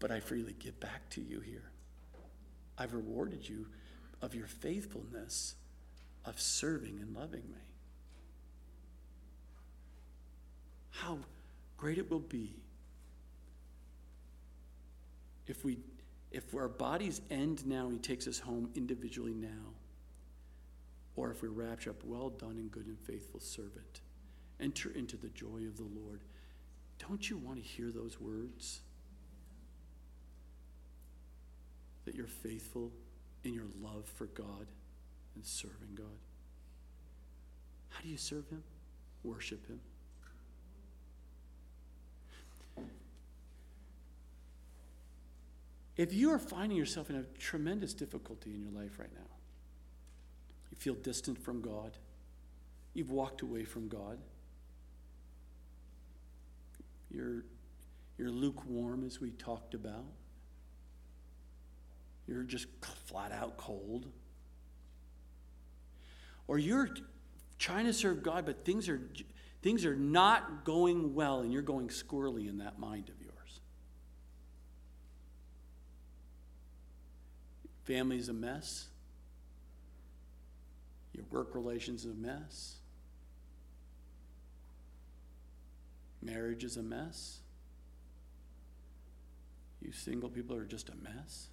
but 0.06 0.12
I 0.12 0.20
freely 0.20 0.54
give 0.60 0.80
back 0.80 1.10
to 1.10 1.22
you 1.22 1.40
here. 1.40 1.72
I've 2.78 2.94
rewarded 2.94 3.50
you 3.50 3.66
of 4.22 4.36
your 4.36 4.46
faithfulness 4.46 5.56
of 6.26 6.40
serving 6.40 7.00
and 7.02 7.16
loving 7.16 7.42
me. 7.52 7.66
how 10.96 11.18
great 11.78 11.98
it 11.98 12.10
will 12.10 12.20
be 12.20 12.56
if 15.46 15.66
we 15.66 15.78
if 16.32 16.56
our 16.56 16.70
bodies 16.70 17.22
end 17.30 17.66
now 17.66 17.90
he 17.90 17.98
takes 17.98 18.28
us 18.28 18.40
home 18.40 18.70
individually 18.76 19.34
now 19.34 19.74
or 21.18 21.32
if 21.32 21.42
we 21.42 21.50
rapture 21.50 21.90
up 21.90 22.02
well 22.06 22.30
done 22.30 22.52
and 22.52 22.72
good 22.72 22.86
and 22.86 22.98
faithful 23.00 23.42
servant 23.42 24.02
enter 24.60 24.90
into 24.92 25.18
the 25.18 25.30
joy 25.30 25.68
of 25.68 25.76
the 25.76 25.90
lord 26.00 26.22
don't 26.98 27.30
you 27.30 27.38
want 27.38 27.58
to 27.58 27.64
hear 27.64 27.92
those 27.92 28.20
words 28.20 28.80
that 32.06 32.16
you're 32.16 32.28
faithful 32.28 32.92
in 33.44 33.54
your 33.54 33.66
love 33.82 34.06
for 34.06 34.26
god 34.28 34.68
and 35.36 35.46
serving 35.46 35.96
god? 35.96 36.06
How 37.90 38.02
do 38.02 38.10
you 38.10 38.18
serve 38.18 38.48
him? 38.50 38.64
Worship 39.24 39.68
him. 39.68 39.80
If 45.98 46.14
you 46.14 46.32
are 46.32 46.40
finding 46.40 46.78
yourself 46.78 47.10
in 47.10 47.16
a 47.16 47.24
tremendous 47.40 47.94
difficulty 47.94 48.54
in 48.54 48.62
your 48.62 48.72
life 48.72 49.00
right 49.00 49.14
now, 49.14 49.30
you 50.70 50.78
feel 50.78 50.96
distant 50.96 51.42
from 51.42 51.62
God, 51.62 51.98
you've 52.94 53.12
walked 53.12 53.42
away 53.42 53.64
from 53.64 53.88
God, 53.88 54.20
you're, 57.10 57.46
you're 58.18 58.30
lukewarm, 58.30 59.06
as 59.06 59.22
we 59.22 59.32
talked 59.32 59.74
about, 59.74 60.04
you're 62.28 62.44
just 62.44 62.68
flat 63.06 63.32
out 63.32 63.58
cold, 63.58 64.08
or 66.48 66.58
you're 66.58 66.90
trying 67.60 67.86
to 67.86 67.94
serve 67.94 68.24
God, 68.24 68.46
but 68.46 68.66
things 68.66 68.90
are, 68.90 69.02
things 69.62 69.86
are 69.86 69.96
not 69.96 70.66
going 70.66 71.14
well, 71.14 71.42
and 71.42 71.54
you're 71.54 71.62
going 71.62 71.88
squirrely 71.88 72.50
in 72.50 72.58
that 72.60 72.80
mind 72.80 73.10
of 73.10 73.22
yours. 73.22 73.60
Family's 77.84 78.30
a 78.30 78.34
mess. 78.34 78.88
Your 81.14 81.26
work 81.32 81.56
relations 81.56 82.06
is 82.06 82.12
a 82.12 82.16
mess. 82.16 82.76
Marriage 86.22 86.64
is 86.64 86.78
a 86.78 86.84
mess. 86.84 87.40
You 89.82 89.92
single 89.92 90.30
people 90.30 90.56
are 90.56 90.66
just 90.66 90.90
a 90.90 90.96
mess. 90.96 91.50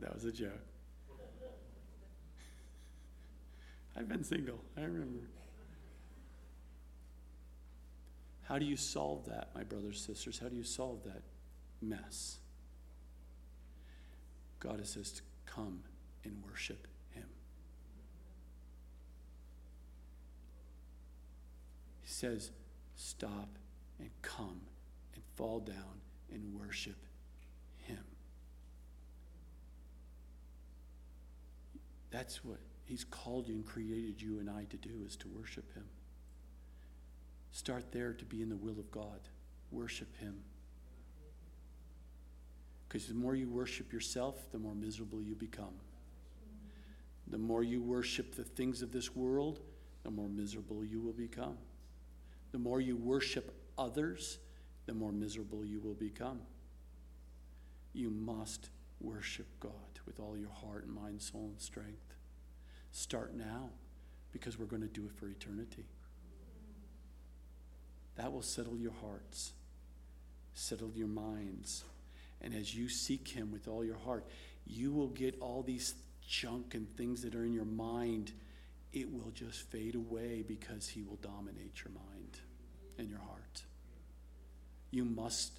That 0.00 0.14
was 0.14 0.24
a 0.24 0.32
joke. 0.32 0.50
I've 3.96 4.08
been 4.08 4.22
single, 4.22 4.60
I 4.76 4.82
remember. 4.82 5.24
How 8.44 8.58
do 8.58 8.64
you 8.64 8.76
solve 8.76 9.26
that, 9.26 9.50
my 9.54 9.64
brothers 9.64 10.00
sisters? 10.00 10.38
How 10.38 10.48
do 10.48 10.56
you 10.56 10.62
solve 10.62 11.02
that 11.04 11.22
mess? 11.82 12.38
God 14.60 14.84
says 14.86 15.12
to 15.12 15.22
come 15.46 15.80
and 16.24 16.42
worship 16.48 16.86
Him. 17.10 17.26
He 22.00 22.08
says, 22.08 22.50
stop 22.96 23.48
and 23.98 24.10
come 24.22 24.60
and 25.14 25.22
fall 25.36 25.60
down 25.60 26.00
and 26.32 26.54
worship 26.54 26.96
Him. 27.78 28.04
That's 32.10 32.44
what 32.44 32.58
He's 32.84 33.04
called 33.04 33.48
you 33.48 33.54
and 33.54 33.66
created 33.66 34.20
you 34.22 34.38
and 34.38 34.48
I 34.48 34.64
to 34.70 34.76
do 34.76 35.04
is 35.06 35.14
to 35.16 35.28
worship 35.28 35.74
Him. 35.74 35.84
Start 37.52 37.92
there 37.92 38.12
to 38.14 38.24
be 38.24 38.40
in 38.40 38.48
the 38.48 38.56
will 38.56 38.78
of 38.78 38.90
God. 38.90 39.20
Worship 39.70 40.16
Him. 40.16 40.36
Because 42.88 43.06
the 43.06 43.14
more 43.14 43.34
you 43.34 43.50
worship 43.50 43.92
yourself, 43.92 44.50
the 44.52 44.58
more 44.58 44.74
miserable 44.74 45.22
you 45.22 45.34
become. 45.34 45.74
The 47.26 47.36
more 47.36 47.62
you 47.62 47.82
worship 47.82 48.34
the 48.34 48.44
things 48.44 48.80
of 48.80 48.90
this 48.90 49.14
world, 49.14 49.60
the 50.02 50.10
more 50.10 50.28
miserable 50.28 50.82
you 50.82 51.00
will 51.00 51.12
become. 51.12 51.58
The 52.52 52.58
more 52.58 52.80
you 52.80 52.96
worship 52.96 53.54
others, 53.76 54.38
the 54.86 54.94
more 54.94 55.12
miserable 55.12 55.66
you 55.66 55.80
will 55.80 55.94
become. 55.94 56.40
You 57.92 58.08
must 58.08 58.70
worship 59.00 59.46
God 59.60 59.72
with 60.06 60.20
all 60.20 60.36
your 60.36 60.50
heart 60.50 60.84
and 60.84 60.94
mind, 60.94 61.22
soul, 61.22 61.48
and 61.50 61.60
strength. 61.60 62.14
Start 62.90 63.34
now 63.34 63.70
because 64.32 64.58
we're 64.58 64.66
going 64.66 64.82
to 64.82 64.88
do 64.88 65.04
it 65.04 65.12
for 65.16 65.28
eternity. 65.28 65.84
That 68.16 68.32
will 68.32 68.42
settle 68.42 68.76
your 68.76 68.92
hearts, 69.00 69.52
settle 70.54 70.90
your 70.94 71.06
minds. 71.06 71.84
And 72.40 72.54
as 72.54 72.74
you 72.74 72.88
seek 72.88 73.28
Him 73.28 73.52
with 73.52 73.68
all 73.68 73.84
your 73.84 73.98
heart, 73.98 74.24
you 74.66 74.92
will 74.92 75.08
get 75.08 75.36
all 75.40 75.62
these 75.62 75.94
junk 76.26 76.74
and 76.74 76.88
things 76.96 77.22
that 77.22 77.34
are 77.34 77.44
in 77.44 77.52
your 77.52 77.64
mind. 77.64 78.32
It 78.92 79.12
will 79.12 79.30
just 79.34 79.62
fade 79.70 79.94
away 79.94 80.44
because 80.46 80.88
He 80.88 81.02
will 81.02 81.18
dominate 81.22 81.82
your 81.84 81.92
mind 81.94 82.38
and 82.98 83.08
your 83.08 83.20
heart. 83.20 83.62
You 84.90 85.04
must, 85.04 85.52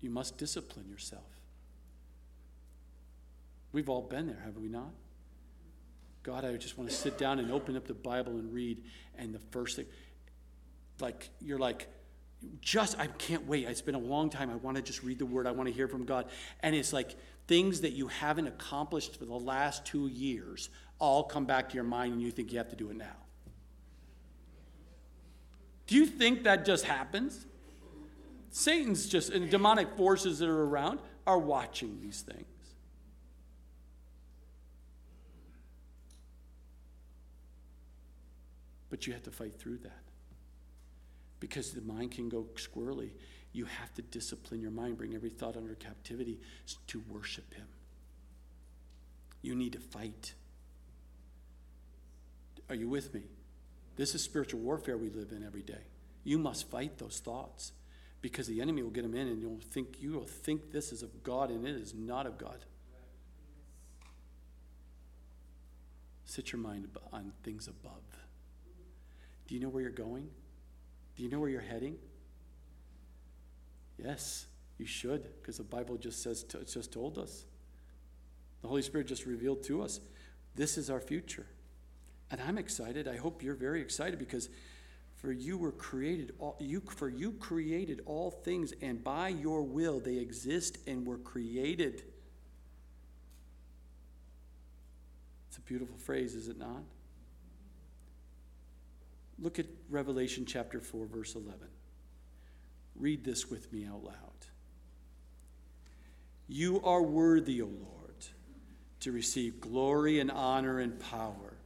you 0.00 0.10
must 0.10 0.38
discipline 0.38 0.88
yourself. 0.88 1.24
We've 3.76 3.90
all 3.90 4.00
been 4.00 4.26
there, 4.26 4.40
have 4.46 4.56
we 4.56 4.68
not? 4.68 4.88
God, 6.22 6.46
I 6.46 6.56
just 6.56 6.78
want 6.78 6.88
to 6.88 6.96
sit 6.96 7.18
down 7.18 7.38
and 7.38 7.52
open 7.52 7.76
up 7.76 7.86
the 7.86 7.92
Bible 7.92 8.32
and 8.32 8.50
read, 8.50 8.82
and 9.18 9.34
the 9.34 9.38
first 9.50 9.76
thing, 9.76 9.84
like, 10.98 11.28
you're 11.42 11.58
like, 11.58 11.86
just 12.62 12.98
I 12.98 13.06
can't 13.06 13.46
wait. 13.46 13.68
It's 13.68 13.82
been 13.82 13.94
a 13.94 13.98
long 13.98 14.30
time. 14.30 14.48
I 14.48 14.54
want 14.54 14.78
to 14.78 14.82
just 14.82 15.02
read 15.02 15.18
the 15.18 15.26
word. 15.26 15.46
I 15.46 15.50
want 15.50 15.68
to 15.68 15.74
hear 15.74 15.88
from 15.88 16.06
God. 16.06 16.24
And 16.60 16.74
it's 16.74 16.94
like 16.94 17.16
things 17.48 17.82
that 17.82 17.92
you 17.92 18.08
haven't 18.08 18.46
accomplished 18.46 19.18
for 19.18 19.26
the 19.26 19.34
last 19.34 19.84
two 19.84 20.06
years 20.06 20.70
all 20.98 21.24
come 21.24 21.44
back 21.44 21.68
to 21.68 21.74
your 21.74 21.84
mind 21.84 22.14
and 22.14 22.22
you 22.22 22.30
think 22.30 22.52
you 22.52 22.56
have 22.56 22.70
to 22.70 22.76
do 22.76 22.88
it 22.88 22.96
now. 22.96 23.16
Do 25.86 25.96
you 25.96 26.06
think 26.06 26.44
that 26.44 26.64
just 26.64 26.86
happens? 26.86 27.44
Satan's 28.48 29.06
just 29.06 29.28
and 29.28 29.50
demonic 29.50 29.98
forces 29.98 30.38
that 30.38 30.48
are 30.48 30.64
around 30.64 30.98
are 31.26 31.38
watching 31.38 32.00
these 32.00 32.22
things. 32.22 32.46
But 38.90 39.06
you 39.06 39.12
have 39.12 39.22
to 39.24 39.30
fight 39.30 39.58
through 39.58 39.78
that 39.78 40.02
because 41.40 41.72
the 41.72 41.80
mind 41.80 42.12
can 42.12 42.28
go 42.28 42.46
squirrely. 42.54 43.10
You 43.52 43.64
have 43.64 43.92
to 43.94 44.02
discipline 44.02 44.60
your 44.60 44.70
mind, 44.70 44.98
bring 44.98 45.14
every 45.14 45.30
thought 45.30 45.56
under 45.56 45.74
captivity 45.74 46.38
to 46.88 47.02
worship 47.08 47.54
Him. 47.54 47.66
You 49.42 49.54
need 49.54 49.72
to 49.72 49.80
fight. 49.80 50.34
Are 52.68 52.74
you 52.74 52.88
with 52.88 53.14
me? 53.14 53.22
This 53.96 54.14
is 54.14 54.22
spiritual 54.22 54.60
warfare 54.60 54.96
we 54.96 55.08
live 55.08 55.32
in 55.32 55.44
every 55.44 55.62
day. 55.62 55.84
You 56.24 56.38
must 56.38 56.68
fight 56.70 56.98
those 56.98 57.20
thoughts 57.20 57.72
because 58.20 58.46
the 58.46 58.60
enemy 58.60 58.82
will 58.82 58.90
get 58.90 59.02
them 59.02 59.14
in 59.14 59.28
and 59.28 59.40
you'll 59.40 59.60
think 59.70 60.00
you 60.00 60.12
will 60.12 60.26
think 60.26 60.72
this 60.72 60.92
is 60.92 61.02
of 61.02 61.22
God 61.22 61.50
and 61.50 61.66
it 61.66 61.76
is 61.76 61.94
not 61.94 62.26
of 62.26 62.38
God. 62.38 62.64
Set 66.24 66.52
your 66.52 66.60
mind 66.60 66.88
on 67.12 67.32
things 67.44 67.68
above. 67.68 68.02
Do 69.46 69.54
you 69.54 69.60
know 69.60 69.68
where 69.68 69.82
you're 69.82 69.90
going? 69.90 70.28
Do 71.16 71.22
you 71.22 71.30
know 71.30 71.40
where 71.40 71.48
you're 71.48 71.60
heading? 71.60 71.96
Yes, 73.98 74.46
you 74.78 74.86
should, 74.86 75.28
because 75.40 75.56
the 75.56 75.64
Bible 75.64 75.96
just 75.96 76.22
says, 76.22 76.44
it's 76.60 76.74
just 76.74 76.92
told 76.92 77.18
us. 77.18 77.44
The 78.62 78.68
Holy 78.68 78.82
Spirit 78.82 79.06
just 79.06 79.26
revealed 79.26 79.62
to 79.64 79.82
us 79.82 80.00
this 80.54 80.78
is 80.78 80.90
our 80.90 81.00
future. 81.00 81.46
And 82.30 82.40
I'm 82.40 82.58
excited. 82.58 83.06
I 83.06 83.16
hope 83.16 83.42
you're 83.42 83.54
very 83.54 83.80
excited 83.80 84.18
because 84.18 84.48
for 85.14 85.30
you 85.30 85.56
were 85.56 85.72
created 85.72 86.32
all, 86.38 86.56
you 86.58 86.82
for 86.96 87.08
you 87.08 87.32
created 87.32 88.00
all 88.06 88.30
things 88.30 88.72
and 88.82 89.02
by 89.02 89.28
your 89.28 89.62
will 89.62 90.00
they 90.00 90.16
exist 90.16 90.78
and 90.86 91.06
were 91.06 91.18
created. 91.18 92.02
It's 95.48 95.58
a 95.58 95.60
beautiful 95.60 95.96
phrase, 95.98 96.34
is 96.34 96.48
it 96.48 96.58
not? 96.58 96.82
Look 99.38 99.58
at 99.58 99.66
Revelation 99.90 100.46
chapter 100.46 100.80
4, 100.80 101.06
verse 101.06 101.34
11. 101.34 101.58
Read 102.94 103.24
this 103.24 103.50
with 103.50 103.70
me 103.72 103.86
out 103.86 104.02
loud. 104.02 104.14
You 106.48 106.80
are 106.82 107.02
worthy, 107.02 107.60
O 107.60 107.66
Lord, 107.66 108.26
to 109.00 109.12
receive 109.12 109.60
glory 109.60 110.20
and 110.20 110.30
honor 110.30 110.80
and 110.80 110.98
power, 110.98 111.58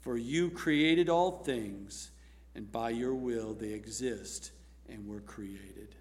for 0.00 0.18
you 0.18 0.50
created 0.50 1.08
all 1.08 1.42
things, 1.44 2.10
and 2.54 2.70
by 2.70 2.90
your 2.90 3.14
will 3.14 3.54
they 3.54 3.72
exist 3.72 4.52
and 4.88 5.06
were 5.06 5.20
created. 5.20 5.94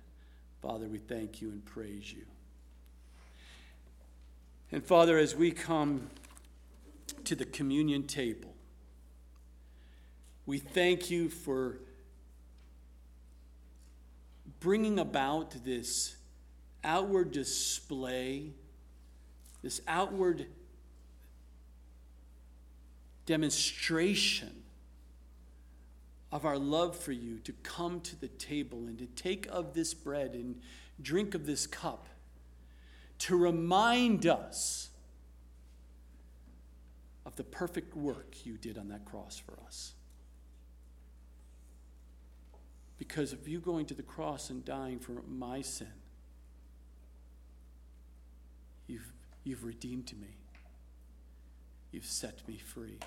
Father, 0.61 0.87
we 0.87 0.97
thank 0.97 1.41
you 1.41 1.49
and 1.51 1.63
praise 1.63 2.11
you. 2.11 2.25
And 4.71 4.83
Father, 4.83 5.17
as 5.17 5.35
we 5.35 5.51
come 5.51 6.09
to 7.23 7.35
the 7.35 7.45
communion 7.45 8.03
table, 8.03 8.53
We 10.49 10.57
thank 10.57 11.11
you 11.11 11.29
for 11.29 11.77
bringing 14.59 14.97
about 14.97 15.63
this 15.63 16.15
outward 16.83 17.31
display, 17.31 18.53
this 19.61 19.79
outward 19.87 20.47
demonstration 23.27 24.63
of 26.31 26.45
our 26.45 26.57
love 26.57 26.97
for 26.97 27.11
you 27.11 27.37
to 27.41 27.53
come 27.61 28.01
to 28.01 28.19
the 28.19 28.29
table 28.29 28.87
and 28.87 28.97
to 28.97 29.05
take 29.05 29.45
of 29.51 29.75
this 29.75 29.93
bread 29.93 30.33
and 30.33 30.59
drink 30.99 31.35
of 31.35 31.45
this 31.45 31.67
cup, 31.67 32.07
to 33.19 33.37
remind 33.37 34.25
us 34.25 34.89
of 37.23 37.35
the 37.35 37.43
perfect 37.43 37.95
work 37.95 38.33
you 38.45 38.57
did 38.57 38.79
on 38.79 38.87
that 38.87 39.05
cross 39.05 39.37
for 39.37 39.55
us. 39.67 39.93
Because 43.09 43.33
of 43.33 43.47
you 43.47 43.59
going 43.59 43.87
to 43.87 43.95
the 43.95 44.03
cross 44.03 44.51
and 44.51 44.63
dying 44.63 44.99
for 44.99 45.23
my 45.27 45.61
sin, 45.61 45.91
you've, 48.85 49.11
you've 49.43 49.63
redeemed 49.63 50.13
me, 50.21 50.37
you've 51.91 52.05
set 52.05 52.47
me 52.47 52.59
free. 52.59 52.99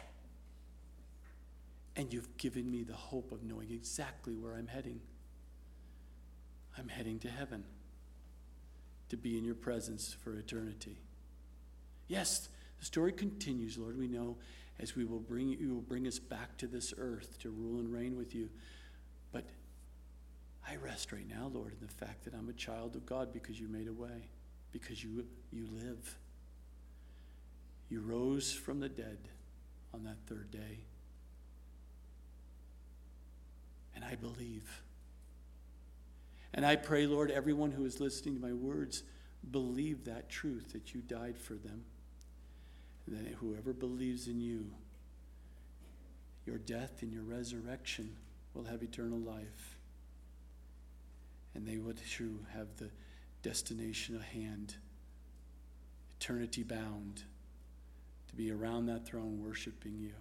And 1.95 2.13
you've 2.13 2.37
given 2.37 2.69
me 2.69 2.83
the 2.83 2.95
hope 2.95 3.31
of 3.31 3.45
knowing 3.45 3.71
exactly 3.71 4.35
where 4.35 4.55
I'm 4.55 4.67
heading. 4.67 5.01
I'm 6.77 6.89
heading 6.89 7.21
to 7.21 7.29
heaven 7.29 7.63
to 9.09 9.17
be 9.17 9.39
in 9.39 9.45
your 9.45 9.55
presence 9.55 10.17
for 10.25 10.35
eternity. 10.35 10.97
Yes, 12.09 12.49
the 12.81 12.87
story 12.87 13.13
continues, 13.13 13.79
Lord, 13.79 13.97
we 13.97 14.09
know, 14.09 14.37
as 14.81 14.97
we 14.97 15.05
will 15.05 15.21
bring 15.21 15.51
you 15.51 15.75
will 15.75 15.81
bring 15.81 16.09
us 16.09 16.19
back 16.19 16.57
to 16.57 16.67
this 16.67 16.93
earth 16.99 17.39
to 17.41 17.51
rule 17.51 17.79
and 17.79 17.93
reign 17.93 18.17
with 18.17 18.35
you. 18.35 18.49
Rest 20.93 21.11
right 21.11 21.27
now, 21.27 21.51
Lord, 21.51 21.73
in 21.73 21.79
the 21.81 21.91
fact 21.91 22.25
that 22.25 22.35
I'm 22.35 22.51
a 22.51 22.53
child 22.53 22.97
of 22.97 23.07
God 23.07 23.33
because 23.33 23.59
you 23.59 23.67
made 23.67 23.89
a 23.89 23.93
way, 23.95 24.29
because 24.73 25.03
you 25.03 25.25
you 25.51 25.67
live. 25.73 26.19
You 27.89 28.03
rose 28.03 28.53
from 28.53 28.79
the 28.79 28.91
dead 28.91 29.17
on 29.95 30.05
that 30.05 30.19
third 30.27 30.51
day. 30.51 30.81
And 33.97 34.05
I 34.05 34.17
believe. 34.17 34.83
And 36.53 36.67
I 36.67 36.77
pray, 36.77 37.07
Lord, 37.07 37.31
everyone 37.31 37.71
who 37.71 37.87
is 37.87 37.99
listening 37.99 38.35
to 38.35 38.43
my 38.43 38.53
words, 38.53 39.03
believe 39.51 40.05
that 40.05 40.29
truth 40.29 40.75
that 40.75 40.95
you 40.95 41.01
died 41.01 41.39
for 41.39 41.55
them. 41.55 41.85
And 43.07 43.17
that 43.17 43.33
whoever 43.37 43.73
believes 43.73 44.29
in 44.29 44.43
you, 44.43 44.67
your 46.45 46.59
death 46.59 47.01
and 47.01 47.11
your 47.11 47.25
resurrection 47.25 48.15
will 48.53 48.65
have 48.65 48.83
eternal 48.83 49.19
life. 49.19 49.72
And 51.55 51.67
they 51.67 51.79
would 51.79 51.99
too 51.99 52.41
have 52.55 52.69
the 52.77 52.91
destination 53.43 54.17
at 54.17 54.23
hand, 54.23 54.77
eternity 56.19 56.63
bound, 56.63 57.25
to 58.29 58.37
be 58.37 58.51
around 58.51 58.87
that 58.87 59.07
throne 59.07 59.43
worshiping 59.43 59.99
you. 59.99 60.15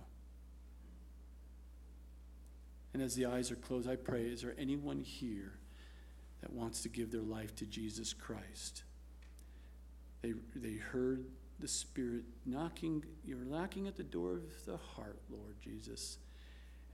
And 2.94 3.02
as 3.02 3.16
the 3.16 3.26
eyes 3.26 3.52
are 3.52 3.56
closed, 3.56 3.90
I 3.90 3.96
pray, 3.96 4.24
is 4.24 4.42
there 4.42 4.56
anyone 4.58 5.00
here 5.00 5.54
that 6.42 6.52
wants 6.52 6.82
to 6.82 6.90
give 6.90 7.12
their 7.12 7.22
life 7.22 7.56
to 7.56 7.66
Jesus 7.66 8.14
Christ? 8.14 8.84
They, 10.22 10.34
they 10.56 10.76
heard 10.76 11.26
the 11.60 11.68
Spirit 11.68 12.24
knocking, 12.46 13.06
you're 13.24 13.46
knocking 13.46 13.88
at 13.88 13.96
the 13.96 14.04
door 14.04 14.34
of 14.34 14.66
the 14.66 14.78
heart, 14.78 15.20
Lord 15.30 15.56
Jesus. 15.64 16.18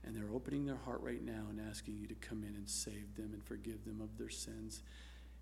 And 0.08 0.16
they're 0.16 0.34
opening 0.34 0.64
their 0.64 0.78
heart 0.86 1.02
right 1.02 1.22
now 1.22 1.42
and 1.50 1.60
asking 1.60 1.98
you 1.98 2.06
to 2.06 2.14
come 2.14 2.42
in 2.42 2.54
and 2.54 2.66
save 2.66 3.14
them 3.14 3.34
and 3.34 3.44
forgive 3.44 3.84
them 3.84 4.00
of 4.00 4.16
their 4.16 4.30
sins. 4.30 4.82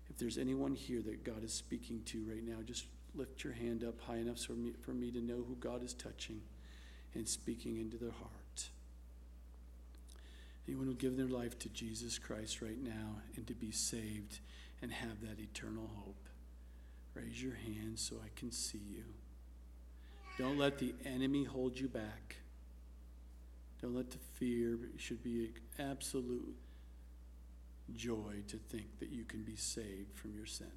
If 0.09 0.17
there's 0.17 0.37
anyone 0.37 0.75
here 0.75 1.01
that 1.03 1.23
God 1.23 1.41
is 1.41 1.53
speaking 1.53 2.01
to 2.07 2.25
right 2.29 2.45
now, 2.45 2.57
just 2.65 2.83
lift 3.15 3.45
your 3.45 3.53
hand 3.53 3.85
up 3.85 4.01
high 4.01 4.17
enough 4.17 4.39
for 4.39 4.51
me, 4.51 4.73
for 4.81 4.91
me 4.91 5.09
to 5.11 5.21
know 5.21 5.45
who 5.47 5.55
God 5.55 5.85
is 5.85 5.93
touching 5.93 6.41
and 7.13 7.25
speaking 7.25 7.77
into 7.77 7.95
their 7.95 8.11
heart. 8.11 8.69
Anyone 10.67 10.87
will 10.87 10.95
give 10.95 11.15
their 11.15 11.27
life 11.27 11.57
to 11.59 11.69
Jesus 11.69 12.19
Christ 12.19 12.61
right 12.61 12.81
now 12.83 13.21
and 13.37 13.47
to 13.47 13.53
be 13.53 13.71
saved 13.71 14.41
and 14.81 14.91
have 14.91 15.21
that 15.21 15.39
eternal 15.39 15.89
hope. 16.03 16.27
Raise 17.13 17.41
your 17.41 17.55
hand 17.55 17.97
so 17.97 18.17
I 18.17 18.27
can 18.35 18.51
see 18.51 18.81
you. 18.93 19.05
Don't 20.37 20.57
let 20.57 20.77
the 20.77 20.93
enemy 21.05 21.45
hold 21.45 21.79
you 21.79 21.87
back. 21.87 22.35
Don't 23.81 23.95
let 23.95 24.09
the 24.09 24.17
fear, 24.33 24.73
it 24.93 24.99
should 24.99 25.23
be 25.23 25.51
absolute 25.79 26.55
joy 27.95 28.41
to 28.47 28.57
think 28.57 28.99
that 28.99 29.09
you 29.09 29.23
can 29.23 29.43
be 29.43 29.55
saved 29.55 30.15
from 30.15 30.33
your 30.35 30.45
sin. 30.45 30.67